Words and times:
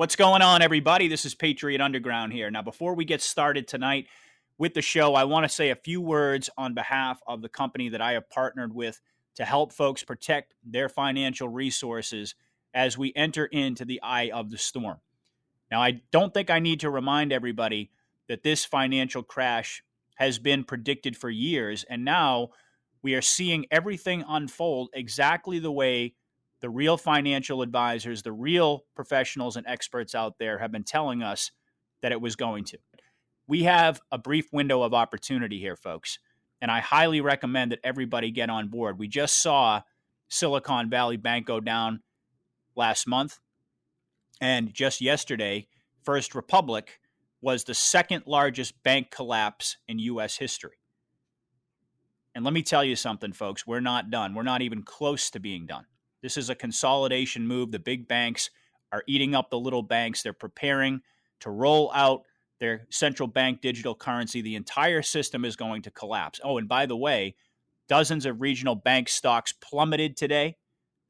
What's 0.00 0.16
going 0.16 0.40
on, 0.40 0.62
everybody? 0.62 1.08
This 1.08 1.26
is 1.26 1.34
Patriot 1.34 1.82
Underground 1.82 2.32
here. 2.32 2.50
Now, 2.50 2.62
before 2.62 2.94
we 2.94 3.04
get 3.04 3.20
started 3.20 3.68
tonight 3.68 4.06
with 4.56 4.72
the 4.72 4.80
show, 4.80 5.14
I 5.14 5.24
want 5.24 5.44
to 5.44 5.48
say 5.50 5.68
a 5.68 5.76
few 5.76 6.00
words 6.00 6.48
on 6.56 6.72
behalf 6.72 7.20
of 7.26 7.42
the 7.42 7.50
company 7.50 7.90
that 7.90 8.00
I 8.00 8.12
have 8.12 8.30
partnered 8.30 8.74
with 8.74 8.98
to 9.34 9.44
help 9.44 9.74
folks 9.74 10.02
protect 10.02 10.54
their 10.64 10.88
financial 10.88 11.50
resources 11.50 12.34
as 12.72 12.96
we 12.96 13.12
enter 13.14 13.44
into 13.44 13.84
the 13.84 14.00
eye 14.00 14.30
of 14.32 14.50
the 14.50 14.56
storm. 14.56 15.00
Now, 15.70 15.82
I 15.82 16.00
don't 16.10 16.32
think 16.32 16.48
I 16.48 16.60
need 16.60 16.80
to 16.80 16.88
remind 16.88 17.30
everybody 17.30 17.90
that 18.26 18.42
this 18.42 18.64
financial 18.64 19.22
crash 19.22 19.82
has 20.14 20.38
been 20.38 20.64
predicted 20.64 21.14
for 21.14 21.28
years, 21.28 21.84
and 21.90 22.06
now 22.06 22.52
we 23.02 23.14
are 23.14 23.20
seeing 23.20 23.66
everything 23.70 24.24
unfold 24.26 24.88
exactly 24.94 25.58
the 25.58 25.70
way 25.70 26.14
the 26.60 26.70
real 26.70 26.96
financial 26.96 27.62
advisors, 27.62 28.22
the 28.22 28.32
real 28.32 28.84
professionals 28.94 29.56
and 29.56 29.66
experts 29.66 30.14
out 30.14 30.38
there 30.38 30.58
have 30.58 30.72
been 30.72 30.84
telling 30.84 31.22
us 31.22 31.50
that 32.02 32.12
it 32.12 32.20
was 32.20 32.36
going 32.36 32.64
to. 32.64 32.78
We 33.46 33.64
have 33.64 34.00
a 34.12 34.18
brief 34.18 34.52
window 34.52 34.82
of 34.82 34.94
opportunity 34.94 35.58
here, 35.58 35.76
folks, 35.76 36.18
and 36.60 36.70
I 36.70 36.80
highly 36.80 37.20
recommend 37.20 37.72
that 37.72 37.80
everybody 37.82 38.30
get 38.30 38.50
on 38.50 38.68
board. 38.68 38.98
We 38.98 39.08
just 39.08 39.42
saw 39.42 39.82
Silicon 40.28 40.88
Valley 40.90 41.16
Bank 41.16 41.46
go 41.46 41.60
down 41.60 42.02
last 42.76 43.06
month, 43.06 43.38
and 44.40 44.72
just 44.72 45.00
yesterday, 45.00 45.66
First 46.02 46.34
Republic 46.34 47.00
was 47.42 47.64
the 47.64 47.74
second 47.74 48.24
largest 48.26 48.82
bank 48.82 49.10
collapse 49.10 49.76
in 49.88 49.98
U.S. 49.98 50.36
history. 50.36 50.76
And 52.34 52.44
let 52.44 52.54
me 52.54 52.62
tell 52.62 52.84
you 52.84 52.96
something, 52.96 53.32
folks, 53.32 53.66
we're 53.66 53.80
not 53.80 54.10
done. 54.10 54.34
We're 54.34 54.42
not 54.42 54.62
even 54.62 54.82
close 54.82 55.30
to 55.30 55.40
being 55.40 55.66
done. 55.66 55.86
This 56.22 56.36
is 56.36 56.50
a 56.50 56.54
consolidation 56.54 57.46
move. 57.46 57.72
The 57.72 57.78
big 57.78 58.08
banks 58.08 58.50
are 58.92 59.04
eating 59.06 59.34
up 59.34 59.50
the 59.50 59.58
little 59.58 59.82
banks. 59.82 60.22
They're 60.22 60.32
preparing 60.32 61.00
to 61.40 61.50
roll 61.50 61.90
out 61.94 62.22
their 62.58 62.86
central 62.90 63.26
bank 63.26 63.60
digital 63.62 63.94
currency. 63.94 64.42
The 64.42 64.56
entire 64.56 65.02
system 65.02 65.44
is 65.44 65.56
going 65.56 65.82
to 65.82 65.90
collapse. 65.90 66.40
Oh, 66.44 66.58
and 66.58 66.68
by 66.68 66.86
the 66.86 66.96
way, 66.96 67.34
dozens 67.88 68.26
of 68.26 68.40
regional 68.40 68.74
bank 68.74 69.08
stocks 69.08 69.52
plummeted 69.52 70.16
today 70.16 70.56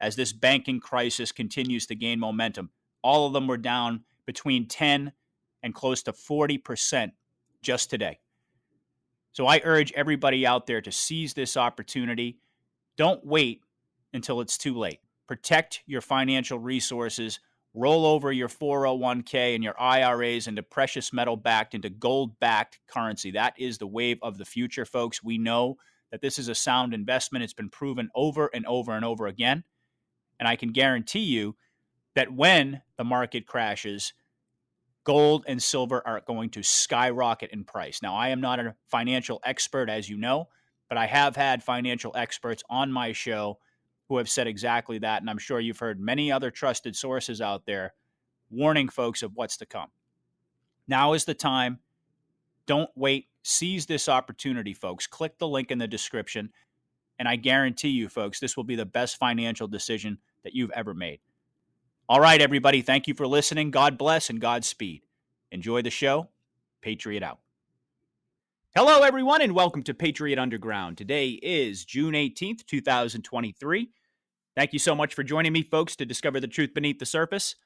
as 0.01 0.17
this 0.17 0.33
banking 0.33 0.81
crisis 0.81 1.33
continues 1.33 1.87
to 1.87 1.95
gain 1.95 2.21
momentum. 2.21 2.71
All 3.03 3.27
of 3.27 3.33
them 3.33 3.47
were 3.47 3.57
down 3.57 4.05
between 4.27 4.69
10 4.69 5.13
and 5.63 5.75
close 5.75 6.03
to 6.05 6.13
40% 6.13 7.11
just 7.63 7.91
today. 7.91 8.21
So 9.33 9.47
I 9.47 9.61
urge 9.65 9.93
everybody 9.93 10.47
out 10.47 10.67
there 10.67 10.81
to 10.81 10.91
seize 10.91 11.35
this 11.35 11.57
opportunity. 11.57 12.39
Don't 12.97 13.25
wait 13.25 13.63
until 14.13 14.41
it's 14.41 14.59
too 14.59 14.77
late. 14.77 15.01
Protect 15.31 15.85
your 15.87 16.01
financial 16.01 16.59
resources. 16.59 17.39
Roll 17.73 18.05
over 18.05 18.33
your 18.33 18.49
401k 18.49 19.55
and 19.55 19.63
your 19.63 19.81
IRAs 19.81 20.49
into 20.49 20.65
precious 20.65 21.13
metal 21.13 21.37
backed, 21.37 21.73
into 21.73 21.89
gold 21.89 22.41
backed 22.41 22.81
currency. 22.89 23.31
That 23.31 23.55
is 23.57 23.79
the 23.79 23.87
wave 23.87 24.19
of 24.23 24.39
the 24.39 24.45
future, 24.45 24.85
folks. 24.85 25.23
We 25.23 25.39
know 25.39 25.77
that 26.11 26.21
this 26.21 26.37
is 26.37 26.49
a 26.49 26.55
sound 26.57 26.95
investment. 26.95 27.45
It's 27.45 27.53
been 27.53 27.71
proven 27.71 28.11
over 28.13 28.51
and 28.53 28.67
over 28.67 28.91
and 28.91 29.05
over 29.05 29.29
again. 29.29 29.63
And 30.41 30.49
I 30.49 30.57
can 30.57 30.73
guarantee 30.73 31.21
you 31.21 31.55
that 32.17 32.33
when 32.33 32.83
the 32.97 33.05
market 33.05 33.47
crashes, 33.47 34.13
gold 35.05 35.45
and 35.47 35.63
silver 35.63 36.03
are 36.05 36.23
going 36.27 36.51
to 36.51 36.65
skyrocket 36.65 37.53
in 37.53 37.63
price. 37.63 38.03
Now, 38.03 38.17
I 38.17 38.31
am 38.31 38.41
not 38.41 38.59
a 38.59 38.75
financial 38.89 39.39
expert, 39.45 39.89
as 39.89 40.09
you 40.09 40.17
know, 40.17 40.49
but 40.89 40.99
I 40.99 41.07
have 41.07 41.37
had 41.37 41.63
financial 41.63 42.11
experts 42.17 42.65
on 42.69 42.91
my 42.91 43.13
show 43.13 43.61
who 44.11 44.19
have 44.19 44.29
said 44.29 44.49
exactly 44.49 44.99
that. 44.99 45.23
And 45.23 45.31
I'm 45.31 45.39
sure 45.39 45.61
you've 45.61 45.79
heard 45.79 46.01
many 46.01 46.33
other 46.33 46.51
trusted 46.51 46.97
sources 46.97 47.41
out 47.41 47.65
there 47.65 47.95
warning 48.51 48.89
folks 48.89 49.23
of 49.23 49.37
what's 49.37 49.57
to 49.59 49.67
come. 49.67 49.87
Now 50.89 51.13
is 51.13 51.25
the 51.25 51.33
time. 51.33 51.79
Don't 52.67 52.91
wait. 52.97 53.29
Seize 53.45 53.87
this 53.87 54.09
opportunity, 54.09 54.75
folks. 54.75 55.07
Click 55.07 55.39
the 55.39 55.47
link 55.47 55.71
in 55.71 55.79
the 55.79 55.87
description. 55.87 56.51
And 57.21 57.29
I 57.29 57.37
guarantee 57.37 57.91
you, 57.91 58.09
folks, 58.09 58.41
this 58.41 58.57
will 58.57 58.65
be 58.65 58.75
the 58.75 58.85
best 58.85 59.17
financial 59.17 59.69
decision 59.69 60.19
that 60.43 60.55
you've 60.55 60.73
ever 60.73 60.93
made. 60.93 61.21
All 62.09 62.21
right, 62.21 62.43
everybody. 62.43 62.83
Thank 62.83 63.07
you 63.07 63.15
for 63.15 63.29
listening. 63.29 63.71
God 63.71 63.97
bless 63.97 64.29
and 64.29 64.41
Godspeed. 64.41 65.03
Enjoy 65.53 65.83
the 65.83 65.91
show. 65.91 66.31
Patriot 66.81 67.23
out. 67.23 67.39
Hello, 68.75 69.03
everyone, 69.03 69.41
and 69.41 69.55
welcome 69.55 69.85
to 69.85 69.95
Patriot 69.95 70.39
Underground. 70.39 70.99
Today 70.99 71.29
is 71.29 71.85
June 71.85 72.15
18th, 72.15 72.67
2023. 72.67 73.91
Thank 74.61 74.75
you 74.75 74.79
so 74.79 74.95
much 74.95 75.15
for 75.15 75.23
joining 75.23 75.55
me, 75.55 75.63
folks, 75.63 75.97
to 75.97 76.05
discover 76.05 76.39
the 76.39 76.47
truth 76.47 76.75
beneath 76.75 76.99
the 76.99 77.07
surface. 77.07 77.57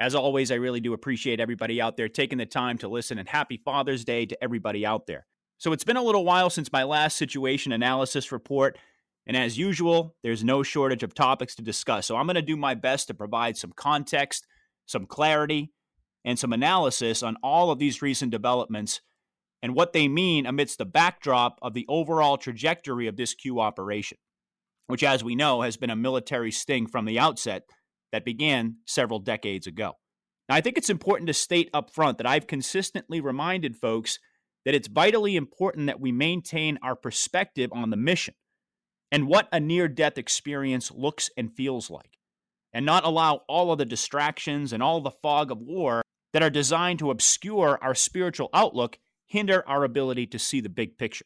As 0.00 0.16
always, 0.16 0.50
I 0.50 0.56
really 0.56 0.80
do 0.80 0.92
appreciate 0.92 1.38
everybody 1.38 1.80
out 1.80 1.96
there 1.96 2.08
taking 2.08 2.38
the 2.38 2.44
time 2.44 2.76
to 2.78 2.88
listen, 2.88 3.18
and 3.18 3.28
happy 3.28 3.56
Father's 3.64 4.04
Day 4.04 4.26
to 4.26 4.42
everybody 4.42 4.84
out 4.84 5.06
there. 5.06 5.28
So, 5.58 5.72
it's 5.72 5.84
been 5.84 5.96
a 5.96 6.02
little 6.02 6.24
while 6.24 6.50
since 6.50 6.72
my 6.72 6.82
last 6.82 7.16
situation 7.16 7.70
analysis 7.70 8.32
report, 8.32 8.76
and 9.28 9.36
as 9.36 9.56
usual, 9.56 10.16
there's 10.24 10.42
no 10.42 10.64
shortage 10.64 11.04
of 11.04 11.14
topics 11.14 11.54
to 11.54 11.62
discuss. 11.62 12.06
So, 12.06 12.16
I'm 12.16 12.26
going 12.26 12.34
to 12.34 12.42
do 12.42 12.56
my 12.56 12.74
best 12.74 13.06
to 13.06 13.14
provide 13.14 13.56
some 13.56 13.72
context, 13.72 14.44
some 14.86 15.06
clarity, 15.06 15.70
and 16.24 16.36
some 16.36 16.52
analysis 16.52 17.22
on 17.22 17.36
all 17.44 17.70
of 17.70 17.78
these 17.78 18.02
recent 18.02 18.32
developments 18.32 19.02
and 19.62 19.76
what 19.76 19.92
they 19.92 20.08
mean 20.08 20.46
amidst 20.46 20.78
the 20.78 20.84
backdrop 20.84 21.60
of 21.62 21.74
the 21.74 21.86
overall 21.88 22.36
trajectory 22.36 23.06
of 23.06 23.16
this 23.16 23.34
Q 23.34 23.60
operation 23.60 24.18
which, 24.86 25.02
as 25.02 25.24
we 25.24 25.34
know, 25.34 25.62
has 25.62 25.76
been 25.76 25.90
a 25.90 25.96
military 25.96 26.50
sting 26.50 26.86
from 26.86 27.04
the 27.04 27.18
outset 27.18 27.62
that 28.12 28.24
began 28.24 28.76
several 28.86 29.18
decades 29.18 29.66
ago. 29.66 29.92
Now, 30.48 30.56
I 30.56 30.60
think 30.60 30.76
it's 30.76 30.90
important 30.90 31.28
to 31.28 31.34
state 31.34 31.70
up 31.72 31.90
front 31.90 32.18
that 32.18 32.26
I've 32.26 32.46
consistently 32.46 33.20
reminded 33.20 33.76
folks 33.76 34.18
that 34.64 34.74
it's 34.74 34.88
vitally 34.88 35.36
important 35.36 35.86
that 35.86 36.00
we 36.00 36.12
maintain 36.12 36.78
our 36.82 36.96
perspective 36.96 37.70
on 37.72 37.90
the 37.90 37.96
mission 37.96 38.34
and 39.10 39.26
what 39.26 39.48
a 39.52 39.60
near 39.60 39.88
death 39.88 40.18
experience 40.18 40.90
looks 40.90 41.30
and 41.36 41.54
feels 41.54 41.90
like, 41.90 42.18
and 42.72 42.84
not 42.84 43.04
allow 43.04 43.42
all 43.48 43.72
of 43.72 43.78
the 43.78 43.84
distractions 43.84 44.72
and 44.72 44.82
all 44.82 45.00
the 45.00 45.10
fog 45.10 45.50
of 45.50 45.58
war 45.60 46.02
that 46.32 46.42
are 46.42 46.50
designed 46.50 46.98
to 46.98 47.10
obscure 47.10 47.78
our 47.80 47.94
spiritual 47.94 48.50
outlook 48.52 48.98
hinder 49.26 49.62
our 49.68 49.84
ability 49.84 50.26
to 50.26 50.38
see 50.38 50.60
the 50.60 50.68
big 50.68 50.98
picture. 50.98 51.24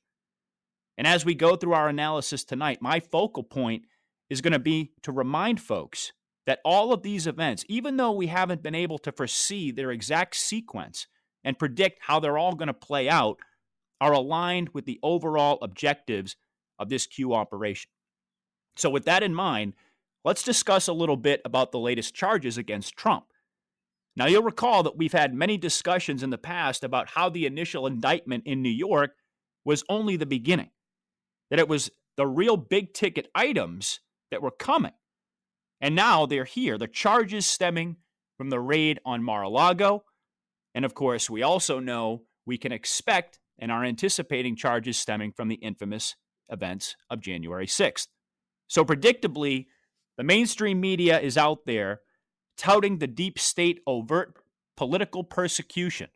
And 0.98 1.06
as 1.06 1.25
we 1.25 1.36
go 1.36 1.54
through 1.54 1.75
our 1.75 1.88
analysis 1.88 2.42
tonight, 2.42 2.82
my 2.82 2.98
focal 2.98 3.44
point 3.44 3.84
is 4.28 4.41
going 4.41 4.53
to 4.53 4.59
be 4.59 4.91
to 5.03 5.12
remind 5.12 5.60
folks 5.60 6.12
that 6.44 6.59
all 6.64 6.92
of 6.92 7.03
these 7.03 7.28
events, 7.28 7.64
even 7.69 7.97
though 7.97 8.10
we 8.10 8.26
haven't 8.26 8.64
been 8.64 8.75
able 8.75 8.98
to 8.98 9.12
foresee 9.12 9.70
their 9.70 9.92
exact 9.92 10.34
sequence 10.34 11.06
and 11.44 11.59
predict 11.59 12.00
how 12.03 12.19
they're 12.19 12.36
all 12.36 12.56
going 12.56 12.66
to 12.66 12.75
play 12.75 13.09
out, 13.09 13.38
are 14.00 14.12
aligned 14.12 14.70
with 14.70 14.86
the 14.86 14.98
overall 15.03 15.59
objectives 15.62 16.36
of 16.81 16.88
this 16.88 17.06
Q 17.06 17.32
operation. 17.32 17.91
So, 18.76 18.91
with 18.91 19.04
that 19.04 19.22
in 19.22 19.34
mind, 19.34 19.75
let's 20.25 20.42
discuss 20.42 20.88
a 20.88 20.92
little 20.92 21.16
bit 21.16 21.41
about 21.44 21.70
the 21.70 21.78
latest 21.78 22.15
charges 22.15 22.59
against 22.59 22.97
Trump. 22.97 23.26
Now, 24.16 24.26
you'll 24.26 24.42
recall 24.42 24.82
that 24.82 24.97
we've 24.97 25.12
had 25.12 25.32
many 25.32 25.56
discussions 25.59 26.25
in 26.25 26.30
the 26.30 26.38
past 26.38 26.82
about 26.82 27.10
how 27.10 27.28
the 27.28 27.47
initial 27.47 27.86
indictment 27.86 28.44
in 28.47 28.62
New 28.62 28.69
York 28.69 29.12
was 29.65 29.84
only 29.88 30.16
the 30.16 30.26
beginning 30.26 30.70
that 31.50 31.59
it 31.59 31.69
was 31.69 31.91
the 32.16 32.26
real 32.26 32.56
big 32.56 32.92
ticket 32.92 33.28
items 33.34 34.00
that 34.31 34.42
were 34.42 34.50
coming. 34.50 34.92
And 35.81 35.94
now 35.94 36.26
they're 36.26 36.44
here. 36.44 36.76
The 36.76 36.88
charges 36.88 37.47
stemming 37.47 37.97
from 38.36 38.50
the 38.50 38.60
raid 38.60 38.98
on 39.04 39.22
Mar 39.22 39.42
a 39.42 39.48
Lago. 39.48 40.04
And 40.75 40.84
of 40.84 40.94
course, 40.94 41.31
we 41.31 41.42
also 41.42 41.78
know 41.78 42.22
we 42.47 42.59
can 42.59 42.72
expect 42.72 43.38
and 43.59 43.72
are 43.72 43.84
anticipating 43.84 44.56
charges 44.56 44.97
stemming 44.97 45.32
from 45.32 45.48
the 45.48 45.56
infamous 45.56 46.16
events 46.48 46.97
of 47.10 47.20
January 47.20 47.66
6th. 47.66 48.09
So, 48.69 48.84
predictably, 48.84 49.66
the 50.16 50.25
mainstream 50.25 50.80
media 50.80 51.19
is 51.20 51.36
out 51.36 51.66
there 51.66 52.00
touting 52.56 52.98
the 52.98 53.06
deep 53.06 53.38
state 53.38 53.80
overt 53.86 54.34
political 54.77 55.24
persecution 55.24 56.09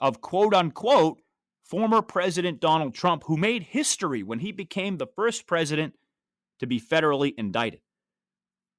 of 0.00 0.20
quote 0.20 0.54
unquote 0.54 1.20
former 1.68 2.02
President 2.02 2.60
Donald 2.60 2.94
Trump, 2.94 3.24
who 3.26 3.36
made 3.36 3.62
history 3.62 4.22
when 4.22 4.38
he 4.40 4.52
became 4.52 4.96
the 4.96 5.06
first 5.06 5.46
president 5.46 5.94
to 6.60 6.66
be 6.66 6.80
federally 6.80 7.34
indicted. 7.36 7.80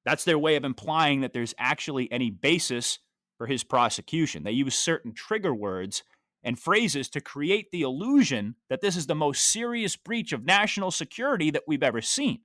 That's 0.06 0.24
their 0.24 0.40
way 0.40 0.56
of 0.56 0.64
implying 0.64 1.22
that 1.22 1.34
there's 1.34 1.54
actually 1.60 2.12
any 2.12 2.32
basis 2.32 3.00
for 3.38 3.48
his 3.48 3.64
prosecution. 3.64 4.44
They 4.44 4.52
use 4.52 4.76
certain 4.76 5.14
trigger 5.14 5.54
words 5.54 6.04
and 6.44 6.58
phrases 6.58 7.10
to 7.10 7.22
create 7.22 7.72
the 7.72 7.82
illusion 7.82 8.56
that 8.70 8.82
this 8.82 8.96
is 8.96 9.08
the 9.08 9.16
most 9.16 9.44
serious 9.44 9.96
breach 9.96 10.32
of 10.32 10.46
national 10.46 10.92
security 10.92 11.52
that 11.52 11.64
we've 11.68 11.84
ever 11.84 12.02
seen. 12.02 12.40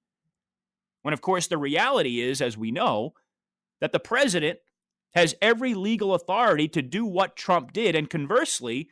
When, 1.02 1.14
of 1.14 1.20
course, 1.20 1.47
the 1.47 1.58
reality 1.58 2.20
is, 2.20 2.40
as 2.40 2.58
we 2.58 2.70
know, 2.70 3.14
that 3.81 3.93
the 3.93 4.00
president 4.00 4.58
has 5.14 5.35
every 5.40 5.75
legal 5.75 6.14
authority 6.14 6.67
to 6.69 6.82
do 6.82 7.06
what 7.06 7.37
Trump 7.37 7.73
did, 7.73 7.94
and 7.94 8.11
conversely, 8.11 8.88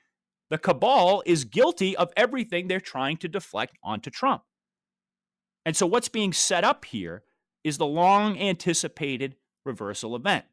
the 0.53 0.59
cabal 0.59 1.23
is 1.25 1.47
guilty 1.47 1.97
of 1.97 2.13
everything 2.15 2.69
they're 2.69 2.79
trying 2.79 3.17
to 3.17 3.27
deflect 3.27 3.79
onto 3.83 4.11
Trump. 4.11 4.43
And 5.65 5.75
so, 5.75 5.87
what's 5.87 6.11
being 6.11 6.35
set 6.35 6.63
up 6.63 6.85
here 6.85 7.23
is 7.65 7.79
the 7.79 7.87
long 7.87 8.39
anticipated 8.39 9.37
reversal 9.65 10.15
event. 10.15 10.45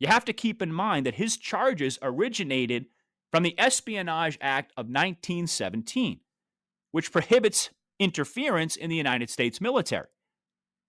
You 0.00 0.08
have 0.08 0.24
to 0.24 0.32
keep 0.32 0.60
in 0.60 0.72
mind 0.72 1.06
that 1.06 1.14
his 1.14 1.36
charges 1.36 2.00
originated 2.02 2.86
from 3.30 3.44
the 3.44 3.56
Espionage 3.60 4.36
Act 4.40 4.72
of 4.72 4.86
1917, 4.86 6.18
which 6.90 7.12
prohibits 7.12 7.70
interference 8.00 8.74
in 8.74 8.90
the 8.90 8.96
United 8.96 9.30
States 9.30 9.60
military. 9.60 10.08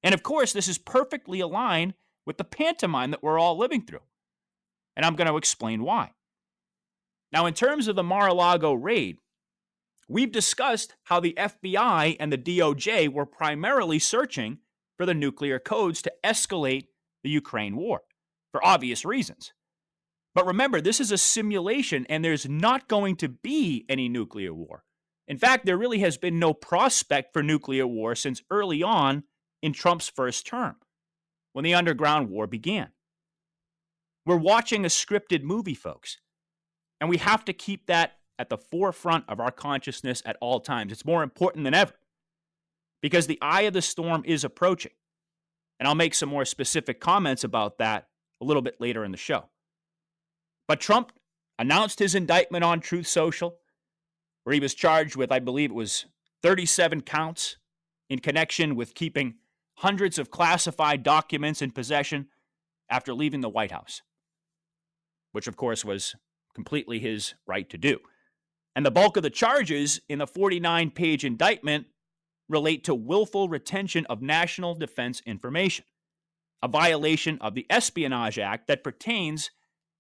And 0.02 0.16
of 0.16 0.24
course, 0.24 0.54
this 0.54 0.68
is 0.68 0.80
perfectly 0.80 1.40
aligned 1.40 1.94
with 2.26 2.40
the 2.40 2.46
pantomime 2.46 3.12
that 3.12 3.22
we're 3.22 3.38
all 3.38 3.60
living 3.60 3.84
through. 3.86 4.08
And 4.96 5.06
I'm 5.06 5.16
going 5.16 5.28
to 5.28 5.38
explain 5.38 5.84
why. 5.84 6.14
Now, 7.32 7.46
in 7.46 7.54
terms 7.54 7.88
of 7.88 7.96
the 7.96 8.04
Mar 8.04 8.28
a 8.28 8.34
Lago 8.34 8.74
raid, 8.74 9.18
we've 10.08 10.32
discussed 10.32 10.96
how 11.04 11.20
the 11.20 11.34
FBI 11.38 12.18
and 12.20 12.32
the 12.32 12.38
DOJ 12.38 13.10
were 13.10 13.26
primarily 13.26 14.00
searching 14.00 14.60
for 14.98 15.06
the 15.06 15.14
nuclear 15.14 15.58
codes 15.58 16.02
to 16.02 16.14
escalate 16.24 16.88
the 17.24 17.30
Ukraine 17.30 17.76
war 17.76 18.02
for 18.52 18.66
obvious 18.66 19.06
reasons. 19.06 19.54
But 20.34 20.46
remember, 20.46 20.82
this 20.82 21.00
is 21.00 21.12
a 21.12 21.18
simulation 21.18 22.06
and 22.08 22.24
there's 22.24 22.48
not 22.48 22.88
going 22.88 23.16
to 23.18 23.30
be 23.30 23.86
any 23.90 24.10
nuclear 24.10 24.54
war. 24.54 24.84
In 25.28 25.38
fact, 25.38 25.66
there 25.66 25.78
really 25.78 26.00
has 26.00 26.18
been 26.18 26.40
no 26.40 26.54
prospect 26.54 27.32
for 27.32 27.44
nuclear 27.44 27.88
war 27.88 28.16
since 28.16 28.42
early 28.50 28.84
on 28.84 29.24
in 29.62 29.74
Trump's 29.74 30.10
first 30.10 30.46
term, 30.46 30.76
when 31.54 31.64
the 31.64 31.74
underground 31.74 32.30
war 32.30 32.48
began. 32.48 32.90
We're 34.26 34.38
watching 34.38 34.84
a 34.84 34.90
scripted 34.90 35.44
movie, 35.44 35.74
folks, 35.74 36.18
and 37.02 37.10
we 37.10 37.18
have 37.18 37.44
to 37.46 37.52
keep 37.52 37.88
that 37.88 38.20
at 38.38 38.50
the 38.50 38.58
forefront 38.58 39.26
of 39.28 39.40
our 39.40 39.52
consciousness 39.52 40.22
at 40.24 40.38
all 40.40 40.60
times. 40.60 40.92
It's 40.92 41.04
more 41.04 41.24
important 41.24 41.64
than 41.64 41.74
ever 41.74 41.94
because 43.02 43.26
the 43.28 43.40
eye 43.42 43.64
of 43.64 43.74
the 43.74 43.82
storm 43.82 44.24
is 44.26 44.44
approaching. 44.44 44.92
And 45.80 45.88
I'll 45.88 45.96
make 45.96 46.14
some 46.14 46.30
more 46.30 46.46
specific 46.46 47.00
comments 47.00 47.44
about 47.44 47.80
that 47.80 48.08
a 48.40 48.46
little 48.46 48.62
bit 48.62 48.80
later 48.80 49.04
in 49.04 49.12
the 49.12 49.18
show. 49.18 49.50
But 50.68 50.80
Trump 50.80 51.12
announced 51.58 51.98
his 51.98 52.14
indictment 52.14 52.64
on 52.64 52.80
Truth 52.80 53.08
Social, 53.08 53.58
where 54.44 54.54
he 54.54 54.60
was 54.60 54.76
charged 54.76 55.16
with, 55.16 55.32
I 55.32 55.40
believe 55.40 55.72
it 55.72 55.76
was 55.76 56.06
37 56.44 57.02
counts 57.02 57.58
in 58.10 58.20
connection 58.20 58.76
with 58.76 58.94
keeping 58.94 59.36
hundreds 59.78 60.20
of 60.20 60.30
classified 60.30 61.02
documents 61.02 61.64
in 61.64 61.72
possession 61.72 62.28
after 62.90 63.12
leaving 63.12 63.42
the 63.42 63.50
White 63.50 63.72
House, 63.72 64.04
which 65.32 65.48
of 65.48 65.58
course 65.58 65.84
was 65.84 66.16
completely 66.54 67.00
his 67.00 67.34
right 67.48 67.70
to 67.70 67.78
do. 67.78 68.00
And 68.76 68.86
the 68.86 68.92
bulk 68.92 69.18
of 69.18 69.24
the 69.24 69.30
charges 69.30 70.00
in 70.08 70.20
the 70.20 70.28
49 70.28 70.92
page 70.92 71.26
indictment 71.26 71.88
relate 72.48 72.84
to 72.86 72.96
willful 72.96 73.50
retention 73.50 74.06
of 74.08 74.22
national 74.22 74.76
defense 74.76 75.22
information, 75.26 75.86
a 76.62 76.68
violation 76.68 77.38
of 77.42 77.56
the 77.56 77.66
Espionage 77.70 78.40
Act 78.40 78.68
that 78.68 78.84
pertains 78.84 79.52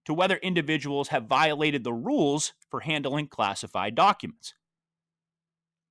to 0.05 0.13
whether 0.13 0.37
individuals 0.37 1.09
have 1.09 1.27
violated 1.27 1.83
the 1.83 1.93
rules 1.93 2.53
for 2.69 2.81
handling 2.81 3.27
classified 3.27 3.95
documents. 3.95 4.53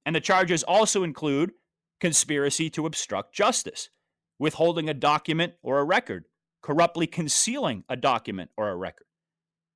And 0.05 0.17
the 0.17 0.21
charges 0.21 0.63
also 0.63 1.05
include 1.05 1.53
conspiracy 2.01 2.71
to 2.71 2.87
obstruct 2.87 3.35
justice, 3.35 3.91
withholding 4.39 4.89
a 4.89 4.95
document 4.95 5.55
or 5.63 5.79
a 5.79 5.85
record, 5.85 6.25
corruptly 6.63 7.07
concealing 7.07 7.85
a 7.89 7.97
document 7.97 8.51
or 8.57 8.71
a 8.71 8.77
record, 8.77 9.07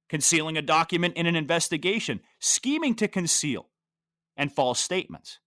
concealing 0.09 0.57
a 0.57 0.63
document 0.63 1.17
in 1.17 1.27
an 1.27 1.37
investigation, 1.37 2.21
scheming 2.39 2.95
to 2.97 3.09
conceal, 3.09 3.71
and 4.37 4.53
false 4.53 4.81
statements. 4.81 5.39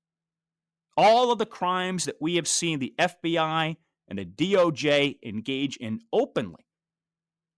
All 0.96 1.32
of 1.32 1.38
the 1.38 1.46
crimes 1.46 2.06
that 2.06 2.18
we 2.20 2.36
have 2.36 2.48
seen 2.48 2.80
the 2.80 2.94
FBI 2.98 3.78
and 4.08 4.20
the 4.20 4.26
DOJ 4.26 5.20
engage 5.24 5.78
in 5.78 6.02
openly, 6.12 6.66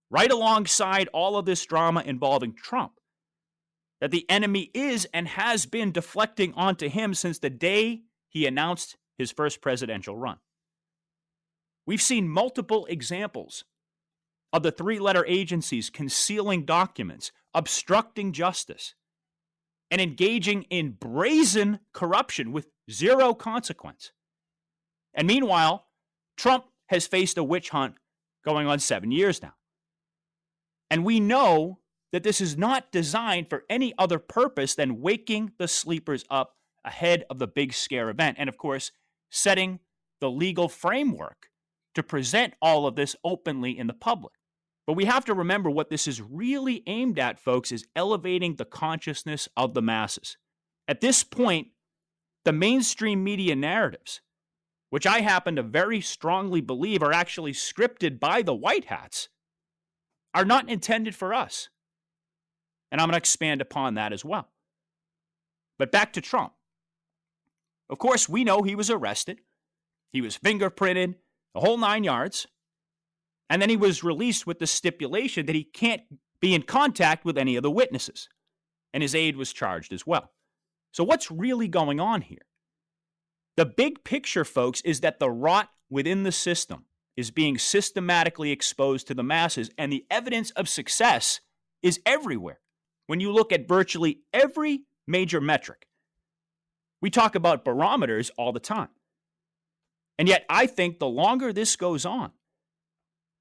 right 0.09 0.31
alongside 0.31 1.07
all 1.13 1.37
of 1.37 1.45
this 1.45 1.65
drama 1.65 2.01
involving 2.05 2.53
Trump, 2.53 2.93
that 4.01 4.11
the 4.11 4.29
enemy 4.29 4.71
is 4.73 5.07
and 5.13 5.27
has 5.27 5.65
been 5.65 5.91
deflecting 5.91 6.53
onto 6.53 6.89
him 6.89 7.13
since 7.13 7.39
the 7.39 7.49
day 7.49 8.01
he 8.27 8.45
announced 8.45 8.97
his 9.17 9.31
first 9.31 9.61
presidential 9.61 10.15
run. 10.15 10.37
We've 11.85 12.01
seen 12.01 12.29
multiple 12.29 12.85
examples 12.87 13.65
of 14.51 14.63
the 14.63 14.71
three 14.71 14.99
letter 14.99 15.25
agencies 15.27 15.89
concealing 15.89 16.65
documents, 16.65 17.31
obstructing 17.53 18.31
justice, 18.31 18.95
and 19.91 20.01
engaging 20.01 20.63
in 20.63 20.91
brazen 20.91 21.79
corruption 21.93 22.51
with 22.51 22.67
zero 22.89 23.33
consequence. 23.33 24.11
And 25.13 25.27
meanwhile, 25.27 25.85
Trump 26.37 26.65
has 26.87 27.07
faced 27.07 27.37
a 27.37 27.43
witch 27.43 27.69
hunt 27.69 27.95
going 28.45 28.67
on 28.67 28.79
seven 28.79 29.11
years 29.11 29.41
now. 29.41 29.53
And 30.89 31.05
we 31.05 31.19
know 31.19 31.79
that 32.11 32.23
this 32.23 32.41
is 32.41 32.57
not 32.57 32.91
designed 32.91 33.49
for 33.49 33.63
any 33.69 33.93
other 33.97 34.17
purpose 34.17 34.73
than 34.73 35.01
waking 35.01 35.51
the 35.59 35.67
sleepers 35.67 36.25
up 36.29 36.55
ahead 36.83 37.25
of 37.29 37.37
the 37.37 37.47
big 37.47 37.73
scare 37.73 38.09
event. 38.09 38.37
And 38.39 38.49
of 38.49 38.57
course, 38.57 38.91
setting 39.29 39.79
the 40.19 40.29
legal 40.29 40.67
framework 40.67 41.49
to 41.95 42.03
present 42.03 42.53
all 42.61 42.87
of 42.87 42.95
this 42.95 43.15
openly 43.23 43.77
in 43.77 43.87
the 43.87 43.93
public. 43.93 44.33
But 44.89 44.95
we 44.95 45.05
have 45.05 45.23
to 45.25 45.35
remember 45.35 45.69
what 45.69 45.91
this 45.91 46.07
is 46.07 46.19
really 46.19 46.81
aimed 46.87 47.19
at, 47.19 47.39
folks, 47.39 47.71
is 47.71 47.85
elevating 47.95 48.55
the 48.55 48.65
consciousness 48.65 49.47
of 49.55 49.75
the 49.75 49.83
masses. 49.83 50.35
At 50.87 50.99
this 50.99 51.23
point, 51.23 51.67
the 52.43 52.51
mainstream 52.51 53.23
media 53.23 53.55
narratives, 53.55 54.21
which 54.89 55.05
I 55.05 55.19
happen 55.19 55.57
to 55.57 55.61
very 55.61 56.01
strongly 56.01 56.59
believe 56.59 57.03
are 57.03 57.13
actually 57.13 57.51
scripted 57.51 58.19
by 58.19 58.41
the 58.41 58.55
white 58.55 58.85
hats, 58.85 59.29
are 60.33 60.43
not 60.43 60.67
intended 60.67 61.13
for 61.13 61.35
us. 61.35 61.69
And 62.91 62.99
I'm 62.99 63.09
going 63.09 63.13
to 63.13 63.19
expand 63.19 63.61
upon 63.61 63.93
that 63.93 64.11
as 64.11 64.25
well. 64.25 64.49
But 65.77 65.91
back 65.91 66.13
to 66.13 66.21
Trump. 66.21 66.53
Of 67.91 67.99
course, 67.99 68.27
we 68.27 68.43
know 68.43 68.63
he 68.63 68.73
was 68.73 68.89
arrested, 68.89 69.41
he 70.11 70.21
was 70.21 70.35
fingerprinted, 70.35 71.13
the 71.53 71.61
whole 71.61 71.77
nine 71.77 72.03
yards. 72.03 72.47
And 73.49 73.61
then 73.61 73.69
he 73.69 73.77
was 73.77 74.03
released 74.03 74.45
with 74.45 74.59
the 74.59 74.67
stipulation 74.67 75.45
that 75.47 75.55
he 75.55 75.63
can't 75.63 76.01
be 76.39 76.53
in 76.53 76.61
contact 76.61 77.25
with 77.25 77.37
any 77.37 77.55
of 77.55 77.63
the 77.63 77.71
witnesses. 77.71 78.29
And 78.93 79.03
his 79.03 79.15
aide 79.15 79.37
was 79.37 79.53
charged 79.53 79.91
as 79.91 80.05
well. 80.05 80.31
So, 80.91 81.03
what's 81.03 81.29
really 81.29 81.67
going 81.67 81.99
on 81.99 82.21
here? 82.21 82.45
The 83.57 83.65
big 83.65 84.03
picture, 84.03 84.45
folks, 84.45 84.81
is 84.81 85.01
that 85.01 85.19
the 85.19 85.29
rot 85.29 85.69
within 85.89 86.23
the 86.23 86.31
system 86.31 86.85
is 87.17 87.31
being 87.31 87.57
systematically 87.57 88.51
exposed 88.51 89.07
to 89.07 89.13
the 89.13 89.23
masses, 89.23 89.69
and 89.77 89.91
the 89.91 90.05
evidence 90.09 90.51
of 90.51 90.69
success 90.69 91.41
is 91.83 91.99
everywhere. 92.05 92.59
When 93.07 93.19
you 93.19 93.31
look 93.31 93.51
at 93.51 93.67
virtually 93.67 94.21
every 94.31 94.83
major 95.07 95.41
metric, 95.41 95.87
we 97.01 97.09
talk 97.09 97.35
about 97.35 97.65
barometers 97.65 98.31
all 98.37 98.51
the 98.51 98.59
time. 98.59 98.89
And 100.17 100.27
yet, 100.27 100.45
I 100.49 100.65
think 100.65 100.99
the 100.99 101.07
longer 101.07 101.51
this 101.51 101.75
goes 101.75 102.05
on, 102.05 102.31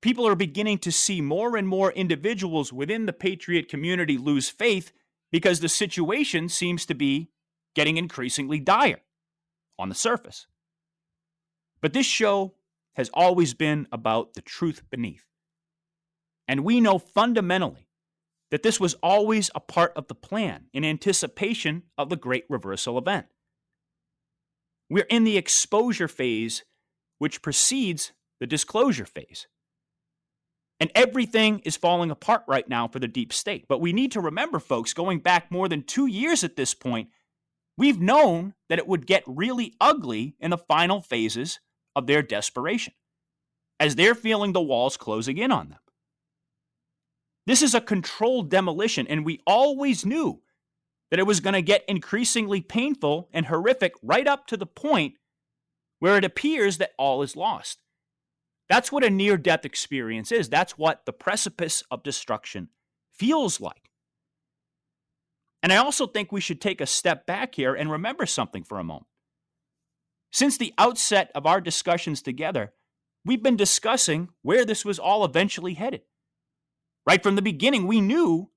people 0.01 0.27
are 0.27 0.35
beginning 0.35 0.79
to 0.79 0.93
see 0.93 1.21
more 1.21 1.57
and 1.57 1.67
more 1.67 1.93
individuals 1.93 2.73
within 2.73 3.07
the 3.07 3.13
Patriot 3.13 3.69
community 3.69 4.17
lose 4.17 4.49
faith 4.49 4.93
because 5.31 5.61
the 5.61 5.69
situation 5.69 6.49
seems 6.49 6.87
to 6.87 6.95
be 6.95 7.31
getting 7.75 7.97
increasingly 7.97 8.61
dire 8.61 9.01
on 9.79 9.89
the 9.89 9.95
surface. 9.95 10.47
But 11.81 11.93
this 11.93 12.07
show 12.07 12.55
has 12.97 13.11
always 13.15 13.55
been 13.55 13.87
about 13.93 14.35
the 14.35 14.43
truth 14.43 14.83
beneath. 14.91 15.25
And 16.49 16.65
we 16.65 16.81
know 16.81 16.99
fundamentally 16.99 17.89
that 18.51 18.63
this 18.63 18.81
was 18.81 18.95
always 18.95 19.51
a 19.55 19.61
part 19.61 19.93
of 19.95 20.09
the 20.09 20.15
plan 20.15 20.65
in 20.73 20.85
anticipation 20.85 21.85
of 21.97 22.09
the 22.09 22.17
great 22.17 22.45
reversal 22.49 22.97
event. 22.97 23.27
We're 24.91 25.07
in 25.11 25.25
the 25.25 25.37
exposure 25.37 26.09
phase, 26.09 26.65
which 27.19 27.43
precedes 27.43 28.13
the 28.41 28.47
disclosure 28.47 29.05
phase. 29.05 29.47
And 30.81 30.93
everything 30.95 31.61
is 31.61 31.77
falling 31.77 32.11
apart 32.11 32.45
right 32.47 32.69
now 32.69 32.87
for 32.87 33.01
the 33.01 33.09
deep 33.09 33.33
state. 33.33 33.67
But 33.69 33.81
we 33.81 33.93
need 33.93 34.13
to 34.13 34.21
remember, 34.21 34.61
folks, 34.61 34.93
going 34.95 35.19
back 35.19 35.51
more 35.51 35.69
than 35.69 35.83
two 35.83 36.07
years 36.07 36.45
at 36.45 36.57
this 36.57 36.73
point, 36.73 37.09
we've 37.77 38.01
known 38.01 38.55
that 38.69 38.79
it 38.79 38.87
would 38.87 39.07
get 39.07 39.25
really 39.27 39.75
ugly 39.81 40.37
in 40.39 40.51
the 40.51 40.59
final 40.59 41.01
phases 41.01 41.59
of 41.97 42.07
their 42.07 42.23
desperation 42.23 42.95
as 43.81 43.97
they're 43.97 44.15
feeling 44.15 44.53
the 44.53 44.61
walls 44.61 44.97
closing 44.97 45.39
in 45.39 45.51
on 45.51 45.71
them. 45.71 45.79
This 47.47 47.63
is 47.63 47.75
a 47.75 47.81
controlled 47.81 48.51
demolition, 48.51 49.07
and 49.07 49.25
we 49.25 49.41
always 49.47 50.05
knew 50.05 50.43
that 51.11 51.19
it 51.19 51.27
was 51.27 51.41
going 51.41 51.55
to 51.55 51.63
get 51.63 51.85
increasingly 51.89 52.61
painful 52.61 53.31
and 53.33 53.47
horrific 53.47 53.95
right 54.03 54.27
up 54.27 54.47
to 54.49 54.57
the 54.57 54.67
point 54.67 55.15
where 55.99 56.17
it 56.17 56.25
appears 56.25 56.79
that 56.79 56.93
all 56.99 57.23
is 57.23 57.37
lost. 57.37 57.79
That's 58.69 58.93
what 58.93 59.05
a 59.05 59.11
near 59.11 59.37
death 59.37 59.65
experience 59.65 60.31
is. 60.31 60.49
That's 60.49 60.77
what 60.77 61.07
the 61.07 61.13
precipice 61.13 61.83
of 61.91 62.03
destruction 62.03 62.69
feels 63.13 63.61
like. 63.61 63.91
And 65.63 65.73
I 65.73 65.77
also 65.77 66.07
think 66.07 66.31
we 66.31 66.41
should 66.41 66.61
take 66.61 66.81
a 66.81 66.87
step 66.87 67.27
back 67.27 67.55
here 67.55 67.75
and 67.75 67.91
remember 67.91 68.27
something 68.27 68.63
for 68.63 68.79
a 68.79 68.85
moment. 68.85 69.07
Since 70.31 70.59
the 70.59 70.75
outset 70.79 71.31
of 71.35 71.47
our 71.47 71.61
discussions 71.61 72.23
together, 72.23 72.73
we've 73.25 73.43
been 73.43 73.57
discussing 73.57 74.29
where 74.43 74.65
this 74.65 74.85
was 74.85 74.99
all 74.99 75.25
eventually 75.25 75.75
headed. 75.75 76.03
Right 77.07 77.23
from 77.23 77.37
the 77.37 77.43
beginning, 77.43 77.87
we 77.87 78.01
knew 78.01 78.51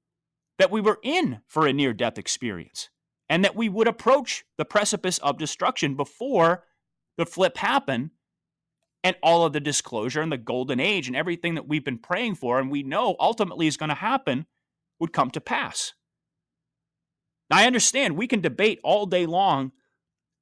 that 0.60 0.72
we 0.72 0.82
were 0.82 1.00
in 1.01 1.41
for 1.48 1.65
a 1.65 1.74
near 1.74 1.94
death 1.94 2.18
experience 2.18 2.89
and 3.30 3.44
that 3.46 3.56
we 3.56 3.70
would 3.70 3.88
approach 3.88 4.44
the 4.58 4.65
precipice 4.65 5.18
of 5.20 5.38
destruction 5.38 5.96
before 5.96 6.65
the 7.18 7.25
flip 7.25 7.58
happened 7.58 8.12
and 9.03 9.15
all 9.24 9.46
of 9.46 9.53
the 9.53 9.60
disclosure 9.60 10.22
and 10.22 10.31
the 10.31 10.38
golden 10.38 10.79
age 10.79 11.08
and 11.08 11.15
everything 11.15 11.55
that 11.55 11.67
we've 11.67 11.84
been 11.84 11.98
praying 11.98 12.36
for 12.36 12.60
and 12.60 12.70
we 12.70 12.84
know 12.84 13.15
ultimately 13.20 13.67
is 13.67 13.77
going 13.77 13.89
to 13.89 13.96
happen 13.96 14.46
would 15.00 15.13
come 15.13 15.31
to 15.31 15.41
pass. 15.41 15.93
Now, 17.50 17.58
I 17.58 17.65
understand 17.65 18.15
we 18.15 18.27
can 18.27 18.41
debate 18.41 18.79
all 18.84 19.05
day 19.05 19.25
long 19.25 19.72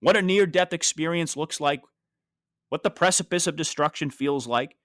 what 0.01 0.17
a 0.17 0.21
near 0.21 0.45
death 0.45 0.73
experience 0.73 1.35
looks 1.35 1.59
like, 1.59 1.81
what 2.69 2.83
the 2.83 2.91
precipice 2.91 3.47
of 3.47 3.55
destruction 3.55 4.09
feels 4.09 4.47
like. 4.47 4.75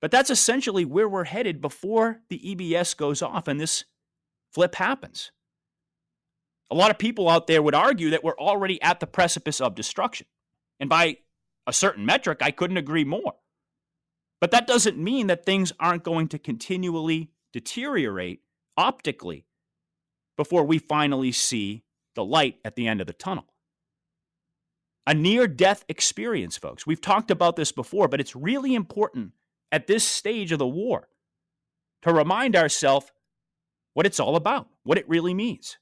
But 0.00 0.10
that's 0.10 0.30
essentially 0.30 0.84
where 0.84 1.08
we're 1.08 1.24
headed 1.24 1.60
before 1.60 2.20
the 2.28 2.38
EBS 2.38 2.96
goes 2.96 3.22
off 3.22 3.48
and 3.48 3.60
this 3.60 3.84
flip 4.52 4.74
happens. 4.74 5.30
A 6.70 6.74
lot 6.74 6.90
of 6.90 6.98
people 6.98 7.28
out 7.28 7.46
there 7.46 7.62
would 7.62 7.74
argue 7.74 8.10
that 8.10 8.24
we're 8.24 8.38
already 8.38 8.80
at 8.82 9.00
the 9.00 9.06
precipice 9.06 9.60
of 9.60 9.74
destruction. 9.74 10.26
And 10.80 10.88
by 10.88 11.18
a 11.66 11.72
certain 11.72 12.06
metric, 12.06 12.38
I 12.40 12.50
couldn't 12.50 12.76
agree 12.76 13.04
more. 13.04 13.34
But 14.40 14.50
that 14.50 14.66
doesn't 14.66 14.98
mean 14.98 15.28
that 15.28 15.46
things 15.46 15.72
aren't 15.80 16.04
going 16.04 16.28
to 16.28 16.38
continually 16.38 17.30
deteriorate 17.52 18.40
optically 18.76 19.46
before 20.36 20.64
we 20.64 20.78
finally 20.78 21.32
see 21.32 21.84
the 22.14 22.24
light 22.24 22.56
at 22.64 22.76
the 22.76 22.86
end 22.86 23.00
of 23.00 23.06
the 23.06 23.12
tunnel. 23.12 23.46
A 25.06 25.14
near 25.14 25.46
death 25.46 25.84
experience, 25.88 26.56
folks. 26.56 26.86
We've 26.86 27.00
talked 27.00 27.30
about 27.30 27.56
this 27.56 27.72
before, 27.72 28.08
but 28.08 28.20
it's 28.20 28.34
really 28.34 28.74
important 28.74 29.32
at 29.70 29.86
this 29.86 30.04
stage 30.04 30.52
of 30.52 30.58
the 30.58 30.66
war 30.66 31.08
to 32.02 32.12
remind 32.12 32.56
ourselves 32.56 33.12
what 33.92 34.06
it's 34.06 34.20
all 34.20 34.36
about, 34.36 34.68
what 34.82 34.98
it 34.98 35.08
really 35.08 35.34
means. 35.34 35.78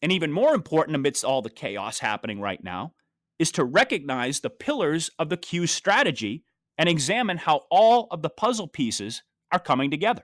And 0.00 0.10
even 0.10 0.32
more 0.32 0.54
important 0.54 0.96
amidst 0.96 1.24
all 1.24 1.42
the 1.42 1.50
chaos 1.50 1.98
happening 1.98 2.40
right 2.40 2.62
now 2.62 2.94
is 3.42 3.50
to 3.52 3.64
recognize 3.64 4.38
the 4.40 4.48
pillars 4.48 5.10
of 5.18 5.28
the 5.28 5.36
Q 5.36 5.66
strategy 5.66 6.44
and 6.78 6.88
examine 6.88 7.38
how 7.38 7.62
all 7.72 8.06
of 8.12 8.22
the 8.22 8.30
puzzle 8.30 8.68
pieces 8.68 9.24
are 9.50 9.58
coming 9.58 9.90
together. 9.90 10.22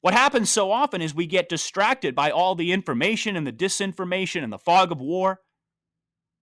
What 0.00 0.12
happens 0.12 0.50
so 0.50 0.72
often 0.72 1.00
is 1.00 1.14
we 1.14 1.26
get 1.26 1.48
distracted 1.48 2.16
by 2.16 2.32
all 2.32 2.56
the 2.56 2.72
information 2.72 3.36
and 3.36 3.46
the 3.46 3.52
disinformation 3.52 4.42
and 4.42 4.52
the 4.52 4.58
fog 4.58 4.90
of 4.90 5.00
war 5.00 5.42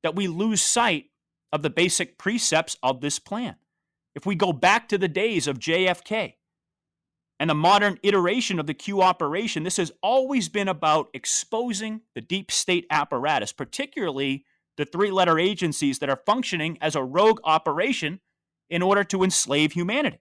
that 0.03 0.17
we 0.17 0.29
lose 0.29 0.63
sight 0.63 1.11
of 1.53 1.61
the 1.61 1.69
basic 1.71 2.17
precepts 2.17 2.79
of 2.83 3.03
this 3.03 3.19
plan. 3.19 3.57
If 4.15 4.25
we 4.25 4.35
go 4.35 4.55
back 4.55 4.89
to 4.89 4.97
the 4.97 5.09
days 5.09 5.47
of 5.47 5.59
JFK, 5.59 6.37
and 7.41 7.49
the 7.49 7.55
modern 7.55 7.99
iteration 8.03 8.59
of 8.59 8.67
the 8.67 8.75
Q 8.75 9.03
operation, 9.03 9.63
this 9.63 9.77
has 9.77 9.93
always 10.03 10.49
been 10.49 10.69
about 10.69 11.09
exposing 11.15 12.01
the 12.15 12.21
deep 12.21 12.51
state 12.51 12.87
apparatus, 12.91 13.53
particularly 13.53 14.45
the 14.79 14.87
three 14.87 15.11
letter 15.11 15.39
agencies 15.39 15.99
that 15.99 16.09
are 16.09 16.23
functioning 16.25 16.79
as 16.81 16.95
a 16.95 17.03
rogue 17.03 17.41
operation 17.45 18.21
in 18.71 18.81
order 18.81 19.05
to 19.05 19.25
enslave 19.25 19.73
humanity. 19.73 20.21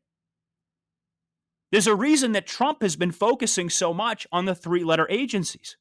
There's 1.72 1.88
a 1.88 1.96
reason 1.96 2.32
that 2.32 2.48
Trump 2.48 2.82
has 2.82 2.96
been 2.96 3.12
focusing 3.12 3.70
so 3.70 3.94
much 3.94 4.26
on 4.32 4.46
the 4.46 4.56
three 4.56 4.84
letter 4.84 5.06
agencies, 5.10 5.78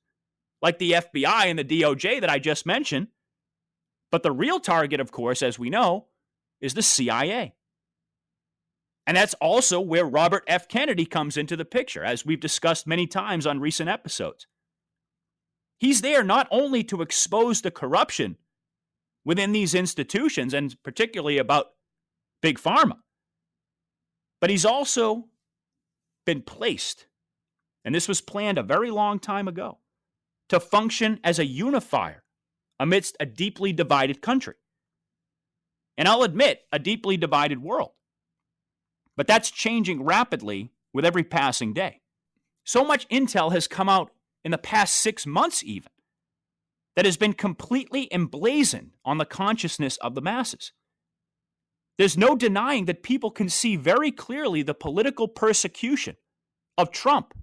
like 0.61 0.79
the 0.79 0.93
FBI 0.93 1.47
and 1.47 1.59
the 1.59 1.65
DOJ 1.65 2.21
that 2.21 2.31
I 2.31 2.39
just 2.39 2.67
mentioned. 2.67 3.09
But 4.13 4.23
the 4.23 4.33
real 4.33 4.61
target, 4.61 5.01
of 5.01 5.11
course, 5.11 5.43
as 5.43 5.59
we 5.59 5.71
know, 5.71 6.07
is 6.61 6.75
the 6.75 6.83
CIA. 6.83 7.55
And 9.07 9.17
that's 9.17 9.35
also 9.35 9.81
where 9.81 10.05
Robert 10.05 10.45
F. 10.49 10.69
Kennedy 10.69 11.07
comes 11.07 11.37
into 11.37 11.57
the 11.57 11.65
picture, 11.65 12.05
as 12.05 12.27
we've 12.27 12.41
discussed 12.41 12.87
many 12.87 13.07
times 13.07 13.47
on 13.47 13.61
recent 13.61 13.89
episodes. 13.89 14.47
He's 15.79 16.03
there 16.03 16.25
not 16.25 16.49
only 16.51 16.83
to 16.85 17.03
expose 17.03 17.63
the 17.63 17.71
corruption 17.71 18.37
within 19.27 19.53
these 19.53 19.75
institutions, 19.75 20.55
and 20.55 20.81
particularly 20.85 21.37
about 21.37 21.67
Big 22.41 22.59
Pharma, 22.59 22.97
but 24.41 24.51
he's 24.51 24.65
also 24.65 25.25
been 26.25 26.41
placed, 26.41 27.07
and 27.85 27.95
this 27.95 28.07
was 28.09 28.21
planned 28.21 28.57
a 28.57 28.63
very 28.63 28.91
long 28.91 29.19
time 29.19 29.49
ago, 29.49 29.81
to 30.49 30.61
function 30.61 31.19
as 31.25 31.41
a 31.41 31.45
unifier 31.45 32.23
amidst 32.79 33.17
a 33.19 33.27
deeply 33.27 33.73
divided 33.73 34.23
country. 34.23 34.55
And 35.99 36.07
I'll 36.07 36.23
admit, 36.23 36.61
a 36.71 36.79
deeply 36.79 37.17
divided 37.17 37.61
world. 37.63 37.93
But 39.17 39.27
that's 39.27 39.51
changing 39.51 40.05
rapidly 40.05 40.71
with 40.93 41.05
every 41.05 41.25
passing 41.25 41.73
day. 41.73 42.03
So 42.65 42.85
much 42.85 43.09
intel 43.09 43.51
has 43.53 43.67
come 43.67 43.89
out 43.89 44.11
in 44.45 44.53
the 44.53 44.59
past 44.59 44.95
six 44.95 45.27
months, 45.27 45.65
even, 45.65 45.91
that 46.97 47.05
has 47.05 47.17
been 47.17 47.35
completely 47.35 48.13
emblazoned 48.13 48.93
on 49.05 49.19
the 49.19 49.25
consciousness 49.25 49.99
of 49.99 50.15
the 50.15 50.23
masses. 50.23 50.73
There's 51.99 52.17
no 52.19 52.35
denying 52.35 52.87
that 52.87 53.03
people 53.03 53.31
can 53.31 53.49
see 53.49 53.77
very 53.77 54.11
clearly 54.11 54.63
the 54.63 54.75
political 54.75 55.29
persecution 55.29 56.17
of 56.77 56.91
Trump 56.91 57.35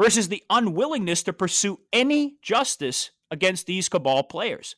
versus 0.00 0.28
the 0.28 0.42
unwillingness 0.50 1.22
to 1.22 1.32
pursue 1.32 1.80
any 1.92 2.36
justice 2.42 3.12
against 3.30 3.66
these 3.66 3.88
cabal 3.88 4.24
players. 4.24 4.76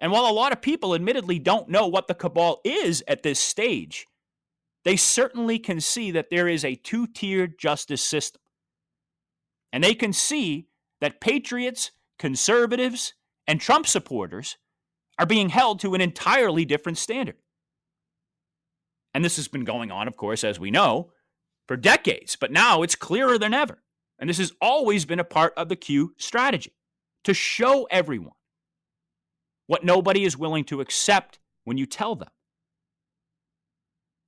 And 0.00 0.10
while 0.10 0.26
a 0.26 0.32
lot 0.32 0.52
of 0.52 0.60
people 0.60 0.94
admittedly 0.94 1.38
don't 1.38 1.68
know 1.68 1.86
what 1.86 2.08
the 2.08 2.14
cabal 2.14 2.60
is 2.64 3.02
at 3.06 3.22
this 3.22 3.38
stage, 3.38 4.06
they 4.84 4.96
certainly 4.96 5.58
can 5.58 5.80
see 5.80 6.10
that 6.10 6.28
there 6.30 6.48
is 6.48 6.64
a 6.64 6.74
two 6.74 7.06
tiered 7.06 7.58
justice 7.58 8.02
system. 8.02 8.40
And 9.72 9.82
they 9.82 9.94
can 9.94 10.12
see 10.12 10.66
that 11.00 11.20
patriots, 11.20 11.92
conservatives, 12.18 13.14
and 13.46 13.60
Trump 13.60 13.86
supporters 13.86 14.56
are 15.18 15.26
being 15.26 15.48
held 15.48 15.80
to 15.80 15.94
an 15.94 16.00
entirely 16.00 16.64
different 16.64 16.98
standard. 16.98 17.36
And 19.14 19.24
this 19.24 19.36
has 19.36 19.48
been 19.48 19.64
going 19.64 19.90
on, 19.90 20.08
of 20.08 20.16
course, 20.16 20.42
as 20.42 20.58
we 20.58 20.70
know, 20.70 21.10
for 21.68 21.76
decades, 21.76 22.36
but 22.36 22.50
now 22.50 22.82
it's 22.82 22.94
clearer 22.94 23.38
than 23.38 23.54
ever. 23.54 23.82
And 24.18 24.28
this 24.28 24.38
has 24.38 24.52
always 24.60 25.04
been 25.04 25.20
a 25.20 25.24
part 25.24 25.52
of 25.56 25.68
the 25.68 25.76
Q 25.76 26.14
strategy 26.16 26.72
to 27.24 27.34
show 27.34 27.86
everyone 27.90 28.34
what 29.66 29.84
nobody 29.84 30.24
is 30.24 30.36
willing 30.36 30.64
to 30.64 30.80
accept 30.80 31.38
when 31.64 31.78
you 31.78 31.86
tell 31.86 32.14
them. 32.14 32.28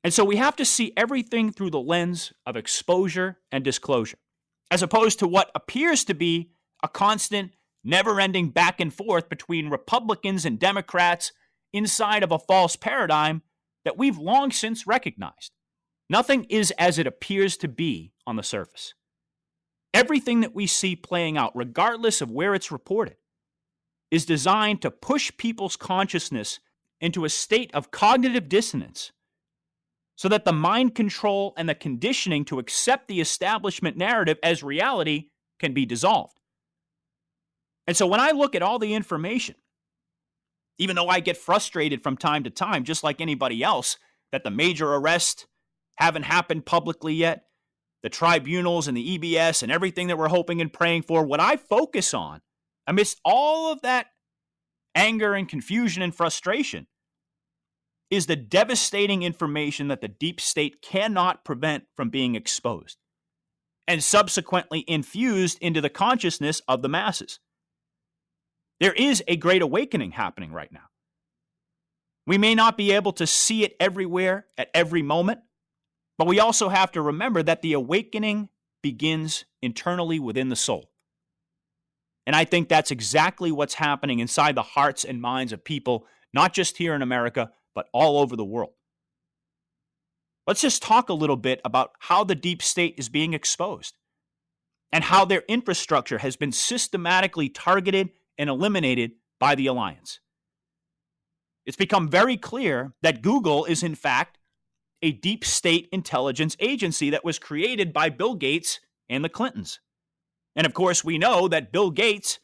And 0.02 0.12
so 0.12 0.24
we 0.24 0.36
have 0.36 0.56
to 0.56 0.64
see 0.64 0.92
everything 0.96 1.50
through 1.50 1.70
the 1.70 1.80
lens 1.80 2.32
of 2.44 2.56
exposure 2.56 3.38
and 3.50 3.64
disclosure, 3.64 4.18
as 4.70 4.82
opposed 4.82 5.18
to 5.20 5.26
what 5.26 5.50
appears 5.54 6.04
to 6.04 6.14
be 6.14 6.50
a 6.82 6.88
constant, 6.88 7.52
never 7.84 8.20
ending 8.20 8.50
back 8.50 8.80
and 8.80 8.92
forth 8.92 9.28
between 9.28 9.68
Republicans 9.70 10.44
and 10.44 10.58
Democrats 10.58 11.32
inside 11.72 12.22
of 12.22 12.32
a 12.32 12.38
false 12.38 12.76
paradigm 12.76 13.42
that 13.84 13.98
we've 13.98 14.18
long 14.18 14.50
since 14.50 14.86
recognized. 14.86 15.52
Nothing 16.08 16.44
is 16.44 16.70
as 16.72 16.98
it 16.98 17.06
appears 17.06 17.56
to 17.58 17.68
be 17.68 18.12
on 18.26 18.36
the 18.36 18.42
surface. 18.42 18.94
Everything 19.92 20.40
that 20.40 20.54
we 20.54 20.66
see 20.66 20.96
playing 20.96 21.36
out, 21.36 21.54
regardless 21.54 22.20
of 22.20 22.30
where 22.30 22.54
it's 22.54 22.72
reported, 22.72 23.16
is 24.10 24.26
designed 24.26 24.82
to 24.82 24.90
push 24.90 25.30
people's 25.36 25.76
consciousness 25.76 26.60
into 27.00 27.24
a 27.24 27.28
state 27.28 27.70
of 27.74 27.90
cognitive 27.90 28.48
dissonance 28.48 29.12
so 30.16 30.28
that 30.28 30.44
the 30.44 30.52
mind 30.52 30.94
control 30.94 31.52
and 31.56 31.68
the 31.68 31.74
conditioning 31.74 32.44
to 32.44 32.58
accept 32.58 33.08
the 33.08 33.20
establishment 33.20 33.96
narrative 33.96 34.38
as 34.42 34.62
reality 34.62 35.26
can 35.58 35.74
be 35.74 35.84
dissolved. 35.84 36.38
And 37.86 37.96
so 37.96 38.06
when 38.06 38.20
I 38.20 38.30
look 38.30 38.54
at 38.54 38.62
all 38.62 38.78
the 38.78 38.94
information, 38.94 39.56
even 40.78 40.96
though 40.96 41.08
I 41.08 41.20
get 41.20 41.36
frustrated 41.36 42.02
from 42.02 42.16
time 42.16 42.44
to 42.44 42.50
time, 42.50 42.84
just 42.84 43.04
like 43.04 43.20
anybody 43.20 43.62
else, 43.62 43.96
that 44.32 44.44
the 44.44 44.50
major 44.50 44.92
arrests 44.92 45.46
haven't 45.96 46.24
happened 46.24 46.66
publicly 46.66 47.14
yet, 47.14 47.44
the 48.02 48.08
tribunals 48.08 48.88
and 48.88 48.96
the 48.96 49.18
EBS 49.18 49.62
and 49.62 49.70
everything 49.70 50.08
that 50.08 50.18
we're 50.18 50.28
hoping 50.28 50.60
and 50.60 50.72
praying 50.72 51.02
for, 51.02 51.24
what 51.24 51.40
I 51.40 51.56
focus 51.56 52.12
on 52.12 52.40
amidst 52.86 53.20
all 53.24 53.72
of 53.72 53.82
that 53.82 54.06
anger 54.94 55.34
and 55.34 55.48
confusion 55.48 56.02
and 56.02 56.14
frustration 56.14 56.86
is 58.10 58.26
the 58.26 58.36
devastating 58.36 59.22
information 59.22 59.88
that 59.88 60.00
the 60.00 60.08
deep 60.08 60.40
state 60.40 60.82
cannot 60.82 61.44
prevent 61.44 61.84
from 61.96 62.10
being 62.10 62.34
exposed 62.34 62.98
and 63.88 64.02
subsequently 64.02 64.84
infused 64.86 65.58
into 65.60 65.80
the 65.80 65.90
consciousness 65.90 66.60
of 66.68 66.82
the 66.82 66.88
masses. 66.88 67.40
There 68.84 68.92
is 68.92 69.24
a 69.26 69.36
great 69.36 69.62
awakening 69.62 70.10
happening 70.10 70.52
right 70.52 70.70
now. 70.70 70.90
We 72.26 72.36
may 72.36 72.54
not 72.54 72.76
be 72.76 72.92
able 72.92 73.14
to 73.14 73.26
see 73.26 73.64
it 73.64 73.76
everywhere 73.80 74.44
at 74.58 74.68
every 74.74 75.00
moment, 75.00 75.40
but 76.18 76.26
we 76.26 76.38
also 76.38 76.68
have 76.68 76.92
to 76.92 77.00
remember 77.00 77.42
that 77.42 77.62
the 77.62 77.72
awakening 77.72 78.50
begins 78.82 79.46
internally 79.62 80.18
within 80.18 80.50
the 80.50 80.54
soul. 80.54 80.90
And 82.26 82.36
I 82.36 82.44
think 82.44 82.68
that's 82.68 82.90
exactly 82.90 83.50
what's 83.50 83.72
happening 83.72 84.18
inside 84.18 84.54
the 84.54 84.60
hearts 84.60 85.02
and 85.02 85.18
minds 85.18 85.54
of 85.54 85.64
people, 85.64 86.04
not 86.34 86.52
just 86.52 86.76
here 86.76 86.94
in 86.94 87.00
America, 87.00 87.52
but 87.74 87.88
all 87.94 88.18
over 88.18 88.36
the 88.36 88.44
world. 88.44 88.74
Let's 90.46 90.60
just 90.60 90.82
talk 90.82 91.08
a 91.08 91.14
little 91.14 91.38
bit 91.38 91.62
about 91.64 91.92
how 92.00 92.22
the 92.22 92.34
deep 92.34 92.60
state 92.60 92.96
is 92.98 93.08
being 93.08 93.32
exposed 93.32 93.94
and 94.92 95.04
how 95.04 95.24
their 95.24 95.42
infrastructure 95.48 96.18
has 96.18 96.36
been 96.36 96.52
systematically 96.52 97.48
targeted 97.48 98.10
and 98.38 98.50
eliminated 98.50 99.12
by 99.40 99.54
the 99.54 99.66
alliance. 99.66 100.20
It's 101.66 101.76
become 101.76 102.08
very 102.08 102.36
clear 102.36 102.94
that 103.02 103.22
Google 103.22 103.64
is, 103.64 103.82
in 103.82 103.94
fact, 103.94 104.38
a 105.02 105.12
deep 105.12 105.44
state 105.44 105.88
intelligence 105.92 106.56
agency 106.60 107.10
that 107.10 107.24
was 107.24 107.38
created 107.38 107.92
by 107.92 108.08
Bill 108.08 108.34
Gates 108.34 108.80
and 109.08 109.24
the 109.24 109.28
Clintons. 109.28 109.80
And 110.56 110.66
of 110.66 110.74
course, 110.74 111.04
we 111.04 111.18
know 111.18 111.48
that 111.48 111.72
Bill 111.72 111.90
Gates 111.90 112.38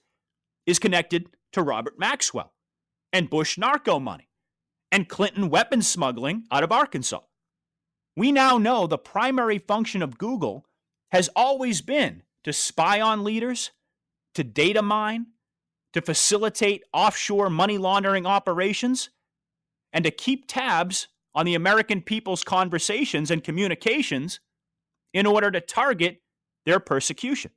is 0.67 0.79
connected 0.79 1.31
to 1.53 1.63
Robert 1.63 1.99
Maxwell 1.99 2.53
and 3.13 3.31
Bush 3.31 3.59
narco 3.59 3.99
money 3.99 4.29
and 4.93 5.09
Clinton 5.09 5.49
weapons 5.49 5.89
smuggling 5.89 6.45
out 6.51 6.65
of 6.65 6.73
Arkansas. 6.73 7.21
We 8.17 8.33
now 8.33 8.59
know 8.59 8.87
the 8.87 8.99
primary 8.99 9.59
function 9.59 10.03
of 10.03 10.19
Google 10.19 10.67
has 11.13 11.31
always 11.35 11.81
been 11.81 12.23
to 12.45 12.53
spy 12.53 13.01
on 13.01 13.25
leaders, 13.25 13.71
to 14.35 14.45
data 14.45 14.83
mine, 14.83 15.27
to 15.93 16.01
facilitate 16.01 16.85
offshore 16.93 17.51
money 17.51 17.79
laundering 17.79 18.27
operations, 18.27 19.11
and 19.93 20.05
to 20.05 20.11
keep 20.11 20.47
tabs 20.47 21.09
on 21.35 21.47
the 21.47 21.55
American 21.55 22.03
people's 22.03 22.45
conversations 22.45 23.31
and 23.31 23.43
communications 23.43 24.41
in 25.13 25.27
order 25.27 25.51
to 25.51 25.61
target 25.61 26.23
their 26.65 26.81
persecution. 26.81 27.51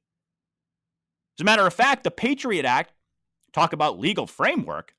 As 1.37 1.41
a 1.41 1.45
matter 1.45 1.65
of 1.65 1.73
fact, 1.73 2.03
the 2.03 2.11
Patriot 2.11 2.65
Act, 2.65 2.93
talk 3.51 3.73
about 3.73 3.99
legal 3.99 4.27
framework, 4.27 4.93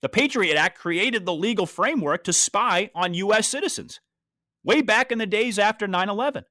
the 0.00 0.08
Patriot 0.08 0.56
Act 0.56 0.78
created 0.78 1.24
the 1.24 1.34
legal 1.34 1.66
framework 1.66 2.24
to 2.24 2.32
spy 2.32 2.90
on 2.94 3.14
U.S. 3.14 3.48
citizens 3.48 4.00
way 4.64 4.82
back 4.82 5.12
in 5.12 5.18
the 5.18 5.26
days 5.26 5.58
after 5.58 5.86
9 5.86 6.08
11, 6.08 6.44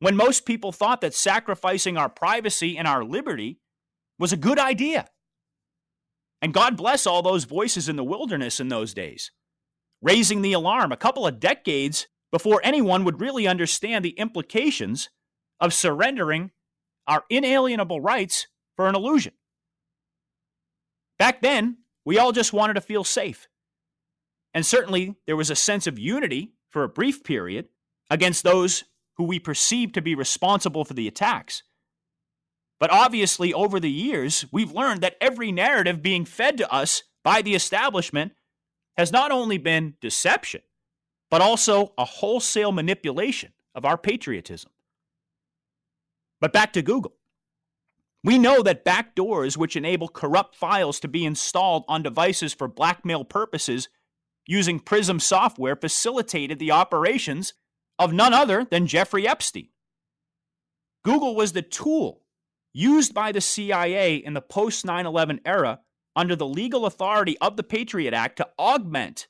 when 0.00 0.16
most 0.16 0.46
people 0.46 0.72
thought 0.72 1.00
that 1.00 1.14
sacrificing 1.14 1.96
our 1.96 2.08
privacy 2.08 2.76
and 2.76 2.88
our 2.88 3.04
liberty 3.04 3.60
was 4.18 4.32
a 4.32 4.36
good 4.36 4.58
idea. 4.58 5.08
And 6.40 6.54
God 6.54 6.76
bless 6.76 7.06
all 7.06 7.22
those 7.22 7.44
voices 7.44 7.88
in 7.88 7.96
the 7.96 8.04
wilderness 8.04 8.60
in 8.60 8.68
those 8.68 8.94
days, 8.94 9.32
raising 10.00 10.42
the 10.42 10.52
alarm 10.52 10.92
a 10.92 10.96
couple 10.96 11.26
of 11.26 11.40
decades 11.40 12.06
before 12.30 12.60
anyone 12.62 13.04
would 13.04 13.20
really 13.20 13.46
understand 13.46 14.04
the 14.04 14.10
implications 14.10 15.10
of 15.60 15.74
surrendering 15.74 16.50
our 17.06 17.24
inalienable 17.30 18.00
rights 18.00 18.46
for 18.76 18.88
an 18.88 18.94
illusion. 18.94 19.32
Back 21.18 21.40
then, 21.40 21.78
we 22.04 22.18
all 22.18 22.32
just 22.32 22.52
wanted 22.52 22.74
to 22.74 22.80
feel 22.80 23.02
safe. 23.02 23.48
And 24.54 24.64
certainly, 24.64 25.16
there 25.26 25.36
was 25.36 25.50
a 25.50 25.56
sense 25.56 25.86
of 25.86 25.98
unity 25.98 26.52
for 26.70 26.84
a 26.84 26.88
brief 26.88 27.24
period 27.24 27.68
against 28.10 28.44
those 28.44 28.84
who 29.16 29.24
we 29.24 29.38
perceived 29.38 29.94
to 29.94 30.02
be 30.02 30.14
responsible 30.14 30.84
for 30.84 30.94
the 30.94 31.08
attacks. 31.08 31.62
But 32.80 32.92
obviously, 32.92 33.52
over 33.52 33.80
the 33.80 33.90
years, 33.90 34.44
we've 34.52 34.72
learned 34.72 35.00
that 35.00 35.16
every 35.20 35.50
narrative 35.50 36.02
being 36.02 36.24
fed 36.24 36.56
to 36.58 36.72
us 36.72 37.02
by 37.24 37.42
the 37.42 37.54
establishment 37.54 38.32
has 38.96 39.12
not 39.12 39.30
only 39.30 39.58
been 39.58 39.94
deception, 40.00 40.62
but 41.30 41.40
also 41.40 41.92
a 41.98 42.04
wholesale 42.04 42.72
manipulation 42.72 43.52
of 43.74 43.84
our 43.84 43.98
patriotism. 43.98 44.70
But 46.40 46.52
back 46.52 46.72
to 46.74 46.82
Google. 46.82 47.14
We 48.24 48.38
know 48.38 48.62
that 48.62 48.84
backdoors 48.84 49.56
which 49.56 49.76
enable 49.76 50.08
corrupt 50.08 50.56
files 50.56 51.00
to 51.00 51.08
be 51.08 51.24
installed 51.24 51.84
on 51.88 52.02
devices 52.02 52.52
for 52.52 52.66
blackmail 52.66 53.24
purposes 53.24 53.88
using 54.46 54.80
Prism 54.80 55.20
software 55.20 55.76
facilitated 55.76 56.58
the 56.58 56.72
operations 56.72 57.54
of 57.98 58.12
none 58.12 58.34
other 58.34 58.64
than 58.64 58.86
Jeffrey 58.86 59.26
Epstein. 59.26 59.68
Google 61.04 61.36
was 61.36 61.52
the 61.52 61.62
tool 61.62 62.22
used 62.78 63.12
by 63.12 63.32
the 63.32 63.40
CIA 63.40 64.14
in 64.16 64.34
the 64.34 64.40
post 64.40 64.84
9 64.84 65.04
11 65.04 65.40
era 65.44 65.80
under 66.14 66.36
the 66.36 66.46
legal 66.46 66.86
authority 66.86 67.36
of 67.40 67.56
the 67.56 67.64
Patriot 67.64 68.14
Act 68.14 68.36
to 68.36 68.48
augment 68.56 69.26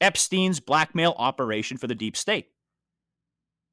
Epstein's 0.00 0.58
blackmail 0.58 1.14
operation 1.18 1.76
for 1.76 1.86
the 1.86 1.94
deep 1.94 2.16
state. 2.16 2.48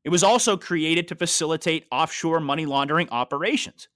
It 0.04 0.10
was 0.10 0.24
also 0.24 0.58
created 0.58 1.08
to 1.08 1.16
facilitate 1.16 1.86
offshore 1.92 2.42
money 2.42 2.66
laundering 2.66 3.10
operations. 3.10 3.88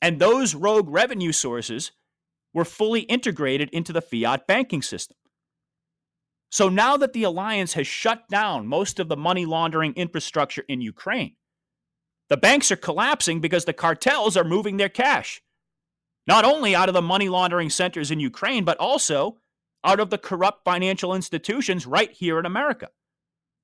And 0.00 0.20
those 0.20 0.54
rogue 0.54 0.88
revenue 0.88 1.32
sources 1.32 1.90
were 2.54 2.64
fully 2.64 3.00
integrated 3.00 3.70
into 3.70 3.92
the 3.92 4.00
fiat 4.00 4.46
banking 4.46 4.82
system. 4.82 5.16
So 6.50 6.68
now 6.68 6.96
that 6.96 7.12
the 7.12 7.24
alliance 7.24 7.72
has 7.72 7.88
shut 7.88 8.28
down 8.28 8.68
most 8.68 9.00
of 9.00 9.08
the 9.08 9.16
money 9.16 9.46
laundering 9.46 9.94
infrastructure 9.94 10.64
in 10.68 10.80
Ukraine, 10.80 11.34
the 12.28 12.36
banks 12.36 12.72
are 12.72 12.76
collapsing 12.76 13.40
because 13.40 13.64
the 13.64 13.72
cartels 13.72 14.36
are 14.36 14.44
moving 14.44 14.76
their 14.76 14.88
cash, 14.88 15.42
not 16.26 16.44
only 16.44 16.74
out 16.74 16.88
of 16.88 16.94
the 16.94 17.02
money 17.02 17.28
laundering 17.28 17.70
centers 17.70 18.10
in 18.10 18.20
Ukraine, 18.20 18.64
but 18.64 18.78
also 18.78 19.38
out 19.84 20.00
of 20.00 20.10
the 20.10 20.18
corrupt 20.18 20.64
financial 20.64 21.14
institutions 21.14 21.86
right 21.86 22.10
here 22.10 22.38
in 22.38 22.46
America, 22.46 22.88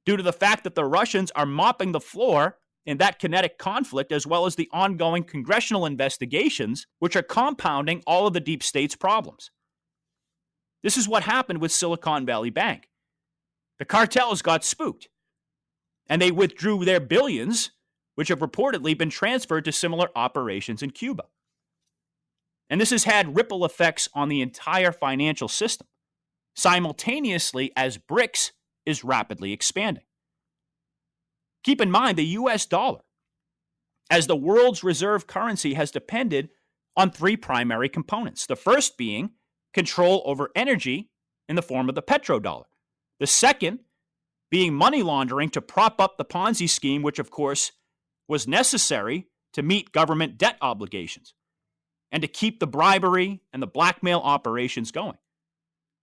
due 0.07 0.17
to 0.17 0.23
the 0.23 0.33
fact 0.33 0.63
that 0.65 0.75
the 0.75 0.85
Russians 0.85 1.33
are 1.33 1.47
mopping 1.47 1.93
the 1.93 2.01
floor 2.01 2.59
in 2.85 2.99
that 2.99 3.19
kinetic 3.19 3.59
conflict, 3.59 4.11
as 4.13 4.27
well 4.27 4.47
as 4.47 4.57
the 4.57 4.69
ongoing 4.73 5.23
congressional 5.23 5.87
investigations, 5.87 6.87
which 6.99 7.17
are 7.17 7.23
compounding 7.23 8.03
all 8.07 8.27
of 8.27 8.33
the 8.33 8.41
deep 8.41 8.63
state's 8.63 8.97
problems. 8.97 9.51
This 10.83 10.97
is 10.97 11.09
what 11.09 11.23
happened 11.23 11.61
with 11.61 11.71
Silicon 11.71 12.27
Valley 12.27 12.51
Bank. 12.51 12.89
The 13.79 13.85
cartels 13.85 14.43
got 14.43 14.65
spooked, 14.65 15.09
and 16.09 16.21
they 16.21 16.33
withdrew 16.33 16.85
their 16.85 17.01
billions, 17.01 17.71
which 18.15 18.29
have 18.29 18.41
reportedly 18.41 18.97
been 18.97 19.11
transferred 19.11 19.65
to 19.65 19.73
similar 19.73 20.09
operations 20.15 20.83
in 20.83 20.91
Cuba. 20.91 21.25
And 22.69 22.81
this 22.81 22.91
has 22.91 23.05
had 23.05 23.37
ripple 23.37 23.65
effects 23.65 24.09
on 24.15 24.29
the 24.29 24.41
entire 24.41 24.93
financial 24.93 25.49
system, 25.49 25.87
simultaneously 26.55 27.73
as 27.77 27.99
BRICS 27.99 28.53
is 28.87 29.05
rapidly 29.05 29.53
expanding. 29.53 30.05
Keep 31.65 31.81
in 31.81 31.91
mind 31.91 32.19
the 32.19 32.25
US 32.25 32.67
dollar, 32.67 33.01
as 34.11 34.27
the 34.27 34.37
world's 34.37 34.83
reserve 34.83 35.27
currency, 35.27 35.75
has 35.75 35.91
depended 35.91 36.51
on 36.97 37.11
three 37.11 37.37
primary 37.37 37.89
components. 37.89 38.47
The 38.47 38.57
first 38.57 38.99
being 38.99 39.31
control 39.73 40.23
over 40.27 40.51
energy 40.55 41.11
in 41.49 41.57
the 41.57 41.63
form 41.63 41.89
of 41.89 41.95
the 41.95 42.03
petrodollar. 42.03 42.65
The 43.21 43.27
second 43.27 43.81
being 44.51 44.75
money 44.75 45.03
laundering 45.03 45.49
to 45.51 45.63
prop 45.63 46.01
up 46.01 46.19
the 46.19 46.25
Ponzi 46.25 46.69
scheme, 46.69 47.03
which, 47.03 47.19
of 47.19 47.31
course, 47.31 47.73
was 48.33 48.49
necessary 48.49 49.27
to 49.53 49.63
meet 49.63 49.93
government 49.93 50.39
debt 50.39 50.57
obligations 50.63 51.35
and 52.11 52.23
to 52.23 52.27
keep 52.27 52.61
the 52.61 52.67
bribery 52.67 53.43
and 53.53 53.63
the 53.63 53.67
blackmail 53.67 54.21
operations 54.21 54.91
going, 54.91 55.19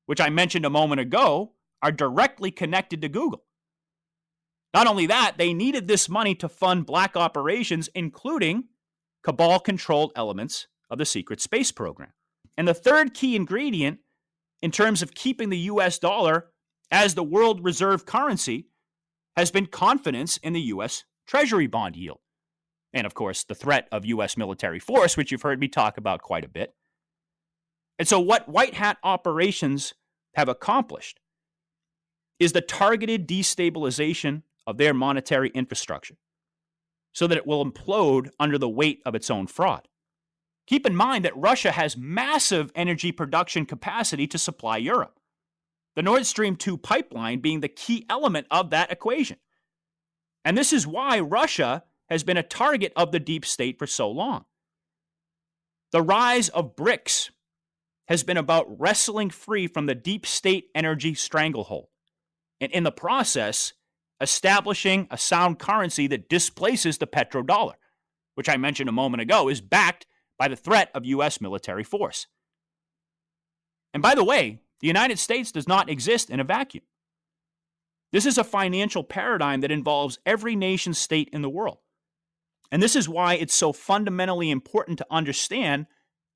which 0.06 0.22
I 0.22 0.30
mentioned 0.30 0.64
a 0.64 0.70
moment 0.70 1.02
ago 1.02 1.54
are 1.82 1.92
directly 1.92 2.52
connected 2.52 3.02
to 3.02 3.10
Google. 3.10 3.46
Not 4.76 4.86
only 4.86 5.08
that, 5.08 5.40
they 5.40 5.56
needed 5.56 5.88
this 5.88 6.08
money 6.08 6.36
to 6.36 6.48
fund 6.48 6.86
black 6.86 7.18
operations, 7.18 7.90
including 7.96 8.66
cabal 9.24 9.60
controlled 9.60 10.12
elements 10.16 10.68
of 10.88 11.00
the 11.00 11.08
secret 11.08 11.42
space 11.42 11.72
program. 11.72 12.14
And 12.58 12.68
the 12.68 12.76
third 12.76 13.16
key 13.16 13.36
ingredient 13.36 14.02
in 14.62 14.70
terms 14.70 15.02
of 15.02 15.16
keeping 15.16 15.50
the 15.50 15.58
US 15.58 15.98
dollar 15.98 16.52
as 16.92 17.16
the 17.16 17.24
world 17.24 17.64
reserve 17.64 18.06
currency 18.06 18.68
has 19.36 19.50
been 19.50 19.66
confidence 19.66 20.38
in 20.38 20.54
the 20.54 20.62
US 20.74 21.06
Treasury 21.30 21.68
bond 21.68 21.96
yield. 21.96 22.20
And 22.92 23.06
of 23.06 23.14
course, 23.14 23.44
the 23.44 23.54
threat 23.54 23.88
of 23.92 24.04
US 24.04 24.36
military 24.36 24.80
force, 24.80 25.16
which 25.16 25.32
you've 25.32 25.44
heard 25.44 25.60
me 25.60 25.68
talk 25.68 25.96
about 25.96 26.24
quite 26.24 26.44
a 26.44 26.50
bit. 26.50 26.74
And 28.00 28.08
so, 28.08 28.20
what 28.20 28.50
white 28.50 28.74
hat 28.74 28.98
operations 29.04 29.94
have 30.34 30.50
accomplished 30.50 31.20
is 32.40 32.54
the 32.54 32.62
targeted 32.62 33.28
destabilization 33.28 34.42
of 34.66 34.78
their 34.78 34.94
monetary 34.94 35.50
infrastructure 35.50 36.16
so 37.14 37.28
that 37.28 37.38
it 37.38 37.46
will 37.46 37.64
implode 37.64 38.30
under 38.40 38.58
the 38.58 38.70
weight 38.70 39.02
of 39.06 39.14
its 39.14 39.30
own 39.30 39.46
fraud. 39.46 39.88
Keep 40.66 40.88
in 40.88 40.96
mind 40.96 41.26
that 41.26 41.38
Russia 41.38 41.72
has 41.72 41.96
massive 41.98 42.72
energy 42.74 43.12
production 43.12 43.66
capacity 43.66 44.26
to 44.28 44.38
supply 44.38 44.78
Europe, 44.78 45.20
the 45.96 46.02
Nord 46.02 46.26
Stream 46.26 46.56
2 46.56 46.78
pipeline 46.78 47.40
being 47.40 47.60
the 47.60 47.68
key 47.68 48.06
element 48.10 48.48
of 48.50 48.72
that 48.72 48.92
equation. 48.92 49.38
And 50.46 50.58
this 50.58 50.74
is 50.74 50.88
why 50.88 51.20
Russia 51.20 51.84
has 52.10 52.24
been 52.24 52.38
a 52.38 52.44
target 52.44 52.94
of 52.96 53.12
the 53.12 53.20
deep 53.20 53.46
state 53.46 53.78
for 53.78 53.88
so 53.88 54.10
long. 54.10 54.46
The 55.92 56.02
rise 56.02 56.50
of 56.50 56.76
BRICS 56.76 57.32
has 58.08 58.24
been 58.24 58.38
about 58.38 58.80
wrestling 58.80 59.30
free 59.30 59.68
from 59.68 59.86
the 59.86 59.96
deep 59.96 60.26
state 60.26 60.70
energy 60.74 61.14
stranglehold. 61.14 61.88
And 62.60 62.72
in 62.72 62.84
the 62.84 62.92
process, 62.92 63.74
establishing 64.22 65.08
a 65.12 65.18
sound 65.18 65.60
currency 65.60 66.08
that 66.08 66.30
displaces 66.30 66.98
the 66.98 67.08
petrodollar, 67.08 67.76
which 68.36 68.50
I 68.50 68.58
mentioned 68.58 68.90
a 68.90 68.94
moment 68.94 69.22
ago 69.22 69.50
is 69.50 69.62
backed 69.62 70.06
by 70.38 70.48
the 70.48 70.56
threat 70.56 70.90
of 70.94 71.06
U.S. 71.06 71.40
military 71.40 71.84
force. 71.84 72.28
And 73.94 74.02
by 74.04 74.16
the 74.16 74.24
way, 74.24 74.60
the 74.80 74.88
United 74.88 75.20
States 75.20 75.52
does 75.52 75.68
not 75.68 75.90
exist 75.90 76.30
in 76.30 76.40
a 76.40 76.44
vacuum. 76.44 76.84
This 78.12 78.26
is 78.26 78.38
a 78.38 78.44
financial 78.44 79.04
paradigm 79.04 79.62
that 79.62 79.72
involves 79.72 80.20
every 80.26 80.56
nation 80.56 80.94
state 80.94 81.30
in 81.32 81.42
the 81.42 81.50
world. 81.50 81.78
And 82.72 82.82
this 82.82 82.96
is 82.96 83.10
why 83.10 83.36
it's 83.36 83.54
so 83.54 83.74
fundamentally 83.74 84.50
important 84.50 84.98
to 85.00 85.08
understand 85.10 85.88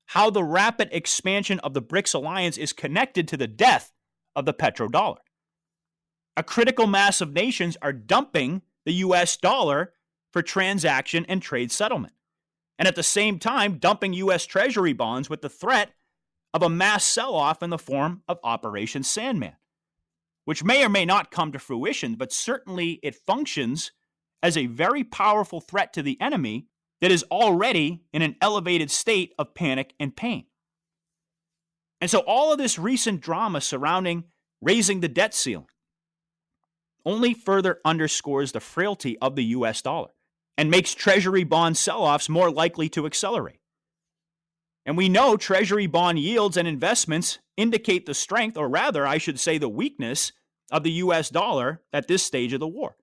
how 0.06 0.30
the 0.30 0.44
rapid 0.44 0.88
expansion 0.92 1.58
of 1.60 1.74
the 1.74 1.82
BRICS 1.82 2.14
alliance 2.14 2.58
is 2.58 2.72
connected 2.72 3.26
to 3.28 3.36
the 3.36 3.46
death 3.46 3.92
of 4.36 4.44
the 4.44 4.54
petrodollar. 4.54 5.18
A 6.36 6.42
critical 6.42 6.86
mass 6.86 7.20
of 7.20 7.32
nations 7.32 7.76
are 7.80 7.92
dumping 7.92 8.62
the 8.84 8.94
US 8.94 9.36
dollar 9.36 9.92
for 10.32 10.42
transaction 10.42 11.24
and 11.28 11.40
trade 11.40 11.70
settlement. 11.70 12.12
And 12.78 12.88
at 12.88 12.96
the 12.96 13.02
same 13.04 13.38
time, 13.38 13.78
dumping 13.78 14.12
US 14.14 14.44
Treasury 14.44 14.92
bonds 14.92 15.30
with 15.30 15.42
the 15.42 15.48
threat 15.48 15.92
of 16.52 16.62
a 16.62 16.68
mass 16.68 17.04
sell 17.04 17.34
off 17.34 17.62
in 17.62 17.70
the 17.70 17.78
form 17.78 18.22
of 18.28 18.38
Operation 18.42 19.02
Sandman, 19.04 19.54
which 20.44 20.64
may 20.64 20.84
or 20.84 20.88
may 20.88 21.04
not 21.04 21.30
come 21.30 21.52
to 21.52 21.58
fruition, 21.58 22.14
but 22.14 22.32
certainly 22.32 23.00
it 23.02 23.14
functions 23.14 23.92
as 24.42 24.56
a 24.56 24.66
very 24.66 25.04
powerful 25.04 25.60
threat 25.60 25.92
to 25.94 26.02
the 26.02 26.20
enemy 26.20 26.66
that 27.00 27.10
is 27.10 27.24
already 27.30 28.02
in 28.12 28.22
an 28.22 28.36
elevated 28.40 28.90
state 28.90 29.34
of 29.38 29.54
panic 29.54 29.94
and 29.98 30.16
pain. 30.16 30.44
And 32.00 32.10
so, 32.10 32.20
all 32.20 32.52
of 32.52 32.58
this 32.58 32.78
recent 32.78 33.20
drama 33.20 33.60
surrounding 33.60 34.24
raising 34.60 35.00
the 35.00 35.08
debt 35.08 35.34
ceiling 35.34 35.66
only 37.04 37.34
further 37.34 37.78
underscores 37.84 38.52
the 38.52 38.60
frailty 38.60 39.18
of 39.18 39.36
the 39.36 39.44
US 39.44 39.82
dollar 39.82 40.10
and 40.56 40.70
makes 40.70 40.94
Treasury 40.94 41.44
bond 41.44 41.76
sell 41.76 42.02
offs 42.02 42.28
more 42.28 42.50
likely 42.50 42.88
to 42.90 43.06
accelerate. 43.06 43.60
And 44.86 44.96
we 44.96 45.08
know 45.08 45.36
Treasury 45.36 45.86
bond 45.86 46.18
yields 46.18 46.56
and 46.56 46.68
investments 46.68 47.38
indicate 47.56 48.06
the 48.06 48.14
strength, 48.14 48.56
or 48.56 48.68
rather, 48.68 49.06
I 49.06 49.18
should 49.18 49.40
say, 49.40 49.58
the 49.58 49.68
weakness 49.68 50.32
of 50.70 50.82
the 50.82 50.92
US 50.92 51.30
dollar 51.30 51.82
at 51.92 52.08
this 52.08 52.22
stage 52.22 52.52
of 52.52 52.60
the 52.60 52.68
war. 52.68 52.96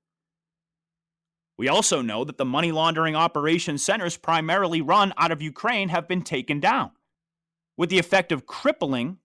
We 1.58 1.68
also 1.68 2.02
know 2.02 2.24
that 2.24 2.38
the 2.38 2.46
money 2.46 2.72
laundering 2.72 3.16
operations 3.16 3.84
centers 3.84 4.18
primarily 4.18 4.82
run 4.82 5.14
out 5.18 5.32
of 5.32 5.42
Ukraine 5.42 5.90
have 5.90 6.08
been 6.08 6.24
taken 6.24 6.60
down, 6.60 6.92
with 7.78 7.90
the 7.90 8.00
effect 8.00 8.32
of 8.32 8.48
crippling 8.48 9.18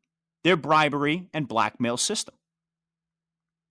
their 0.45 0.57
bribery 0.57 1.29
and 1.33 1.49
blackmail 1.49 1.97
system. 1.97 2.35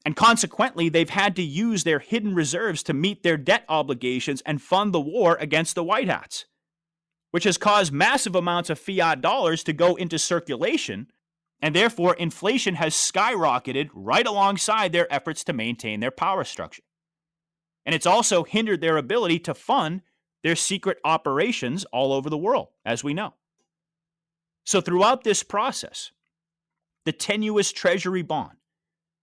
And 0.03 0.15
consequently, 0.15 0.89
they've 0.89 1.09
had 1.09 1.35
to 1.35 1.43
use 1.43 1.83
their 1.83 1.99
hidden 1.99 2.35
reserves 2.35 2.83
to 2.83 2.93
meet 2.93 3.23
their 3.23 3.37
debt 3.37 3.65
obligations 3.69 4.41
and 4.45 4.61
fund 4.61 4.93
the 4.93 4.99
war 4.99 5.35
against 5.39 5.75
the 5.75 5.83
White 5.83 6.07
Hats, 6.07 6.45
which 7.35 7.43
has 7.43 7.57
caused 7.57 7.91
massive 7.91 8.33
amounts 8.33 8.69
of 8.69 8.79
fiat 8.79 9.19
dollars 9.19 9.61
to 9.61 9.73
go 9.73 9.95
into 9.95 10.17
circulation, 10.17 11.05
and 11.61 11.75
therefore 11.75 12.13
inflation 12.13 12.75
has 12.75 12.93
skyrocketed 12.93 13.89
right 13.93 14.25
alongside 14.25 14.93
their 14.93 15.13
efforts 15.13 15.43
to 15.43 15.51
maintain 15.51 15.99
their 15.99 16.11
power 16.11 16.45
structure. 16.45 16.83
And 17.85 17.93
it's 17.93 18.05
also 18.05 18.45
hindered 18.45 18.79
their 18.79 18.95
ability 18.95 19.39
to 19.39 19.53
fund 19.53 20.01
their 20.43 20.55
secret 20.55 20.97
operations 21.03 21.83
all 21.91 22.13
over 22.13 22.29
the 22.29 22.37
world, 22.37 22.69
as 22.85 23.03
we 23.03 23.13
know. 23.13 23.33
So, 24.63 24.79
throughout 24.79 25.25
this 25.25 25.43
process, 25.43 26.11
the 27.03 27.11
tenuous 27.11 27.73
Treasury 27.73 28.21
bond, 28.21 28.59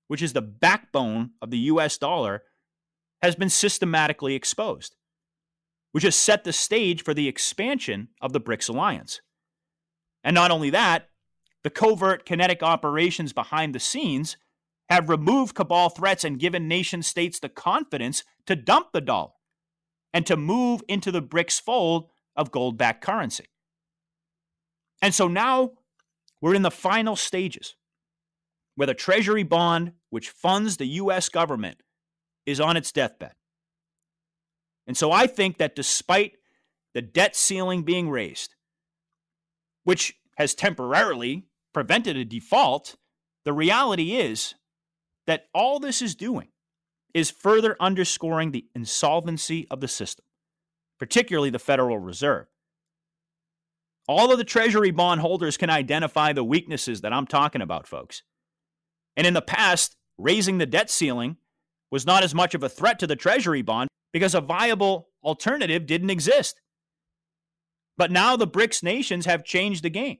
which 0.09 0.21
is 0.21 0.35
the 0.35 0.43
backbone 0.43 1.31
of 1.41 1.51
the 1.51 1.61
US 1.61 1.97
dollar, 1.97 2.43
has 3.23 3.37
been 3.37 3.49
systematically 3.49 4.35
exposed, 4.35 4.97
which 5.93 6.05
has 6.05 6.17
set 6.17 6.45
the 6.45 6.53
stage 6.53 7.03
for 7.03 7.15
the 7.15 7.29
expansion 7.29 8.09
of 8.21 8.33
the 8.33 8.41
BRICS 8.41 8.69
alliance. 8.69 9.21
And 10.25 10.35
not 10.35 10.51
only 10.51 10.71
that, 10.71 11.09
the 11.63 11.71
covert 11.71 12.27
kinetic 12.27 12.63
operations 12.63 13.33
behind 13.33 13.75
the 13.75 13.81
scenes 13.81 14.37
have 14.89 15.09
removed 15.09 15.55
cabal 15.55 15.91
threats 15.91 16.25
and 16.25 16.39
given 16.39 16.69
nation 16.69 17.03
states 17.03 17.39
the 17.39 17.49
confidence 17.49 18.25
to 18.47 18.57
dump 18.57 18.89
the 18.93 19.01
dollar 19.01 19.31
and 20.13 20.27
to 20.27 20.37
move 20.37 20.83
into 20.89 21.11
the 21.11 21.23
BRICS 21.23 21.61
fold 21.61 22.09
of 22.37 22.51
gold 22.51 22.77
backed 22.77 23.05
currency. 23.05 23.47
And 25.01 25.15
so 25.15 25.29
now 25.29 25.73
we're 26.41 26.55
in 26.55 26.63
the 26.63 26.71
final 26.71 27.17
stages 27.17 27.77
where 28.75 28.87
the 28.87 28.95
Treasury 28.95 29.43
bond, 29.43 29.93
which 30.11 30.31
funds 30.31 30.77
the 30.77 30.87
U.S. 30.87 31.29
government, 31.29 31.83
is 32.47 32.61
on 32.61 32.77
its 32.77 32.93
deathbed. 32.93 33.33
And 34.93 34.97
so 34.99 35.11
I 35.11 35.27
think 35.27 35.57
that 35.57 35.75
despite 35.75 36.35
the 36.93 37.01
debt 37.01 37.35
ceiling 37.35 37.83
being 37.83 38.11
raised, 38.11 38.57
which 39.85 40.19
has 40.37 40.55
temporarily 40.55 41.47
prevented 41.73 42.19
a 42.19 42.27
default, 42.27 42.97
the 43.47 43.55
reality 43.55 44.17
is 44.17 44.55
that 45.27 45.47
all 45.55 45.81
this 45.81 46.03
is 46.03 46.15
doing 46.15 46.49
is 47.15 47.31
further 47.31 47.75
underscoring 47.81 48.51
the 48.51 48.67
insolvency 48.75 49.67
of 49.71 49.81
the 49.81 49.89
system, 49.89 50.27
particularly 50.99 51.49
the 51.49 51.59
Federal 51.59 51.99
Reserve. 51.99 52.49
All 54.07 54.31
of 54.31 54.37
the 54.37 54.45
Treasury 54.45 54.91
bond 54.91 55.23
holders 55.23 55.57
can 55.57 55.71
identify 55.71 56.35
the 56.35 56.45
weaknesses 56.45 57.01
that 57.01 57.15
I'm 57.15 57.27
talking 57.27 57.63
about, 57.63 57.87
folks. 57.87 58.25
And 59.17 59.27
in 59.27 59.33
the 59.33 59.41
past, 59.41 59.97
raising 60.19 60.59
the 60.59 60.67
debt 60.67 60.91
ceiling 60.91 61.39
was 61.91 62.05
not 62.05 62.23
as 62.23 62.35
much 62.35 62.55
of 62.55 62.63
a 62.63 62.69
threat 62.69 62.99
to 62.99 63.07
the 63.07 63.17
Treasury 63.17 63.63
bond 63.63 63.89
because 64.13 64.35
a 64.35 64.41
viable 64.41 65.09
alternative 65.23 65.87
didn't 65.87 66.11
exist. 66.11 66.61
But 67.97 68.11
now 68.11 68.37
the 68.37 68.49
BRICS 68.49 68.83
nations 68.83 69.27
have 69.27 69.45
changed 69.45 69.83
the 69.83 69.91
game. 69.91 70.19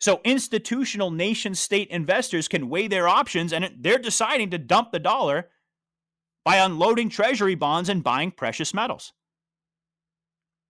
So 0.00 0.20
institutional 0.24 1.10
nation 1.10 1.54
state 1.54 1.88
investors 1.88 2.48
can 2.48 2.70
weigh 2.70 2.88
their 2.88 3.06
options 3.06 3.52
and 3.52 3.70
they're 3.78 3.98
deciding 3.98 4.50
to 4.50 4.58
dump 4.58 4.92
the 4.92 4.98
dollar 4.98 5.50
by 6.44 6.56
unloading 6.56 7.10
treasury 7.10 7.54
bonds 7.54 7.90
and 7.90 8.02
buying 8.02 8.30
precious 8.30 8.72
metals. 8.72 9.12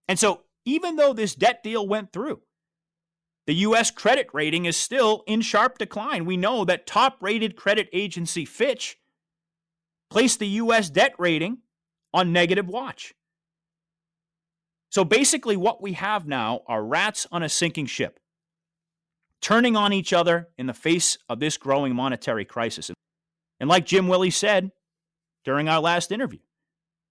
And 0.09 0.19
so 0.19 0.43
even 0.65 0.97
though 0.97 1.13
this 1.13 1.37
debt 1.37 1.63
deal 1.63 1.87
went 1.87 2.13
through, 2.13 2.41
the 3.47 3.55
US 3.55 3.93
credit 3.93 4.29
rating 4.33 4.65
is 4.65 4.77
still 4.77 5.23
in 5.29 5.41
sharp 5.41 5.79
decline. 5.79 6.25
We 6.25 6.37
know 6.37 6.65
that 6.65 6.87
top 6.87 7.19
rated 7.21 7.55
credit 7.55 7.89
agency 7.93 8.45
Fitch 8.45 8.99
placed 10.11 10.41
the 10.41 10.49
US 10.49 10.91
debt 10.91 11.15
rating 11.19 11.59
on 12.13 12.33
negative 12.33 12.69
watch. 12.69 13.15
So 14.91 15.05
basically, 15.05 15.57
what 15.57 15.81
we 15.81 15.93
have 15.93 16.27
now 16.27 16.63
are 16.67 16.85
rats 16.85 17.27
on 17.31 17.43
a 17.43 17.49
sinking 17.49 17.87
ship 17.87 18.19
turning 19.41 19.77
on 19.77 19.93
each 19.93 20.13
other 20.13 20.49
in 20.59 20.67
the 20.67 20.75
face 20.75 21.19
of 21.29 21.41
this 21.41 21.57
growing 21.57 21.95
monetary 21.95 22.45
crisis. 22.45 22.91
And 23.59 23.69
like 23.69 23.87
Jim 23.87 24.09
Willie 24.09 24.31
said 24.31 24.71
during 25.45 25.69
our 25.69 25.81
last 25.81 26.13
interview, 26.13 26.41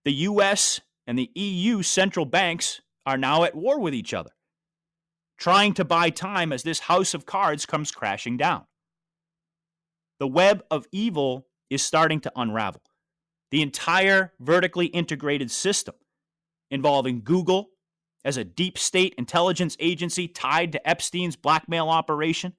the 0.05 0.13
US 0.13 0.81
and 1.07 1.17
the 1.17 1.31
EU 1.35 1.81
central 1.81 2.25
banks 2.25 2.81
are 3.05 3.17
now 3.17 3.43
at 3.43 3.55
war 3.55 3.79
with 3.79 3.93
each 3.93 4.13
other, 4.13 4.31
trying 5.37 5.73
to 5.75 5.85
buy 5.85 6.09
time 6.09 6.53
as 6.53 6.63
this 6.63 6.79
house 6.79 7.13
of 7.13 7.25
cards 7.25 7.65
comes 7.65 7.91
crashing 7.91 8.37
down. 8.37 8.65
The 10.19 10.27
web 10.27 10.63
of 10.69 10.85
evil 10.91 11.47
is 11.69 11.81
starting 11.81 12.19
to 12.21 12.31
unravel. 12.35 12.81
The 13.51 13.61
entire 13.61 14.33
vertically 14.39 14.87
integrated 14.87 15.51
system 15.51 15.95
involving 16.69 17.21
Google, 17.23 17.71
as 18.23 18.37
a 18.37 18.43
deep 18.43 18.77
state 18.77 19.15
intelligence 19.17 19.77
agency 19.79 20.27
tied 20.27 20.71
to 20.73 20.89
Epstein's 20.89 21.35
blackmail 21.35 21.89
operation 21.89 22.53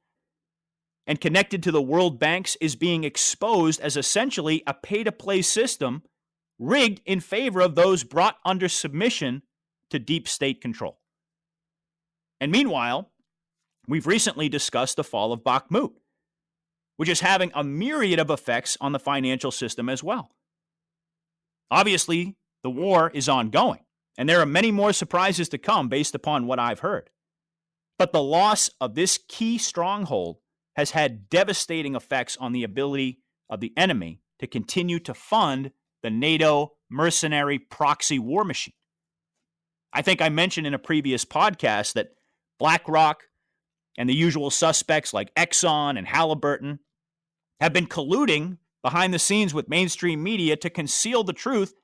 and 1.06 1.20
connected 1.20 1.62
to 1.62 1.72
the 1.72 1.82
world 1.82 2.18
banks 2.18 2.56
is 2.60 2.76
being 2.76 3.04
exposed 3.04 3.80
as 3.80 3.96
essentially 3.96 4.62
a 4.66 4.74
pay 4.74 5.04
to 5.04 5.12
play 5.12 5.42
system 5.42 6.02
rigged 6.58 7.00
in 7.04 7.20
favor 7.20 7.60
of 7.60 7.74
those 7.74 8.04
brought 8.04 8.36
under 8.44 8.68
submission 8.68 9.42
to 9.90 9.98
deep 9.98 10.28
state 10.28 10.60
control. 10.60 10.98
And 12.40 12.52
meanwhile, 12.52 13.10
we've 13.86 14.06
recently 14.06 14.48
discussed 14.48 14.96
the 14.96 15.04
fall 15.04 15.32
of 15.32 15.40
Bakhmut, 15.40 15.92
which 16.96 17.08
is 17.08 17.20
having 17.20 17.50
a 17.54 17.64
myriad 17.64 18.18
of 18.18 18.30
effects 18.30 18.76
on 18.80 18.92
the 18.92 18.98
financial 18.98 19.50
system 19.50 19.88
as 19.88 20.02
well. 20.02 20.30
Obviously, 21.70 22.36
the 22.62 22.70
war 22.70 23.10
is 23.14 23.28
ongoing. 23.28 23.80
And 24.18 24.28
there 24.28 24.40
are 24.40 24.46
many 24.46 24.70
more 24.70 24.92
surprises 24.92 25.48
to 25.50 25.58
come 25.58 25.88
based 25.88 26.14
upon 26.14 26.46
what 26.46 26.58
I've 26.58 26.80
heard. 26.80 27.10
But 27.98 28.12
the 28.12 28.22
loss 28.22 28.70
of 28.80 28.94
this 28.94 29.18
key 29.28 29.58
stronghold 29.58 30.38
has 30.76 30.90
had 30.90 31.28
devastating 31.28 31.94
effects 31.94 32.36
on 32.38 32.52
the 32.52 32.64
ability 32.64 33.20
of 33.48 33.60
the 33.60 33.72
enemy 33.76 34.20
to 34.38 34.46
continue 34.46 34.98
to 35.00 35.14
fund 35.14 35.70
the 36.02 36.10
NATO 36.10 36.72
mercenary 36.90 37.58
proxy 37.58 38.18
war 38.18 38.44
machine. 38.44 38.74
I 39.92 40.02
think 40.02 40.22
I 40.22 40.28
mentioned 40.28 40.66
in 40.66 40.74
a 40.74 40.78
previous 40.78 41.24
podcast 41.24 41.94
that 41.94 42.10
BlackRock 42.58 43.24
and 43.98 44.08
the 44.08 44.14
usual 44.14 44.50
suspects 44.50 45.12
like 45.12 45.34
Exxon 45.34 45.98
and 45.98 46.06
Halliburton 46.06 46.78
have 47.60 47.72
been 47.72 47.86
colluding 47.86 48.58
behind 48.82 49.12
the 49.12 49.18
scenes 49.18 49.54
with 49.54 49.68
mainstream 49.68 50.22
media 50.22 50.56
to 50.56 50.70
conceal 50.70 51.24
the 51.24 51.32
truth 51.32 51.74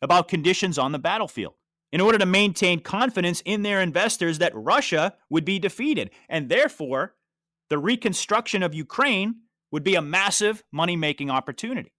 about 0.00 0.28
conditions 0.28 0.78
on 0.78 0.92
the 0.92 0.98
battlefield 0.98 1.54
in 1.90 2.00
order 2.00 2.18
to 2.18 2.26
maintain 2.26 2.80
confidence 2.80 3.42
in 3.44 3.62
their 3.62 3.80
investors 3.80 4.38
that 4.38 4.52
Russia 4.54 5.14
would 5.30 5.44
be 5.44 5.58
defeated. 5.58 6.10
And 6.28 6.48
therefore, 6.48 7.14
the 7.70 7.78
reconstruction 7.78 8.62
of 8.62 8.74
Ukraine 8.74 9.36
would 9.70 9.84
be 9.84 9.94
a 9.94 10.02
massive 10.02 10.62
money 10.72 10.96
making 10.96 11.30
opportunity. 11.30 11.92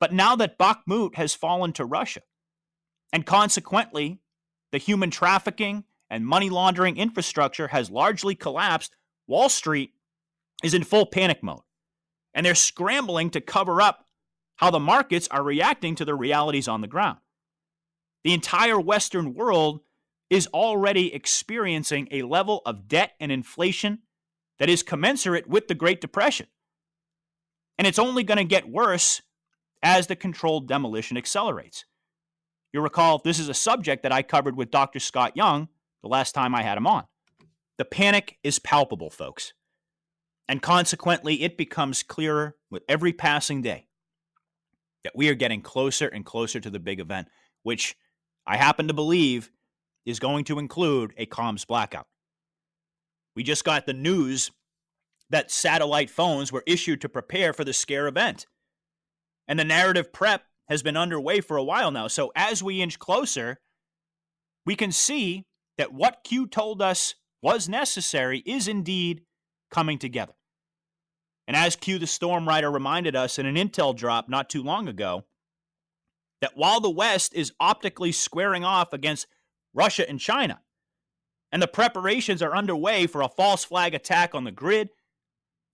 But 0.00 0.12
now 0.12 0.36
that 0.36 0.58
Bakhmut 0.58 1.16
has 1.16 1.34
fallen 1.34 1.72
to 1.74 1.84
Russia, 1.84 2.20
and 3.12 3.26
consequently, 3.26 4.20
the 4.70 4.78
human 4.78 5.10
trafficking 5.10 5.84
and 6.10 6.26
money 6.26 6.50
laundering 6.50 6.96
infrastructure 6.96 7.68
has 7.68 7.90
largely 7.90 8.34
collapsed, 8.34 8.94
Wall 9.26 9.48
Street 9.48 9.92
is 10.62 10.74
in 10.74 10.84
full 10.84 11.06
panic 11.06 11.42
mode. 11.42 11.62
And 12.34 12.44
they're 12.44 12.54
scrambling 12.54 13.30
to 13.30 13.40
cover 13.40 13.80
up 13.80 14.06
how 14.56 14.70
the 14.70 14.80
markets 14.80 15.28
are 15.30 15.42
reacting 15.42 15.94
to 15.96 16.04
the 16.04 16.14
realities 16.14 16.68
on 16.68 16.80
the 16.80 16.86
ground. 16.86 17.18
The 18.24 18.34
entire 18.34 18.78
Western 18.78 19.34
world 19.34 19.80
is 20.30 20.48
already 20.48 21.14
experiencing 21.14 22.08
a 22.10 22.22
level 22.22 22.62
of 22.66 22.88
debt 22.88 23.12
and 23.20 23.32
inflation 23.32 24.00
that 24.58 24.68
is 24.68 24.82
commensurate 24.82 25.48
with 25.48 25.68
the 25.68 25.74
Great 25.74 26.00
Depression. 26.00 26.46
And 27.78 27.86
it's 27.86 27.98
only 27.98 28.24
going 28.24 28.38
to 28.38 28.44
get 28.44 28.68
worse 28.68 29.22
as 29.82 30.08
the 30.08 30.16
controlled 30.16 30.66
demolition 30.66 31.16
accelerates. 31.16 31.84
You'll 32.72 32.82
recall 32.82 33.18
this 33.18 33.38
is 33.38 33.48
a 33.48 33.54
subject 33.54 34.02
that 34.02 34.12
I 34.12 34.22
covered 34.22 34.56
with 34.56 34.70
Dr. 34.70 34.98
Scott 34.98 35.36
Young 35.36 35.68
the 36.02 36.08
last 36.08 36.34
time 36.34 36.54
I 36.54 36.62
had 36.62 36.76
him 36.76 36.86
on. 36.86 37.04
The 37.78 37.84
panic 37.84 38.38
is 38.42 38.58
palpable, 38.58 39.10
folks. 39.10 39.54
And 40.48 40.62
consequently, 40.62 41.42
it 41.42 41.58
becomes 41.58 42.02
clearer 42.02 42.56
with 42.70 42.82
every 42.88 43.12
passing 43.12 43.60
day 43.60 43.86
that 45.04 45.14
we 45.14 45.28
are 45.28 45.34
getting 45.34 45.60
closer 45.60 46.08
and 46.08 46.24
closer 46.24 46.58
to 46.58 46.70
the 46.70 46.80
big 46.80 47.00
event, 47.00 47.28
which 47.62 47.96
I 48.46 48.56
happen 48.56 48.88
to 48.88 48.94
believe 48.94 49.50
is 50.06 50.18
going 50.18 50.44
to 50.44 50.58
include 50.58 51.12
a 51.18 51.26
comms 51.26 51.66
blackout. 51.66 52.06
We 53.36 53.42
just 53.42 53.62
got 53.62 53.84
the 53.84 53.92
news 53.92 54.50
that 55.30 55.50
satellite 55.50 56.08
phones 56.08 56.50
were 56.50 56.64
issued 56.66 57.02
to 57.02 57.08
prepare 57.08 57.52
for 57.52 57.62
the 57.62 57.74
scare 57.74 58.08
event. 58.08 58.46
And 59.46 59.58
the 59.58 59.64
narrative 59.64 60.12
prep 60.12 60.44
has 60.68 60.82
been 60.82 60.96
underway 60.96 61.40
for 61.40 61.56
a 61.56 61.64
while 61.64 61.90
now. 61.90 62.08
So 62.08 62.32
as 62.34 62.62
we 62.62 62.80
inch 62.80 62.98
closer, 62.98 63.58
we 64.64 64.74
can 64.76 64.92
see 64.92 65.44
that 65.76 65.92
what 65.92 66.24
Q 66.24 66.46
told 66.46 66.80
us 66.82 67.14
was 67.42 67.68
necessary 67.68 68.42
is 68.46 68.66
indeed 68.66 69.22
coming 69.70 69.98
together. 69.98 70.32
And 71.48 71.56
as 71.56 71.76
Q 71.76 71.98
the 71.98 72.06
Storm 72.06 72.46
Rider 72.46 72.70
reminded 72.70 73.16
us 73.16 73.38
in 73.38 73.46
an 73.46 73.54
intel 73.54 73.96
drop 73.96 74.28
not 74.28 74.50
too 74.50 74.62
long 74.62 74.86
ago, 74.86 75.24
that 76.42 76.52
while 76.58 76.78
the 76.78 76.90
West 76.90 77.34
is 77.34 77.54
optically 77.58 78.12
squaring 78.12 78.64
off 78.64 78.92
against 78.92 79.26
Russia 79.72 80.06
and 80.06 80.20
China, 80.20 80.60
and 81.50 81.62
the 81.62 81.66
preparations 81.66 82.42
are 82.42 82.54
underway 82.54 83.06
for 83.06 83.22
a 83.22 83.30
false 83.30 83.64
flag 83.64 83.94
attack 83.94 84.34
on 84.34 84.44
the 84.44 84.52
grid, 84.52 84.90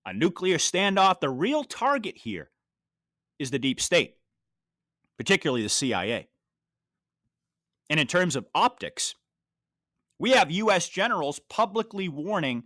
a 0.07 0.15
nuclear 0.15 0.59
standoff, 0.59 1.19
the 1.19 1.29
real 1.29 1.65
target 1.65 2.19
here 2.19 2.51
is 3.41 3.51
the 3.51 3.59
deep 3.59 3.81
state, 3.81 4.15
particularly 5.19 5.65
the 5.65 5.69
CIA. 5.69 6.29
And 7.91 7.99
in 7.99 8.07
terms 8.07 8.37
of 8.37 8.47
optics, 8.55 9.17
we 10.21 10.31
have 10.31 10.53
U.S. 10.53 10.89
generals 10.89 11.41
publicly 11.49 12.09
warning 12.09 12.65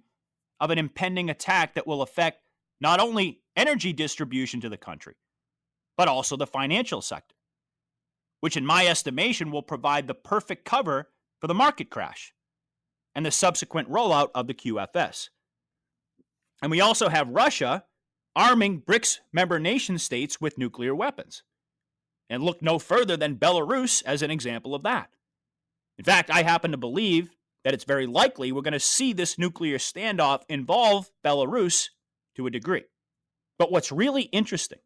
of 0.60 0.70
an 0.70 0.76
impending 0.76 1.30
attack 1.30 1.72
that 1.74 1.86
will 1.86 2.02
affect 2.02 2.42
not 2.80 3.00
only 3.00 3.40
energy 3.56 3.92
distribution 3.92 4.60
to 4.60 4.68
the 4.68 4.76
country, 4.76 5.16
but 5.96 6.08
also 6.08 6.36
the 6.36 6.46
financial 6.46 7.02
sector, 7.02 7.34
which, 8.40 8.56
in 8.56 8.64
my 8.64 8.86
estimation, 8.86 9.50
will 9.50 9.62
provide 9.62 10.06
the 10.06 10.14
perfect 10.14 10.64
cover 10.64 11.10
for 11.40 11.46
the 11.46 11.54
market 11.54 11.90
crash 11.90 12.32
and 13.14 13.26
the 13.26 13.30
subsequent 13.30 13.90
rollout 13.90 14.28
of 14.34 14.46
the 14.46 14.54
QFS. 14.54 15.28
And 16.62 16.70
we 16.70 16.80
also 16.80 17.08
have 17.08 17.28
Russia 17.28 17.84
arming 18.36 18.80
BRICS 18.80 19.18
member 19.32 19.58
nation 19.58 19.98
states 19.98 20.40
with 20.40 20.58
nuclear 20.58 20.94
weapons. 20.94 21.42
And 22.30 22.42
look 22.42 22.62
no 22.62 22.78
further 22.78 23.16
than 23.16 23.36
Belarus 23.36 24.02
as 24.04 24.22
an 24.22 24.30
example 24.30 24.74
of 24.74 24.82
that. 24.82 25.10
In 25.98 26.04
fact, 26.04 26.30
I 26.30 26.42
happen 26.42 26.70
to 26.70 26.76
believe 26.76 27.34
that 27.64 27.74
it's 27.74 27.84
very 27.84 28.06
likely 28.06 28.52
we're 28.52 28.62
going 28.62 28.72
to 28.72 28.80
see 28.80 29.12
this 29.12 29.38
nuclear 29.38 29.78
standoff 29.78 30.42
involve 30.48 31.10
Belarus 31.24 31.88
to 32.38 32.46
a 32.46 32.50
degree. 32.50 32.84
But 33.58 33.70
what's 33.70 33.92
really 33.92 34.22
interesting 34.22 34.78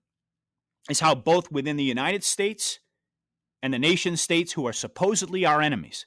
is 0.91 1.01
how 1.01 1.15
both 1.15 1.53
within 1.53 1.77
the 1.77 1.85
United 1.85 2.25
States 2.25 2.81
and 3.62 3.73
the 3.73 3.79
nation 3.79 4.17
states 4.17 4.55
who 4.55 4.67
are 4.67 4.73
supposedly 4.73 5.45
our 5.45 5.61
enemies, 5.61 6.07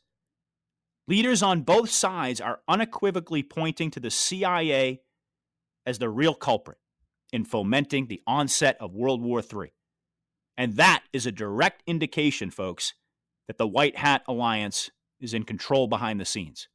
leaders 1.08 1.41
on 1.41 1.62
both 1.62 1.89
sides 1.89 2.41
are 2.41 2.60
unequivocally 2.67 3.43
pointing 3.43 3.91
to 3.91 3.99
the 3.99 4.12
CIA 4.12 5.01
as 5.86 5.99
the 5.99 6.10
real 6.10 6.34
culprit 6.34 6.79
in 7.31 7.45
fomenting 7.45 8.08
the 8.08 8.21
onset 8.27 8.75
of 8.79 8.95
World 8.95 9.21
War 9.21 9.41
III. 9.41 9.71
And 10.58 10.75
that 10.77 11.03
is 11.13 11.25
a 11.25 11.31
direct 11.31 11.84
indication, 11.86 12.49
folks, 12.49 12.93
that 13.47 13.58
the 13.58 13.67
White 13.67 13.97
Hat 13.97 14.23
Alliance 14.27 14.89
is 15.19 15.34
in 15.34 15.43
control 15.43 15.88
behind 15.88 16.19
the 16.19 16.25
scenes. 16.25 16.67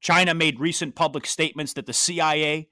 China 0.00 0.34
made 0.34 0.58
recent 0.58 0.94
public 0.94 1.26
statements 1.26 1.72
that 1.74 1.86
the 1.86 1.92
CIA 1.92 2.68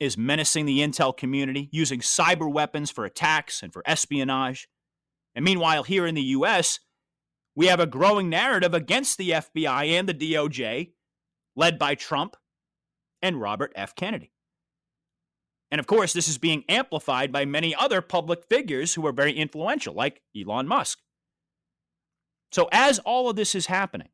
is 0.00 0.16
menacing 0.16 0.66
the 0.66 0.78
intel 0.78 1.16
community, 1.16 1.68
using 1.72 2.00
cyber 2.00 2.50
weapons 2.50 2.90
for 2.90 3.04
attacks 3.04 3.62
and 3.62 3.72
for 3.72 3.82
espionage. 3.86 4.68
And 5.34 5.44
meanwhile, 5.44 5.82
here 5.82 6.06
in 6.06 6.14
the 6.14 6.22
U.S., 6.22 6.80
we 7.54 7.66
have 7.66 7.80
a 7.80 7.86
growing 7.86 8.28
narrative 8.28 8.74
against 8.74 9.18
the 9.18 9.30
FBI 9.30 9.88
and 9.88 10.08
the 10.08 10.14
DOJ, 10.14 10.92
led 11.56 11.78
by 11.78 11.94
Trump 11.96 12.36
and 13.20 13.40
Robert 13.40 13.72
F. 13.74 13.94
Kennedy. 13.96 14.32
And 15.70 15.80
of 15.80 15.86
course, 15.86 16.12
this 16.12 16.28
is 16.28 16.38
being 16.38 16.64
amplified 16.68 17.32
by 17.32 17.44
many 17.44 17.74
other 17.74 18.00
public 18.00 18.44
figures 18.48 18.94
who 18.94 19.06
are 19.06 19.12
very 19.12 19.32
influential, 19.32 19.94
like 19.94 20.22
Elon 20.36 20.66
Musk. 20.66 21.00
So, 22.52 22.68
as 22.72 22.98
all 23.00 23.28
of 23.28 23.36
this 23.36 23.54
is 23.54 23.66
happening, 23.66 24.08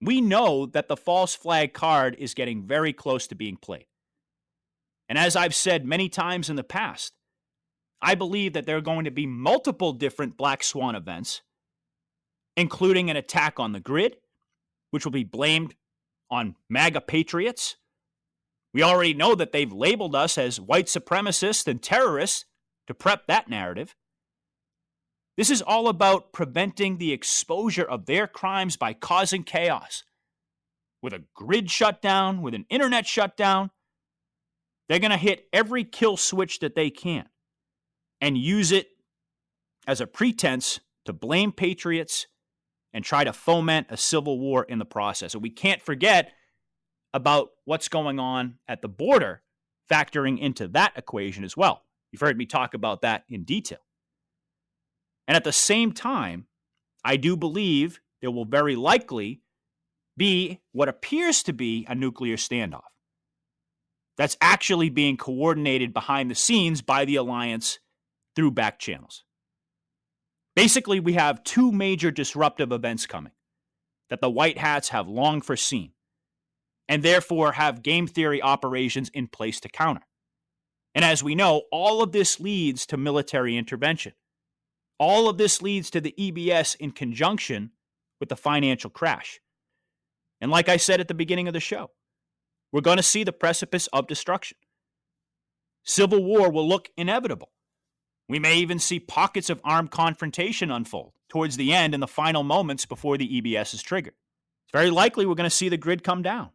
we 0.00 0.20
know 0.20 0.66
that 0.66 0.86
the 0.86 0.96
false 0.96 1.34
flag 1.34 1.72
card 1.72 2.14
is 2.18 2.34
getting 2.34 2.62
very 2.62 2.92
close 2.92 3.26
to 3.28 3.34
being 3.34 3.56
played. 3.56 3.86
And 5.08 5.18
as 5.18 5.36
I've 5.36 5.54
said 5.54 5.86
many 5.86 6.08
times 6.08 6.50
in 6.50 6.56
the 6.56 6.64
past, 6.64 7.14
I 8.00 8.14
believe 8.14 8.52
that 8.52 8.66
there 8.66 8.76
are 8.76 8.82
going 8.82 9.04
to 9.04 9.10
be 9.10 9.26
multiple 9.26 9.92
different 9.92 10.36
black 10.36 10.62
swan 10.62 10.94
events, 10.94 11.42
including 12.56 13.10
an 13.10 13.16
attack 13.16 13.58
on 13.58 13.72
the 13.72 13.80
grid, 13.80 14.16
which 14.90 15.04
will 15.04 15.12
be 15.12 15.24
blamed 15.24 15.74
on 16.30 16.56
MAGA 16.68 17.00
patriots 17.00 17.76
we 18.74 18.82
already 18.82 19.14
know 19.14 19.34
that 19.34 19.52
they've 19.52 19.72
labeled 19.72 20.14
us 20.14 20.36
as 20.36 20.60
white 20.60 20.86
supremacists 20.86 21.66
and 21.66 21.82
terrorists 21.82 22.44
to 22.86 22.94
prep 22.94 23.26
that 23.26 23.48
narrative. 23.48 23.94
This 25.36 25.50
is 25.50 25.62
all 25.62 25.88
about 25.88 26.32
preventing 26.32 26.98
the 26.98 27.12
exposure 27.12 27.84
of 27.84 28.06
their 28.06 28.26
crimes 28.26 28.76
by 28.76 28.92
causing 28.92 29.44
chaos. 29.44 30.04
With 31.02 31.12
a 31.12 31.24
grid 31.34 31.70
shutdown, 31.70 32.42
with 32.42 32.54
an 32.54 32.66
internet 32.68 33.06
shutdown, 33.06 33.70
they're 34.88 34.98
going 34.98 35.10
to 35.10 35.16
hit 35.16 35.48
every 35.52 35.84
kill 35.84 36.16
switch 36.16 36.60
that 36.60 36.74
they 36.74 36.90
can 36.90 37.28
and 38.20 38.36
use 38.36 38.72
it 38.72 38.88
as 39.86 40.00
a 40.00 40.06
pretense 40.06 40.80
to 41.04 41.12
blame 41.12 41.52
patriots 41.52 42.26
and 42.92 43.04
try 43.04 43.24
to 43.24 43.32
foment 43.32 43.86
a 43.90 43.96
civil 43.96 44.38
war 44.38 44.64
in 44.64 44.78
the 44.78 44.84
process. 44.84 45.34
And 45.34 45.42
we 45.42 45.50
can't 45.50 45.82
forget 45.82 46.32
about 47.14 47.50
what's 47.64 47.88
going 47.88 48.18
on 48.18 48.58
at 48.66 48.82
the 48.82 48.88
border, 48.88 49.42
factoring 49.90 50.38
into 50.38 50.68
that 50.68 50.92
equation 50.96 51.44
as 51.44 51.56
well. 51.56 51.82
You've 52.12 52.20
heard 52.20 52.38
me 52.38 52.46
talk 52.46 52.74
about 52.74 53.02
that 53.02 53.24
in 53.28 53.44
detail. 53.44 53.78
And 55.26 55.36
at 55.36 55.44
the 55.44 55.52
same 55.52 55.92
time, 55.92 56.46
I 57.04 57.16
do 57.16 57.36
believe 57.36 58.00
there 58.20 58.30
will 58.30 58.44
very 58.44 58.76
likely 58.76 59.42
be 60.16 60.60
what 60.72 60.88
appears 60.88 61.42
to 61.44 61.52
be 61.52 61.86
a 61.88 61.94
nuclear 61.94 62.36
standoff. 62.36 62.82
That's 64.18 64.36
actually 64.40 64.90
being 64.90 65.16
coordinated 65.16 65.94
behind 65.94 66.30
the 66.30 66.34
scenes 66.34 66.82
by 66.82 67.04
the 67.04 67.16
alliance 67.16 67.78
through 68.34 68.50
back 68.50 68.78
channels. 68.78 69.24
Basically, 70.56 70.98
we 70.98 71.12
have 71.12 71.44
two 71.44 71.70
major 71.70 72.10
disruptive 72.10 72.72
events 72.72 73.06
coming 73.06 73.32
that 74.10 74.20
the 74.20 74.28
White 74.28 74.58
Hats 74.58 74.88
have 74.88 75.08
long 75.08 75.40
foreseen 75.40 75.92
and 76.88 77.02
therefore 77.02 77.52
have 77.52 77.82
game 77.82 78.08
theory 78.08 78.42
operations 78.42 79.08
in 79.10 79.28
place 79.28 79.60
to 79.60 79.68
counter. 79.68 80.02
And 80.94 81.04
as 81.04 81.22
we 81.22 81.36
know, 81.36 81.62
all 81.70 82.02
of 82.02 82.10
this 82.10 82.40
leads 82.40 82.86
to 82.86 82.96
military 82.96 83.56
intervention. 83.56 84.14
All 84.98 85.28
of 85.28 85.38
this 85.38 85.62
leads 85.62 85.90
to 85.90 86.00
the 86.00 86.14
EBS 86.18 86.74
in 86.76 86.90
conjunction 86.90 87.70
with 88.18 88.30
the 88.30 88.36
financial 88.36 88.90
crash. 88.90 89.38
And 90.40 90.50
like 90.50 90.68
I 90.68 90.76
said 90.76 90.98
at 90.98 91.06
the 91.06 91.14
beginning 91.14 91.46
of 91.46 91.54
the 91.54 91.60
show, 91.60 91.90
we're 92.72 92.80
going 92.80 92.96
to 92.96 93.02
see 93.02 93.24
the 93.24 93.32
precipice 93.32 93.86
of 93.88 94.06
destruction. 94.06 94.56
Civil 95.84 96.22
war 96.22 96.50
will 96.50 96.68
look 96.68 96.90
inevitable. 96.96 97.50
We 98.28 98.38
may 98.38 98.58
even 98.58 98.78
see 98.78 99.00
pockets 99.00 99.48
of 99.48 99.60
armed 99.64 99.90
confrontation 99.90 100.70
unfold 100.70 101.12
towards 101.28 101.56
the 101.56 101.72
end 101.72 101.94
in 101.94 102.00
the 102.00 102.06
final 102.06 102.42
moments 102.42 102.84
before 102.84 103.16
the 103.16 103.40
EBS 103.40 103.72
is 103.72 103.82
triggered. 103.82 104.14
It's 104.66 104.72
very 104.72 104.90
likely 104.90 105.24
we're 105.24 105.34
going 105.34 105.48
to 105.48 105.56
see 105.56 105.70
the 105.70 105.78
grid 105.78 106.04
come 106.04 106.20
down. 106.22 106.50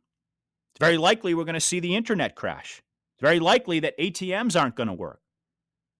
It's 0.73 0.79
very 0.79 0.97
likely 0.97 1.33
we're 1.33 1.45
going 1.45 1.53
to 1.55 1.59
see 1.59 1.79
the 1.79 1.95
internet 1.95 2.35
crash. 2.35 2.83
It's 3.15 3.21
very 3.21 3.39
likely 3.39 3.79
that 3.79 3.97
ATMs 3.97 4.59
aren't 4.59 4.75
going 4.75 4.87
to 4.87 4.93
work, 4.93 5.21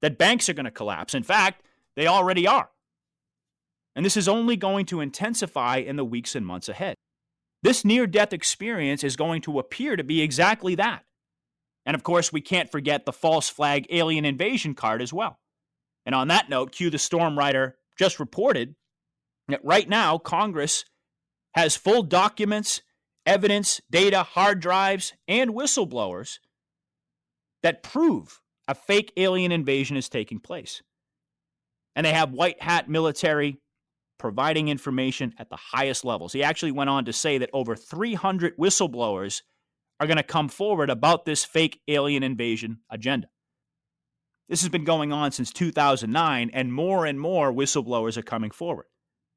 that 0.02 0.18
banks 0.18 0.48
are 0.50 0.54
going 0.54 0.66
to 0.66 0.72
collapse. 0.72 1.14
In 1.14 1.24
fact, 1.24 1.64
They 1.96 2.08
already 2.08 2.48
are. 2.48 2.70
And 3.96 4.04
this 4.04 4.18
is 4.18 4.28
only 4.28 4.58
going 4.58 4.88
to 4.88 5.00
intensify 5.00 5.78
in 5.78 5.96
the 5.96 6.04
weeks 6.06 6.36
and 6.36 6.46
months 6.46 6.70
ahead. 6.70 6.96
This 7.64 7.86
near 7.86 8.06
death 8.06 8.34
experience 8.34 9.04
is 9.04 9.16
going 9.16 9.42
to 9.44 9.58
appear 9.58 9.96
to 9.96 10.04
be 10.04 10.22
exactly 10.22 10.76
that. 10.76 11.04
And 11.86 11.96
of 11.96 12.04
course, 12.04 12.32
we 12.32 12.42
can't 12.42 12.72
forget 12.72 13.06
the 13.06 13.14
false 13.14 13.50
flag 13.50 13.88
alien 13.90 14.26
invasion 14.26 14.76
card 14.76 15.02
as 15.02 15.14
well. 15.14 15.40
And 16.06 16.14
on 16.14 16.28
that 16.28 16.50
note, 16.50 16.74
Q 16.74 16.90
the 16.90 17.00
Storm 17.00 17.40
Rider 17.40 17.78
just 17.98 18.20
reported 18.20 18.76
that 19.48 19.64
right 19.64 19.88
now 19.88 20.18
Congress 20.18 20.84
has 21.56 21.78
full 21.78 22.04
documents, 22.04 22.82
evidence, 23.26 23.80
data, 23.90 24.24
hard 24.24 24.60
drives, 24.60 25.14
and 25.28 25.52
whistleblowers 25.52 26.40
that 27.62 27.84
prove 27.84 28.42
a 28.68 28.76
fake 28.76 29.14
alien 29.16 29.52
invasion 29.54 29.96
is 29.96 30.10
taking 30.10 30.40
place. 30.40 30.82
And 31.96 32.06
they 32.06 32.12
have 32.12 32.32
white 32.32 32.62
hat 32.62 32.90
military 32.90 33.60
providing 34.18 34.68
information 34.68 35.34
at 35.38 35.50
the 35.50 35.58
highest 35.58 36.06
levels. 36.06 36.34
He 36.34 36.44
actually 36.44 36.72
went 36.72 36.90
on 36.90 37.06
to 37.06 37.14
say 37.14 37.38
that 37.38 37.50
over 37.54 37.76
300 37.76 38.58
whistleblowers 38.58 39.42
are 40.00 40.08
going 40.08 40.18
to 40.18 40.24
come 40.24 40.50
forward 40.50 40.90
about 40.90 41.26
this 41.26 41.44
fake 41.46 41.82
alien 41.88 42.24
invasion 42.24 42.80
agenda. 42.90 43.28
This 44.50 44.62
has 44.62 44.70
been 44.70 44.84
going 44.84 45.14
on 45.14 45.32
since 45.32 45.52
2009, 45.52 46.52
and 46.54 46.74
more 46.74 47.06
and 47.06 47.20
more 47.20 47.52
whistleblowers 47.52 48.18
are 48.18 48.24
coming 48.24 48.52
forward. 48.52 48.86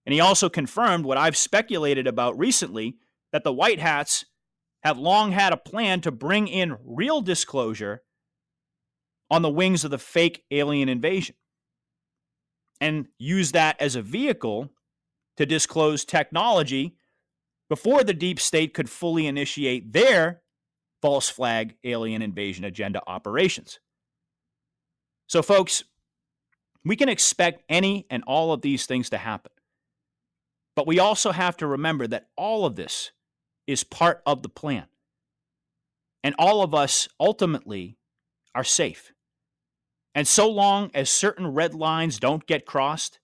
And 0.04 0.12
he 0.12 0.20
also 0.20 0.48
confirmed 0.48 1.04
what 1.04 1.18
I've 1.18 1.36
speculated 1.36 2.06
about 2.06 2.38
recently 2.38 2.96
that 3.32 3.44
the 3.44 3.52
White 3.52 3.80
Hats 3.80 4.24
have 4.82 4.98
long 4.98 5.32
had 5.32 5.52
a 5.52 5.56
plan 5.56 6.00
to 6.02 6.12
bring 6.12 6.48
in 6.48 6.76
real 6.84 7.20
disclosure 7.20 8.02
on 9.30 9.42
the 9.42 9.50
wings 9.50 9.84
of 9.84 9.90
the 9.90 9.98
fake 9.98 10.44
alien 10.50 10.88
invasion 10.88 11.34
and 12.80 13.08
use 13.18 13.52
that 13.52 13.80
as 13.80 13.96
a 13.96 14.02
vehicle 14.02 14.70
to 15.36 15.46
disclose 15.46 16.04
technology 16.04 16.96
before 17.68 18.04
the 18.04 18.14
deep 18.14 18.40
state 18.40 18.74
could 18.74 18.88
fully 18.88 19.26
initiate 19.26 19.92
their 19.92 20.42
false 21.02 21.28
flag 21.28 21.76
alien 21.84 22.22
invasion 22.22 22.64
agenda 22.64 23.02
operations. 23.06 23.80
So, 25.26 25.42
folks, 25.42 25.84
we 26.84 26.96
can 26.96 27.08
expect 27.08 27.64
any 27.68 28.06
and 28.10 28.22
all 28.26 28.52
of 28.52 28.62
these 28.62 28.86
things 28.86 29.10
to 29.10 29.18
happen. 29.18 29.52
But 30.76 30.86
we 30.86 30.98
also 30.98 31.32
have 31.32 31.56
to 31.58 31.66
remember 31.66 32.06
that 32.06 32.28
all 32.36 32.64
of 32.64 32.76
this 32.76 33.10
is 33.66 33.82
part 33.82 34.22
of 34.24 34.42
the 34.42 34.48
plan. 34.48 34.86
And 36.22 36.34
all 36.38 36.62
of 36.62 36.74
us 36.74 37.08
ultimately 37.18 37.96
are 38.54 38.64
safe. 38.64 39.12
And 40.16 40.26
so 40.26 40.50
long 40.50 40.90
as 40.94 41.10
certain 41.10 41.54
red 41.54 41.74
lines 41.74 42.18
don't 42.18 42.44
get 42.44 42.66
crossed, 42.66 43.20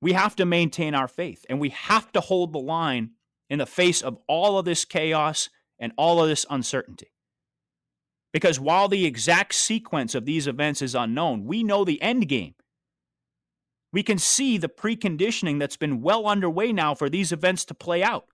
we 0.00 0.14
have 0.14 0.34
to 0.36 0.44
maintain 0.44 0.96
our 0.96 1.06
faith 1.06 1.46
and 1.48 1.60
we 1.60 1.68
have 1.68 2.10
to 2.12 2.20
hold 2.20 2.52
the 2.52 2.58
line 2.58 3.10
in 3.48 3.60
the 3.60 3.66
face 3.66 4.02
of 4.02 4.18
all 4.26 4.58
of 4.58 4.64
this 4.64 4.84
chaos 4.84 5.48
and 5.78 5.92
all 5.96 6.20
of 6.20 6.28
this 6.28 6.44
uncertainty. 6.50 7.12
Because 8.32 8.58
while 8.58 8.88
the 8.88 9.06
exact 9.06 9.54
sequence 9.54 10.16
of 10.16 10.24
these 10.24 10.48
events 10.48 10.82
is 10.82 10.96
unknown, 10.96 11.44
we 11.44 11.62
know 11.62 11.84
the 11.84 12.02
end 12.02 12.28
game 12.28 12.54
we 13.92 14.02
can 14.02 14.18
see 14.18 14.58
the 14.58 14.68
preconditioning 14.68 15.58
that's 15.58 15.76
been 15.76 16.02
well 16.02 16.26
underway 16.26 16.72
now 16.72 16.94
for 16.94 17.08
these 17.08 17.32
events 17.32 17.64
to 17.66 17.74
play 17.74 18.02
out 18.02 18.26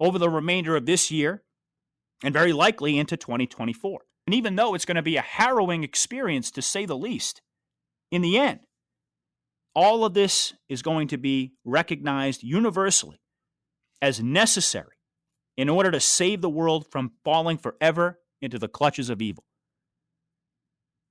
over 0.00 0.18
the 0.18 0.30
remainder 0.30 0.76
of 0.76 0.86
this 0.86 1.10
year 1.10 1.42
and 2.24 2.34
very 2.34 2.52
likely 2.52 2.98
into 2.98 3.16
2024. 3.16 4.00
And 4.28 4.34
even 4.34 4.56
though 4.56 4.74
it's 4.74 4.84
going 4.84 4.96
to 4.96 5.02
be 5.02 5.16
a 5.16 5.22
harrowing 5.22 5.84
experience 5.84 6.50
to 6.50 6.60
say 6.60 6.84
the 6.84 6.94
least, 6.94 7.40
in 8.10 8.20
the 8.20 8.36
end, 8.36 8.60
all 9.74 10.04
of 10.04 10.12
this 10.12 10.52
is 10.68 10.82
going 10.82 11.08
to 11.08 11.16
be 11.16 11.54
recognized 11.64 12.42
universally 12.42 13.22
as 14.02 14.22
necessary 14.22 14.96
in 15.56 15.70
order 15.70 15.90
to 15.90 15.98
save 15.98 16.42
the 16.42 16.50
world 16.50 16.86
from 16.90 17.12
falling 17.24 17.56
forever 17.56 18.18
into 18.42 18.58
the 18.58 18.68
clutches 18.68 19.08
of 19.08 19.22
evil. 19.22 19.44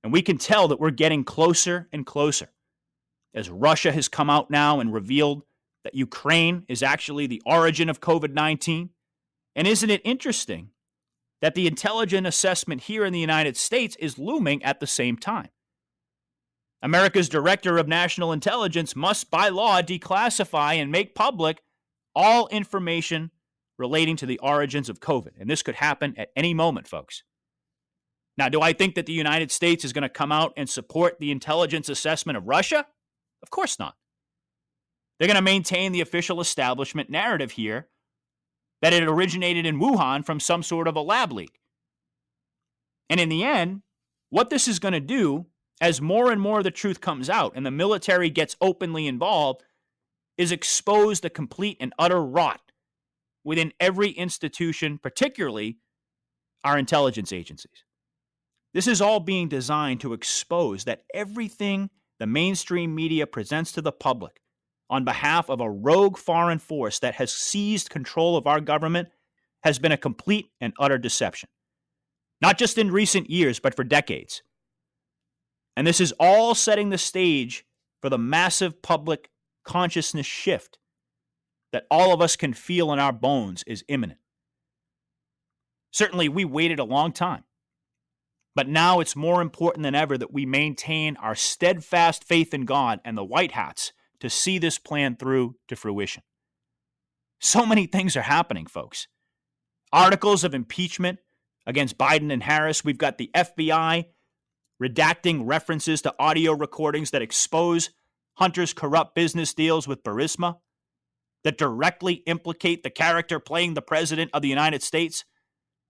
And 0.04 0.12
we 0.12 0.22
can 0.22 0.38
tell 0.38 0.68
that 0.68 0.78
we're 0.78 0.92
getting 0.92 1.24
closer 1.24 1.88
and 1.92 2.06
closer 2.06 2.52
as 3.34 3.50
Russia 3.50 3.90
has 3.90 4.08
come 4.08 4.30
out 4.30 4.48
now 4.48 4.78
and 4.78 4.94
revealed 4.94 5.42
that 5.82 5.96
Ukraine 5.96 6.64
is 6.68 6.84
actually 6.84 7.26
the 7.26 7.42
origin 7.44 7.90
of 7.90 8.00
COVID 8.00 8.32
19. 8.32 8.90
And 9.56 9.66
isn't 9.66 9.90
it 9.90 10.02
interesting 10.04 10.70
that 11.40 11.54
the 11.54 11.66
intelligence 11.66 12.26
assessment 12.26 12.82
here 12.82 13.04
in 13.04 13.12
the 13.12 13.20
United 13.20 13.56
States 13.56 13.96
is 13.96 14.18
looming 14.18 14.62
at 14.62 14.80
the 14.80 14.86
same 14.86 15.16
time? 15.16 15.48
America's 16.82 17.28
Director 17.28 17.78
of 17.78 17.88
National 17.88 18.32
Intelligence 18.32 18.94
must, 18.94 19.30
by 19.30 19.48
law, 19.48 19.82
declassify 19.82 20.74
and 20.74 20.92
make 20.92 21.14
public 21.14 21.60
all 22.14 22.48
information 22.48 23.30
relating 23.78 24.16
to 24.16 24.26
the 24.26 24.38
origins 24.38 24.88
of 24.88 25.00
COVID. 25.00 25.30
And 25.38 25.48
this 25.48 25.62
could 25.62 25.76
happen 25.76 26.14
at 26.16 26.30
any 26.36 26.54
moment, 26.54 26.88
folks. 26.88 27.22
Now, 28.36 28.48
do 28.48 28.60
I 28.60 28.72
think 28.72 28.94
that 28.94 29.06
the 29.06 29.12
United 29.12 29.50
States 29.50 29.84
is 29.84 29.92
going 29.92 30.02
to 30.02 30.08
come 30.08 30.30
out 30.30 30.52
and 30.56 30.68
support 30.68 31.18
the 31.18 31.32
intelligence 31.32 31.88
assessment 31.88 32.36
of 32.36 32.46
Russia? 32.46 32.86
Of 33.42 33.50
course 33.50 33.78
not. 33.78 33.96
They're 35.18 35.28
going 35.28 35.36
to 35.36 35.42
maintain 35.42 35.90
the 35.90 36.00
official 36.00 36.40
establishment 36.40 37.10
narrative 37.10 37.52
here 37.52 37.88
that 38.82 38.92
it 38.92 39.02
originated 39.02 39.66
in 39.66 39.80
Wuhan 39.80 40.24
from 40.24 40.40
some 40.40 40.62
sort 40.62 40.88
of 40.88 40.96
a 40.96 41.00
lab 41.00 41.32
leak. 41.32 41.60
And 43.10 43.18
in 43.18 43.28
the 43.28 43.44
end, 43.44 43.82
what 44.30 44.50
this 44.50 44.68
is 44.68 44.78
going 44.78 44.92
to 44.92 45.00
do, 45.00 45.46
as 45.80 46.00
more 46.00 46.30
and 46.30 46.40
more 46.40 46.58
of 46.58 46.64
the 46.64 46.70
truth 46.70 47.00
comes 47.00 47.30
out 47.30 47.52
and 47.54 47.64
the 47.64 47.70
military 47.70 48.30
gets 48.30 48.56
openly 48.60 49.06
involved, 49.06 49.64
is 50.36 50.52
expose 50.52 51.20
the 51.20 51.30
complete 51.30 51.76
and 51.80 51.92
utter 51.98 52.22
rot 52.22 52.60
within 53.44 53.72
every 53.80 54.10
institution, 54.10 54.98
particularly 54.98 55.78
our 56.64 56.78
intelligence 56.78 57.32
agencies. 57.32 57.84
This 58.74 58.86
is 58.86 59.00
all 59.00 59.20
being 59.20 59.48
designed 59.48 60.00
to 60.00 60.12
expose 60.12 60.84
that 60.84 61.04
everything 61.14 61.90
the 62.18 62.26
mainstream 62.26 62.94
media 62.94 63.26
presents 63.26 63.72
to 63.72 63.82
the 63.82 63.92
public 63.92 64.40
on 64.90 65.04
behalf 65.04 65.48
of 65.48 65.60
a 65.60 65.70
rogue 65.70 66.16
foreign 66.16 66.58
force 66.58 66.98
that 67.00 67.14
has 67.14 67.32
seized 67.32 67.90
control 67.90 68.36
of 68.36 68.46
our 68.46 68.60
government 68.60 69.08
has 69.62 69.78
been 69.78 69.92
a 69.92 69.96
complete 69.96 70.50
and 70.60 70.72
utter 70.78 70.98
deception. 70.98 71.48
Not 72.40 72.58
just 72.58 72.78
in 72.78 72.90
recent 72.90 73.28
years, 73.28 73.58
but 73.58 73.74
for 73.74 73.84
decades. 73.84 74.42
And 75.76 75.86
this 75.86 76.00
is 76.00 76.12
all 76.18 76.54
setting 76.54 76.90
the 76.90 76.98
stage 76.98 77.64
for 78.00 78.08
the 78.08 78.18
massive 78.18 78.80
public 78.82 79.30
consciousness 79.64 80.26
shift 80.26 80.78
that 81.72 81.86
all 81.90 82.14
of 82.14 82.22
us 82.22 82.36
can 82.36 82.54
feel 82.54 82.92
in 82.92 82.98
our 82.98 83.12
bones 83.12 83.62
is 83.66 83.84
imminent. 83.88 84.18
Certainly, 85.90 86.28
we 86.28 86.44
waited 86.44 86.78
a 86.78 86.84
long 86.84 87.12
time. 87.12 87.44
But 88.54 88.68
now 88.68 89.00
it's 89.00 89.14
more 89.14 89.40
important 89.40 89.84
than 89.84 89.94
ever 89.94 90.18
that 90.18 90.32
we 90.32 90.46
maintain 90.46 91.16
our 91.16 91.34
steadfast 91.34 92.24
faith 92.24 92.52
in 92.52 92.64
God 92.64 93.00
and 93.04 93.16
the 93.16 93.24
White 93.24 93.52
Hats 93.52 93.92
to 94.20 94.30
see 94.30 94.58
this 94.58 94.78
plan 94.78 95.16
through 95.16 95.56
to 95.68 95.76
fruition. 95.76 96.22
So 97.40 97.64
many 97.64 97.86
things 97.86 98.16
are 98.16 98.22
happening, 98.22 98.66
folks. 98.66 99.06
Articles 99.92 100.44
of 100.44 100.54
impeachment 100.54 101.18
against 101.66 101.98
Biden 101.98 102.32
and 102.32 102.42
Harris. 102.42 102.84
We've 102.84 102.98
got 102.98 103.18
the 103.18 103.30
FBI 103.34 104.06
redacting 104.82 105.42
references 105.44 106.02
to 106.02 106.14
audio 106.18 106.52
recordings 106.52 107.10
that 107.10 107.22
expose 107.22 107.90
Hunter's 108.34 108.72
corrupt 108.72 109.14
business 109.14 109.54
deals 109.54 109.88
with 109.88 110.02
Burisma 110.02 110.58
that 111.44 111.58
directly 111.58 112.14
implicate 112.26 112.82
the 112.82 112.90
character 112.90 113.38
playing 113.40 113.74
the 113.74 113.82
President 113.82 114.30
of 114.34 114.42
the 114.42 114.48
United 114.48 114.82
States. 114.82 115.24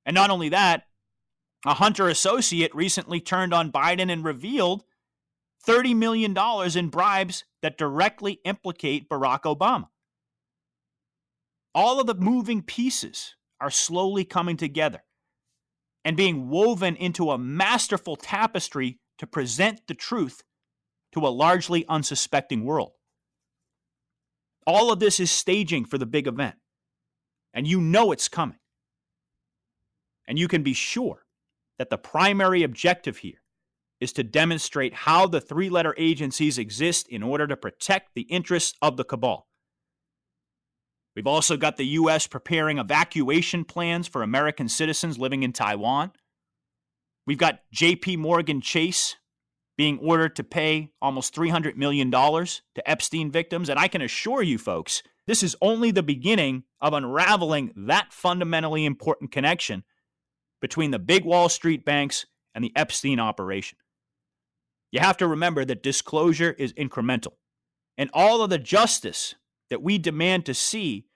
And 0.04 0.14
not 0.14 0.30
only 0.30 0.48
that, 0.50 0.84
a 1.66 1.74
Hunter 1.74 2.08
associate 2.08 2.74
recently 2.74 3.20
turned 3.20 3.52
on 3.52 3.72
Biden 3.72 4.10
and 4.10 4.24
revealed 4.24 4.84
$30 5.66 5.96
million 5.96 6.36
in 6.76 6.88
bribes 6.88 7.44
that 7.62 7.78
directly 7.78 8.40
implicate 8.44 9.08
Barack 9.08 9.42
Obama. 9.42 9.88
All 11.74 12.00
of 12.00 12.06
the 12.06 12.14
moving 12.14 12.62
pieces 12.62 13.36
are 13.60 13.70
slowly 13.70 14.24
coming 14.24 14.56
together 14.56 15.02
and 16.04 16.16
being 16.16 16.48
woven 16.48 16.96
into 16.96 17.30
a 17.30 17.38
masterful 17.38 18.16
tapestry 18.16 18.98
to 19.18 19.26
present 19.26 19.80
the 19.88 19.94
truth 19.94 20.42
to 21.12 21.20
a 21.20 21.28
largely 21.28 21.84
unsuspecting 21.88 22.64
world. 22.64 22.92
All 24.66 24.92
of 24.92 25.00
this 25.00 25.18
is 25.18 25.30
staging 25.30 25.84
for 25.86 25.98
the 25.98 26.06
big 26.06 26.26
event, 26.26 26.56
and 27.54 27.66
you 27.66 27.80
know 27.80 28.12
it's 28.12 28.28
coming. 28.28 28.58
And 30.26 30.38
you 30.38 30.46
can 30.46 30.62
be 30.62 30.74
sure 30.74 31.24
that 31.78 31.90
the 31.90 31.98
primary 31.98 32.62
objective 32.62 33.18
here 33.18 33.40
is 34.00 34.12
to 34.12 34.22
demonstrate 34.22 34.94
how 34.94 35.26
the 35.26 35.40
three 35.40 35.68
letter 35.68 35.94
agencies 35.98 36.58
exist 36.58 37.08
in 37.08 37.22
order 37.22 37.46
to 37.46 37.56
protect 37.56 38.14
the 38.14 38.22
interests 38.22 38.76
of 38.80 38.96
the 38.96 39.04
cabal. 39.04 39.48
We've 41.16 41.26
also 41.26 41.56
got 41.56 41.76
the 41.76 41.86
U.S. 41.86 42.28
preparing 42.28 42.78
evacuation 42.78 43.64
plans 43.64 44.06
for 44.06 44.22
American 44.22 44.68
citizens 44.68 45.18
living 45.18 45.42
in 45.42 45.52
Taiwan. 45.52 46.12
We've 47.26 47.38
got 47.38 47.60
JP 47.74 48.18
Morgan 48.18 48.60
Chase 48.60 49.16
being 49.76 49.98
ordered 49.98 50.36
to 50.36 50.44
pay 50.44 50.90
almost 51.02 51.34
$300 51.34 51.76
million 51.76 52.10
to 52.10 52.60
Epstein 52.84 53.30
victims. 53.30 53.68
And 53.68 53.78
I 53.78 53.88
can 53.88 54.02
assure 54.02 54.42
you, 54.42 54.58
folks, 54.58 55.02
this 55.26 55.42
is 55.42 55.56
only 55.60 55.90
the 55.90 56.02
beginning 56.02 56.64
of 56.80 56.92
unraveling 56.92 57.72
that 57.76 58.12
fundamentally 58.12 58.84
important 58.84 59.30
connection 59.30 59.84
between 60.60 60.90
the 60.90 60.98
big 60.98 61.24
Wall 61.24 61.48
Street 61.48 61.84
banks 61.84 62.26
and 62.54 62.64
the 62.64 62.72
Epstein 62.74 63.20
operation. 63.20 63.78
You 64.90 65.00
have 65.00 65.16
to 65.18 65.28
remember 65.28 65.64
that 65.64 65.82
disclosure 65.82 66.52
is 66.52 66.72
incremental. 66.74 67.32
And 67.96 68.10
all 68.12 68.42
of 68.42 68.50
the 68.50 68.58
justice 68.58 69.34
that 69.70 69.82
we 69.82 69.98
demand 69.98 70.46
to 70.46 70.54
see 70.54 71.06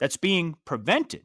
that's 0.00 0.16
being 0.16 0.56
prevented 0.64 1.22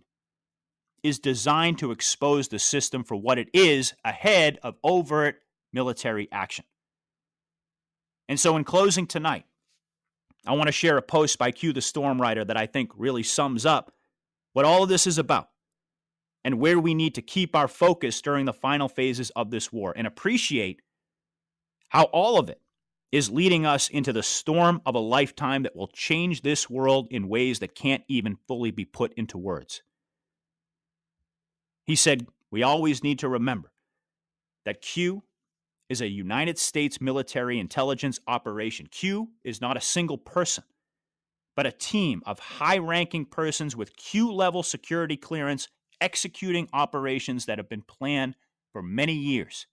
is 1.03 1.19
designed 1.19 1.79
to 1.79 1.91
expose 1.91 2.47
the 2.47 2.59
system 2.59 3.03
for 3.03 3.15
what 3.15 3.37
it 3.37 3.49
is 3.53 3.93
ahead 4.03 4.59
of 4.63 4.75
overt 4.83 5.37
military 5.73 6.27
action. 6.31 6.65
And 8.27 8.39
so, 8.39 8.55
in 8.55 8.63
closing 8.63 9.07
tonight, 9.07 9.45
I 10.45 10.53
want 10.53 10.67
to 10.67 10.71
share 10.71 10.97
a 10.97 11.01
post 11.01 11.37
by 11.37 11.51
Q 11.51 11.73
the 11.73 11.81
Storm 11.81 12.21
Rider 12.21 12.45
that 12.45 12.57
I 12.57 12.65
think 12.65 12.91
really 12.95 13.23
sums 13.23 13.65
up 13.65 13.93
what 14.53 14.65
all 14.65 14.83
of 14.83 14.89
this 14.89 15.07
is 15.07 15.17
about 15.17 15.49
and 16.43 16.59
where 16.59 16.79
we 16.79 16.93
need 16.93 17.15
to 17.15 17.21
keep 17.21 17.55
our 17.55 17.67
focus 17.67 18.21
during 18.21 18.45
the 18.45 18.53
final 18.53 18.89
phases 18.89 19.29
of 19.31 19.51
this 19.51 19.71
war 19.71 19.93
and 19.95 20.07
appreciate 20.07 20.81
how 21.91 22.03
all 22.05 22.39
of 22.39 22.49
it 22.49 22.61
is 23.11 23.29
leading 23.29 23.65
us 23.65 23.89
into 23.89 24.13
the 24.13 24.23
storm 24.23 24.81
of 24.85 24.95
a 24.95 24.99
lifetime 24.99 25.63
that 25.63 25.75
will 25.75 25.89
change 25.89 26.41
this 26.41 26.69
world 26.69 27.05
in 27.11 27.27
ways 27.27 27.59
that 27.59 27.75
can't 27.75 28.03
even 28.07 28.37
fully 28.47 28.71
be 28.71 28.85
put 28.85 29.13
into 29.15 29.37
words. 29.37 29.83
He 31.85 31.97
said, 31.97 32.27
We 32.49 32.63
always 32.63 33.03
need 33.03 33.19
to 33.19 33.27
remember 33.27 33.73
that 34.63 34.81
Q 34.81 35.23
is 35.89 35.99
a 35.99 36.07
United 36.07 36.57
States 36.57 37.01
military 37.01 37.59
intelligence 37.59 38.21
operation. 38.25 38.87
Q 38.89 39.31
is 39.43 39.59
not 39.59 39.75
a 39.75 39.81
single 39.81 40.17
person, 40.17 40.63
but 41.57 41.65
a 41.65 41.73
team 41.73 42.21
of 42.25 42.39
high 42.39 42.77
ranking 42.77 43.25
persons 43.25 43.75
with 43.75 43.97
Q 43.97 44.31
level 44.31 44.63
security 44.63 45.17
clearance 45.17 45.67
executing 45.99 46.69
operations 46.71 47.47
that 47.47 47.57
have 47.57 47.67
been 47.67 47.81
planned 47.81 48.37
for 48.71 48.81
many 48.81 49.13
years. 49.13 49.67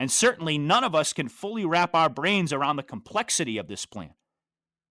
And 0.00 0.10
certainly 0.10 0.58
none 0.58 0.84
of 0.84 0.94
us 0.94 1.12
can 1.12 1.28
fully 1.28 1.64
wrap 1.64 1.94
our 1.94 2.08
brains 2.08 2.52
around 2.52 2.76
the 2.76 2.82
complexity 2.82 3.58
of 3.58 3.66
this 3.66 3.84
plan. 3.84 4.14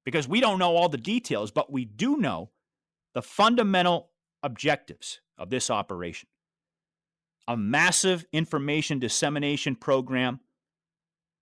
Because 0.04 0.28
we 0.28 0.40
don't 0.40 0.60
know 0.60 0.76
all 0.76 0.90
the 0.90 0.98
details, 0.98 1.52
but 1.52 1.72
we 1.72 1.86
do 1.86 2.18
know 2.18 2.52
the 3.14 3.22
fundamental 3.22 4.12
objectives 4.44 5.22
of 5.38 5.50
this 5.50 5.70
operation. 5.70 6.30
A 7.48 7.58
massive 7.58 8.26
information 8.34 9.00
dissemination 9.00 9.76
program 9.76 10.40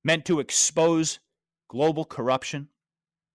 meant 0.04 0.26
to 0.26 0.40
expose 0.40 1.20
global 1.68 2.06
corruption, 2.06 2.70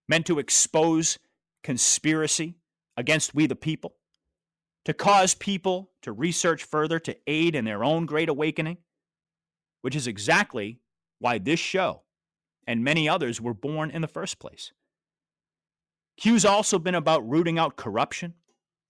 meant 0.08 0.26
to 0.26 0.38
expose 0.38 1.18
conspiracy 1.62 2.54
against 2.96 3.34
we 3.34 3.46
the 3.46 3.56
people, 3.56 3.96
to 4.84 4.94
cause 4.94 5.34
people 5.34 5.90
to 6.02 6.12
research 6.12 6.62
further 6.62 6.98
to 7.00 7.16
aid 7.26 7.54
in 7.54 7.64
their 7.64 7.82
own 7.82 8.06
great 8.06 8.28
awakening, 8.28 8.78
which 9.82 9.96
is 9.96 10.06
exactly 10.06 10.80
why 11.18 11.38
this 11.38 11.60
show 11.60 12.02
and 12.66 12.84
many 12.84 13.08
others 13.08 13.40
were 13.40 13.54
born 13.54 13.90
in 13.90 14.02
the 14.02 14.08
first 14.08 14.38
place. 14.38 14.72
Q's 16.16 16.44
also 16.44 16.78
been 16.78 16.94
about 16.94 17.28
rooting 17.28 17.58
out 17.58 17.76
corruption, 17.76 18.34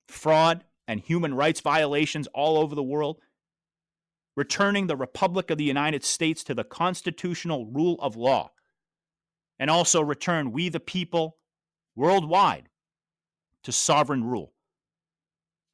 fraud, 0.09 0.65
and 0.89 1.01
human 1.01 1.35
rights 1.35 1.61
violations 1.61 2.27
all 2.35 2.59
over 2.59 2.75
the 2.75 2.83
world 2.83 3.21
returning 4.37 4.87
the 4.87 4.97
Republic 4.97 5.51
of 5.51 5.59
the 5.59 5.65
United 5.65 6.05
States 6.05 6.43
to 6.45 6.55
the 6.55 6.65
constitutional 6.65 7.67
rule 7.67 7.97
of 8.01 8.17
law, 8.17 8.51
and 9.59 9.71
also 9.71 10.01
return 10.01 10.53
we 10.53 10.69
the 10.69 10.81
people 10.81 11.37
worldwide 11.95 12.69
to 13.63 13.73
sovereign 13.73 14.25
rule. 14.25 14.55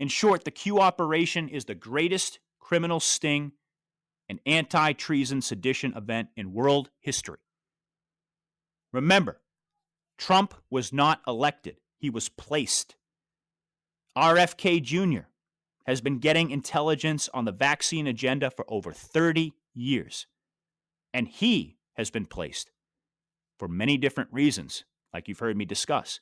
In 0.00 0.08
short, 0.08 0.44
the 0.44 0.50
Q 0.50 0.80
operation 0.80 1.48
is 1.48 1.66
the 1.66 1.74
greatest 1.74 2.40
criminal 2.58 2.98
sting 2.98 3.52
and 4.28 4.40
anti 4.46 4.92
treason 4.92 5.40
sedition 5.40 5.92
event 5.96 6.28
in 6.36 6.52
world 6.52 6.90
history. 7.00 7.38
Remember, 8.92 9.40
Trump 10.18 10.54
was 10.70 10.92
not 10.92 11.20
elected, 11.26 11.76
he 11.98 12.10
was 12.10 12.28
placed. 12.28 12.96
RFK 14.16 14.82
Jr 14.82 15.28
has 15.86 16.00
been 16.00 16.18
getting 16.18 16.50
intelligence 16.50 17.28
on 17.32 17.44
the 17.44 17.52
vaccine 17.52 18.06
agenda 18.06 18.50
for 18.50 18.64
over 18.68 18.92
30 18.92 19.52
years. 19.72 20.26
And 21.14 21.28
he 21.28 21.76
has 21.94 22.10
been 22.10 22.26
placed 22.26 22.70
for 23.58 23.68
many 23.68 23.96
different 23.96 24.32
reasons, 24.32 24.84
like 25.14 25.28
you've 25.28 25.38
heard 25.38 25.56
me 25.56 25.64
discuss. 25.64 26.20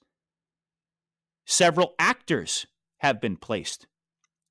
Several 1.46 1.94
actors 1.98 2.66
have 2.98 3.20
been 3.20 3.36
placed 3.36 3.86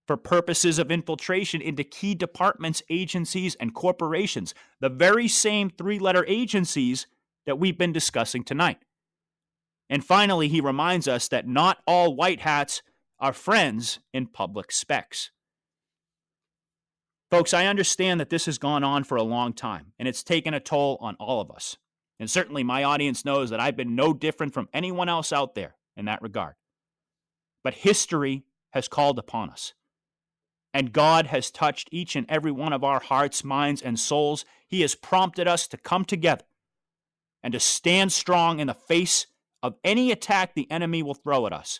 for 0.08 0.18
purposes 0.18 0.80
of 0.80 0.92
infiltration 0.92 1.62
into 1.62 1.84
key 1.84 2.14
departments, 2.16 2.84
agencies, 2.90 3.56
and 3.56 3.74
corporations, 3.74 4.54
the 4.80 4.90
very 4.90 5.28
same 5.28 5.70
three 5.70 6.00
letter 6.00 6.26
agencies 6.28 7.08
that 7.46 7.60
we've 7.60 7.78
been 7.78 7.94
discussing 7.94 8.44
tonight. 8.44 8.80
And 9.90 10.04
finally, 10.04 10.48
he 10.48 10.62
reminds 10.62 11.08
us 11.08 11.28
that 11.30 11.48
not 11.48 11.80
all 11.86 12.16
white 12.16 12.42
hats 12.42 12.82
are 13.20 13.34
friends 13.34 14.00
in 14.14 14.28
public 14.28 14.72
specs. 14.72 15.32
Folks, 17.32 17.54
I 17.54 17.66
understand 17.66 18.20
that 18.20 18.30
this 18.30 18.46
has 18.46 18.58
gone 18.58 18.84
on 18.84 19.04
for 19.04 19.16
a 19.16 19.24
long 19.24 19.54
time 19.54 19.94
and 19.98 20.08
it's 20.08 20.24
taken 20.24 20.54
a 20.54 20.60
toll 20.60 20.98
on 21.02 21.16
all 21.20 21.42
of 21.42 21.50
us. 21.50 21.78
And 22.20 22.30
certainly 22.30 22.64
my 22.64 22.84
audience 22.84 23.26
knows 23.26 23.50
that 23.50 23.60
I've 23.60 23.76
been 23.76 23.96
no 23.96 24.14
different 24.14 24.54
from 24.54 24.70
anyone 24.74 25.10
else 25.10 25.34
out 25.34 25.56
there 25.56 25.76
in 25.98 26.06
that 26.06 26.22
regard. 26.22 26.56
But 27.64 27.74
history 27.74 28.44
has 28.72 28.88
called 28.88 29.18
upon 29.18 29.50
us. 29.50 29.74
And 30.74 30.92
God 30.92 31.28
has 31.28 31.52
touched 31.52 31.90
each 31.92 32.16
and 32.16 32.26
every 32.30 32.52
one 32.52 32.74
of 32.74 32.84
our 32.84 33.00
hearts, 33.00 33.44
minds, 33.44 33.82
and 33.82 34.00
souls. 34.00 34.44
He 34.68 34.82
has 34.82 34.96
prompted 34.96 35.48
us 35.48 35.68
to 35.68 35.78
come 35.78 36.04
together 36.04 36.46
and 37.44 37.54
to 37.54 37.60
stand 37.60 38.12
strong 38.12 38.60
in 38.60 38.68
the 38.68 38.74
face 38.74 39.28
of 39.62 39.76
any 39.84 40.12
attack 40.12 40.56
the 40.56 40.70
enemy 40.72 41.04
will 41.04 41.14
throw 41.14 41.46
at 41.46 41.54
us 41.54 41.80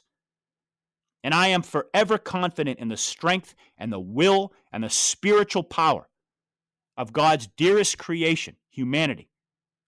and 1.24 1.34
I 1.34 1.48
am 1.48 1.62
forever 1.62 2.18
confident 2.18 2.80
in 2.80 2.90
the 2.90 2.98
strength 2.98 3.56
and 3.78 3.92
the 3.92 4.00
will 4.00 4.52
and 4.72 4.84
the 4.84 4.90
spiritual 4.90 5.64
power 5.64 6.10
of 6.98 7.14
God's 7.14 7.48
dearest 7.48 7.98
creation, 7.98 8.58
humanity, 8.70 9.30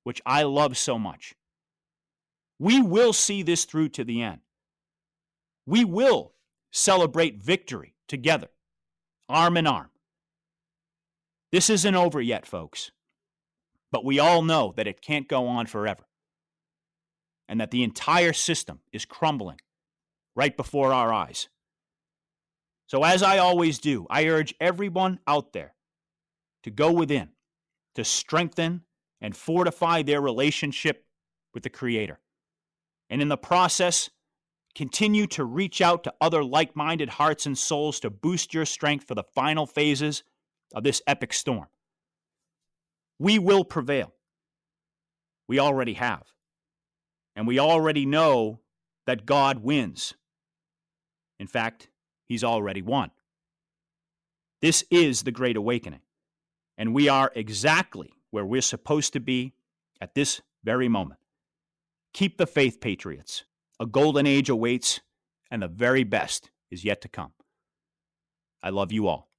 which 0.04 0.22
I 0.26 0.44
love 0.44 0.78
so 0.78 0.98
much. 0.98 1.36
We 2.58 2.82
will 2.82 3.12
see 3.12 3.44
this 3.44 3.66
through 3.66 3.90
to 3.90 4.06
the 4.06 4.22
end. 4.22 4.40
We 5.66 5.84
will 5.84 6.34
celebrate 6.72 7.44
victory 7.44 7.96
together, 8.08 8.48
arm 9.30 9.58
in 9.58 9.68
arm. 9.68 9.90
This 11.52 11.70
isn't 11.70 11.96
over 11.96 12.22
yet, 12.22 12.46
folks, 12.46 12.92
but 13.92 14.04
we 14.04 14.20
all 14.20 14.42
know 14.42 14.74
that 14.76 14.88
it 14.88 15.02
can't 15.02 15.28
go 15.28 15.48
on 15.48 15.68
forever 15.68 16.06
and 17.48 17.62
that 17.62 17.72
the 17.72 17.84
entire 17.84 18.34
system 18.34 18.80
is 18.92 19.06
crumbling 19.06 19.60
right 20.36 20.56
before 20.56 20.92
our 20.92 21.14
eyes. 21.14 21.48
So, 22.88 23.04
as 23.04 23.24
I 23.24 23.38
always 23.40 23.80
do, 23.80 24.06
I 24.10 24.28
urge 24.28 24.54
everyone 24.60 25.20
out 25.28 25.54
there 25.54 25.74
to 26.64 26.72
go 26.72 26.92
within, 26.92 27.30
to 27.96 28.04
strengthen 28.04 28.82
and 29.22 29.36
fortify 29.36 30.04
their 30.04 30.22
relationship 30.22 31.06
with 31.54 31.64
the 31.64 31.70
Creator. 31.70 32.20
And 33.10 33.22
in 33.22 33.30
the 33.30 33.38
process, 33.38 34.10
continue 34.76 35.26
to 35.28 35.46
reach 35.46 35.82
out 35.82 36.04
to 36.04 36.14
other 36.22 36.44
like 36.44 36.76
minded 36.76 37.10
hearts 37.10 37.46
and 37.46 37.58
souls 37.58 38.00
to 38.02 38.10
boost 38.10 38.54
your 38.54 38.66
strength 38.66 39.08
for 39.08 39.16
the 39.16 39.24
final 39.24 39.66
phases 39.66 40.24
of 40.74 40.84
this 40.84 41.02
epic 41.08 41.34
storm. 41.34 41.68
We 43.18 43.40
will 43.40 43.64
prevail. 43.64 44.14
We 45.48 45.60
already 45.60 45.94
have. 45.94 46.24
And 47.36 47.48
we 47.48 47.60
already 47.60 48.06
know 48.06 48.60
that 49.06 49.26
God 49.26 49.60
wins. 49.60 50.14
In 51.40 51.48
fact, 51.48 51.90
he's 52.26 52.44
already 52.44 52.82
won. 52.82 53.12
This 54.62 54.84
is 54.90 55.24
the 55.24 55.32
Great 55.32 55.58
Awakening, 55.58 56.00
and 56.78 56.96
we 56.96 57.08
are 57.08 57.32
exactly 57.36 58.14
where 58.32 58.46
we're 58.46 58.62
supposed 58.62 59.14
to 59.14 59.20
be 59.20 59.54
at 60.02 60.16
this 60.16 60.42
very 60.64 60.88
moment. 60.88 61.20
Keep 62.14 62.38
the 62.38 62.48
faith, 62.48 62.80
Patriots. 62.80 63.44
A 63.80 63.86
golden 63.86 64.26
age 64.26 64.50
awaits, 64.50 65.02
and 65.52 65.62
the 65.62 65.68
very 65.68 66.04
best 66.04 66.50
is 66.72 66.86
yet 66.86 67.02
to 67.02 67.10
come. 67.10 67.34
I 68.64 68.70
love 68.70 68.92
you 68.92 69.08
all. 69.08 69.30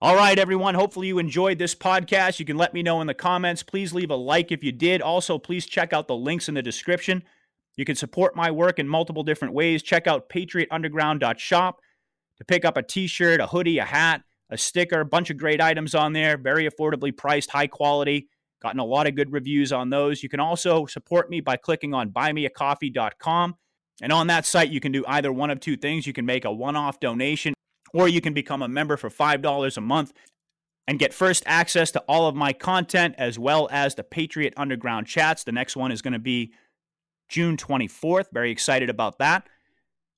All 0.00 0.16
right, 0.16 0.38
everyone. 0.38 0.74
Hopefully, 0.74 1.06
you 1.06 1.18
enjoyed 1.18 1.58
this 1.58 1.74
podcast. 1.74 2.38
You 2.38 2.44
can 2.44 2.56
let 2.56 2.74
me 2.74 2.82
know 2.82 3.00
in 3.00 3.06
the 3.06 3.14
comments. 3.14 3.62
Please 3.62 3.94
leave 3.94 4.10
a 4.10 4.16
like 4.16 4.52
if 4.52 4.62
you 4.62 4.72
did. 4.72 5.00
Also, 5.00 5.38
please 5.38 5.66
check 5.66 5.92
out 5.92 6.08
the 6.08 6.16
links 6.16 6.48
in 6.48 6.54
the 6.54 6.62
description 6.62 7.22
you 7.76 7.84
can 7.84 7.96
support 7.96 8.36
my 8.36 8.50
work 8.50 8.78
in 8.78 8.88
multiple 8.88 9.22
different 9.22 9.54
ways. 9.54 9.82
Check 9.82 10.06
out 10.06 10.28
patriotunderground.shop 10.28 11.80
to 12.38 12.44
pick 12.44 12.64
up 12.64 12.76
a 12.76 12.82
t 12.82 13.06
shirt, 13.06 13.40
a 13.40 13.46
hoodie, 13.46 13.78
a 13.78 13.84
hat, 13.84 14.22
a 14.50 14.58
sticker, 14.58 15.00
a 15.00 15.04
bunch 15.04 15.30
of 15.30 15.36
great 15.36 15.60
items 15.60 15.94
on 15.94 16.12
there, 16.12 16.36
very 16.36 16.68
affordably 16.68 17.16
priced, 17.16 17.50
high 17.50 17.66
quality. 17.66 18.28
Gotten 18.64 18.80
a 18.80 18.84
lot 18.84 19.06
of 19.06 19.14
good 19.14 19.30
reviews 19.30 19.74
on 19.74 19.90
those. 19.90 20.22
You 20.22 20.30
can 20.30 20.40
also 20.40 20.86
support 20.86 21.28
me 21.28 21.42
by 21.42 21.58
clicking 21.58 21.92
on 21.92 22.08
buymeacoffee.com. 22.08 23.56
And 24.00 24.10
on 24.10 24.26
that 24.28 24.46
site, 24.46 24.70
you 24.70 24.80
can 24.80 24.90
do 24.90 25.04
either 25.06 25.30
one 25.30 25.50
of 25.50 25.60
two 25.60 25.76
things. 25.76 26.06
You 26.06 26.14
can 26.14 26.24
make 26.24 26.46
a 26.46 26.50
one 26.50 26.74
off 26.74 26.98
donation, 26.98 27.52
or 27.92 28.08
you 28.08 28.22
can 28.22 28.32
become 28.32 28.62
a 28.62 28.68
member 28.68 28.96
for 28.96 29.10
$5 29.10 29.76
a 29.76 29.80
month 29.82 30.14
and 30.88 30.98
get 30.98 31.12
first 31.12 31.42
access 31.44 31.90
to 31.90 32.00
all 32.08 32.26
of 32.26 32.34
my 32.34 32.54
content 32.54 33.16
as 33.18 33.38
well 33.38 33.68
as 33.70 33.96
the 33.96 34.02
Patriot 34.02 34.54
Underground 34.56 35.06
chats. 35.06 35.44
The 35.44 35.52
next 35.52 35.76
one 35.76 35.92
is 35.92 36.00
going 36.00 36.14
to 36.14 36.18
be 36.18 36.54
June 37.28 37.58
24th. 37.58 38.28
Very 38.32 38.50
excited 38.50 38.88
about 38.88 39.18
that. 39.18 39.46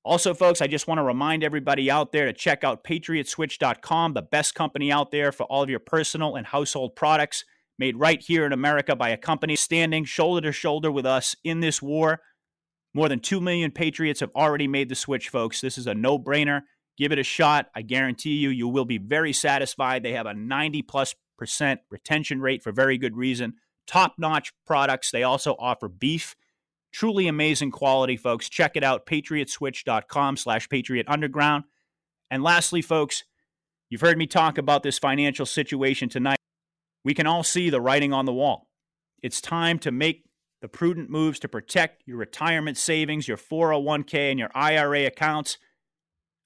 Also, 0.05 0.35
folks, 0.35 0.63
I 0.63 0.69
just 0.69 0.87
want 0.87 0.99
to 0.99 1.03
remind 1.03 1.43
everybody 1.43 1.91
out 1.91 2.13
there 2.13 2.27
to 2.27 2.33
check 2.33 2.63
out 2.63 2.85
patriotswitch.com, 2.85 4.15
the 4.15 4.23
best 4.23 4.55
company 4.55 4.93
out 4.93 5.11
there 5.11 5.33
for 5.33 5.43
all 5.47 5.65
of 5.65 5.69
your 5.69 5.81
personal 5.81 6.37
and 6.37 6.47
household 6.47 6.95
products 6.95 7.45
made 7.79 7.97
right 7.97 8.23
here 8.23 8.47
in 8.47 8.53
America 8.53 8.97
by 8.97 9.11
a 9.11 9.17
company 9.17 9.57
standing 9.57 10.05
shoulder 10.05 10.41
to 10.43 10.53
shoulder 10.53 10.91
with 10.91 11.07
us 11.07 11.37
in 11.45 11.61
this 11.61 11.83
war. 11.83 12.21
More 12.95 13.09
than 13.09 13.21
2 13.21 13.41
million 13.41 13.71
patriots 13.71 14.21
have 14.21 14.31
already 14.35 14.69
made 14.69 14.89
the 14.89 14.95
switch, 14.95 15.29
folks. 15.29 15.61
This 15.61 15.77
is 15.77 15.87
a 15.87 15.95
no 15.95 16.19
brainer. 16.19 16.63
Give 16.97 17.13
it 17.13 17.19
a 17.19 17.25
shot. 17.25 17.67
I 17.75 17.83
guarantee 17.83 18.37
you, 18.37 18.49
you 18.49 18.69
will 18.69 18.87
be 18.87 18.99
very 18.99 19.33
satisfied. 19.33 20.03
They 20.03 20.13
have 20.13 20.27
a 20.27 20.35
90 20.35 20.83
plus 20.83 21.15
percent 21.37 21.81
retention 21.91 22.41
rate 22.41 22.63
for 22.63 22.73
very 22.73 22.97
good 22.97 23.17
reason. 23.17 23.55
Top 23.87 24.15
notch 24.19 24.53
products. 24.67 25.11
They 25.11 25.23
also 25.23 25.55
offer 25.59 25.89
beef 25.89 26.35
Truly 26.97 27.29
amazing 27.29 27.73
quality, 27.73 28.17
folks. 28.17 28.49
Check 28.49 28.75
it 28.75 28.83
out, 28.83 29.05
patriotswitch.com 29.05 30.39
slash 30.39 30.67
patriot 30.71 31.05
underground. 31.11 31.65
And 32.31 32.43
lastly, 32.43 32.81
folks, 32.81 33.25
you've 33.91 34.01
heard 34.01 34.17
me 34.17 34.27
talk 34.27 34.57
about 34.57 34.83
this 34.83 34.99
financial 34.99 35.45
situation 35.45 36.09
tonight. 36.09 36.39
We 37.07 37.15
can 37.15 37.29
all 37.29 37.45
see 37.45 37.71
the 37.71 37.81
writing 37.81 38.13
on 38.13 38.25
the 38.25 38.33
wall. 38.33 38.67
It's 39.23 39.41
time 39.41 39.79
to 39.79 39.93
make 39.93 40.25
the 40.61 40.67
prudent 40.67 41.09
moves 41.09 41.39
to 41.39 41.49
protect 41.49 42.03
your 42.05 42.17
retirement 42.17 42.77
savings, 42.77 43.29
your 43.29 43.37
401k, 43.37 44.33
and 44.33 44.41
your 44.41 44.51
IRA 44.57 45.07
accounts. 45.07 45.59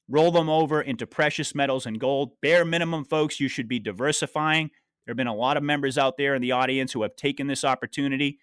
Roll 0.06 0.30
them 0.30 0.50
over 0.50 0.82
into 0.82 1.06
precious 1.06 1.54
metals 1.54 1.86
and 1.86 1.98
gold. 1.98 2.32
Bare 2.42 2.66
minimum, 2.66 3.06
folks, 3.06 3.40
you 3.40 3.48
should 3.48 3.68
be 3.68 3.78
diversifying. 3.78 4.68
There 5.06 5.12
have 5.12 5.16
been 5.16 5.26
a 5.26 5.34
lot 5.34 5.56
of 5.56 5.62
members 5.62 5.96
out 5.96 6.18
there 6.18 6.34
in 6.34 6.42
the 6.42 6.52
audience 6.52 6.92
who 6.92 7.04
have 7.04 7.16
taken 7.16 7.46
this 7.46 7.64
opportunity 7.64 8.38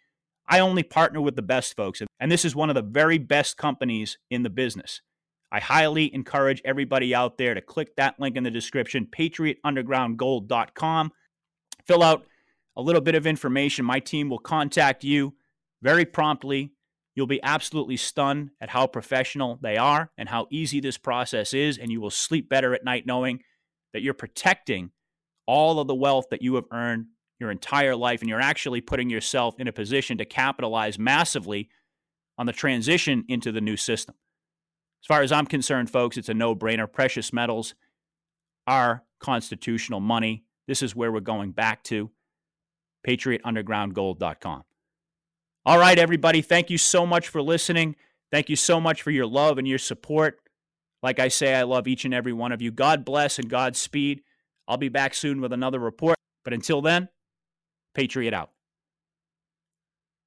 I 0.49 0.59
only 0.59 0.84
partner 0.84 1.22
with 1.22 1.36
the 1.36 1.41
best 1.41 1.76
folks, 1.76 2.01
and 2.20 2.32
this 2.32 2.45
is 2.45 2.55
one 2.55 2.70
of 2.70 2.76
the 2.76 2.82
very 2.82 3.18
best 3.18 3.57
companies 3.57 4.18
in 4.32 4.43
the 4.43 4.49
business. 4.49 5.01
I 5.51 5.59
highly 5.59 6.13
encourage 6.13 6.61
everybody 6.63 7.13
out 7.13 7.38
there 7.38 7.53
to 7.53 7.61
click 7.61 7.97
that 7.97 8.18
link 8.20 8.38
in 8.38 8.43
the 8.43 8.49
description, 8.49 9.07
patriotundergroundgold.com. 9.11 11.11
Fill 11.88 12.03
out 12.03 12.25
a 12.75 12.81
little 12.81 13.01
bit 13.01 13.15
of 13.15 13.25
information. 13.25 13.85
My 13.85 13.99
team 13.99 14.29
will 14.29 14.39
contact 14.39 15.03
you 15.03 15.33
very 15.81 16.05
promptly. 16.05 16.73
You'll 17.15 17.27
be 17.27 17.41
absolutely 17.41 17.97
stunned 17.97 18.51
at 18.61 18.69
how 18.69 18.85
professional 18.88 19.57
they 19.61 19.77
are 19.77 20.11
and 20.17 20.29
how 20.29 20.47
easy 20.51 20.79
this 20.79 20.97
process 20.97 21.53
is, 21.53 21.77
and 21.77 21.91
you 21.91 21.99
will 21.99 22.11
sleep 22.11 22.49
better 22.49 22.73
at 22.75 22.83
night 22.83 23.05
knowing 23.07 23.41
that 23.93 24.01
you're 24.01 24.13
protecting 24.13 24.91
all 25.47 25.79
of 25.79 25.88
the 25.88 25.95
wealth 25.95 26.25
that 26.29 26.41
you 26.41 26.55
have 26.55 26.65
earned 26.71 27.07
your 27.39 27.51
entire 27.51 27.95
life, 27.95 28.21
and 28.21 28.29
you're 28.29 28.41
actually 28.41 28.81
putting 28.81 29.09
yourself 29.09 29.55
in 29.59 29.67
a 29.67 29.73
position 29.73 30.17
to 30.17 30.25
capitalize 30.25 30.99
massively 30.99 31.69
on 32.38 32.45
the 32.45 32.53
transition 32.53 33.23
into 33.27 33.51
the 33.51 33.61
new 33.61 33.77
system. 33.77 34.15
As 35.03 35.07
far 35.07 35.21
as 35.21 35.31
I'm 35.31 35.45
concerned, 35.45 35.89
folks, 35.89 36.17
it's 36.17 36.29
a 36.29 36.33
no 36.33 36.55
brainer. 36.55 36.91
Precious 36.91 37.31
metals 37.31 37.75
are 38.65 39.03
constitutional 39.19 39.99
money. 39.99 40.43
This 40.68 40.82
is 40.82 40.95
where 40.95 41.11
we're 41.11 41.20
going 41.20 41.51
back 41.51 41.84
to. 41.86 42.11
PatriotUndergroundGold.com. 43.07 44.63
All 45.65 45.78
right, 45.78 45.99
everybody. 45.99 46.41
Thank 46.41 46.70
you 46.70 46.78
so 46.78 47.05
much 47.05 47.28
for 47.28 47.41
listening. 47.41 47.95
Thank 48.32 48.49
you 48.49 48.55
so 48.55 48.80
much 48.80 49.01
for 49.01 49.11
your 49.11 49.26
love 49.26 49.57
and 49.57 49.68
your 49.68 49.78
support. 49.78 50.39
Like 51.03 51.20
I 51.20 51.28
say, 51.28 51.53
I 51.53 51.63
love 51.63 51.88
each 51.88 52.05
and 52.05 52.13
every 52.13 52.34
one 52.34 52.51
of 52.51 52.61
you. 52.61 52.72
God 52.72 53.05
bless 53.05 53.39
and 53.39 53.49
Godspeed. 53.49 54.22
I'll 54.68 54.78
be 54.78 54.89
back 54.89 55.13
soon 55.13 55.41
with 55.41 55.53
another 55.53 55.80
report. 55.80 56.18
But 56.43 56.53
until 56.53 56.82
then, 56.82 57.09
Patriot 57.93 58.34
out. 58.34 58.51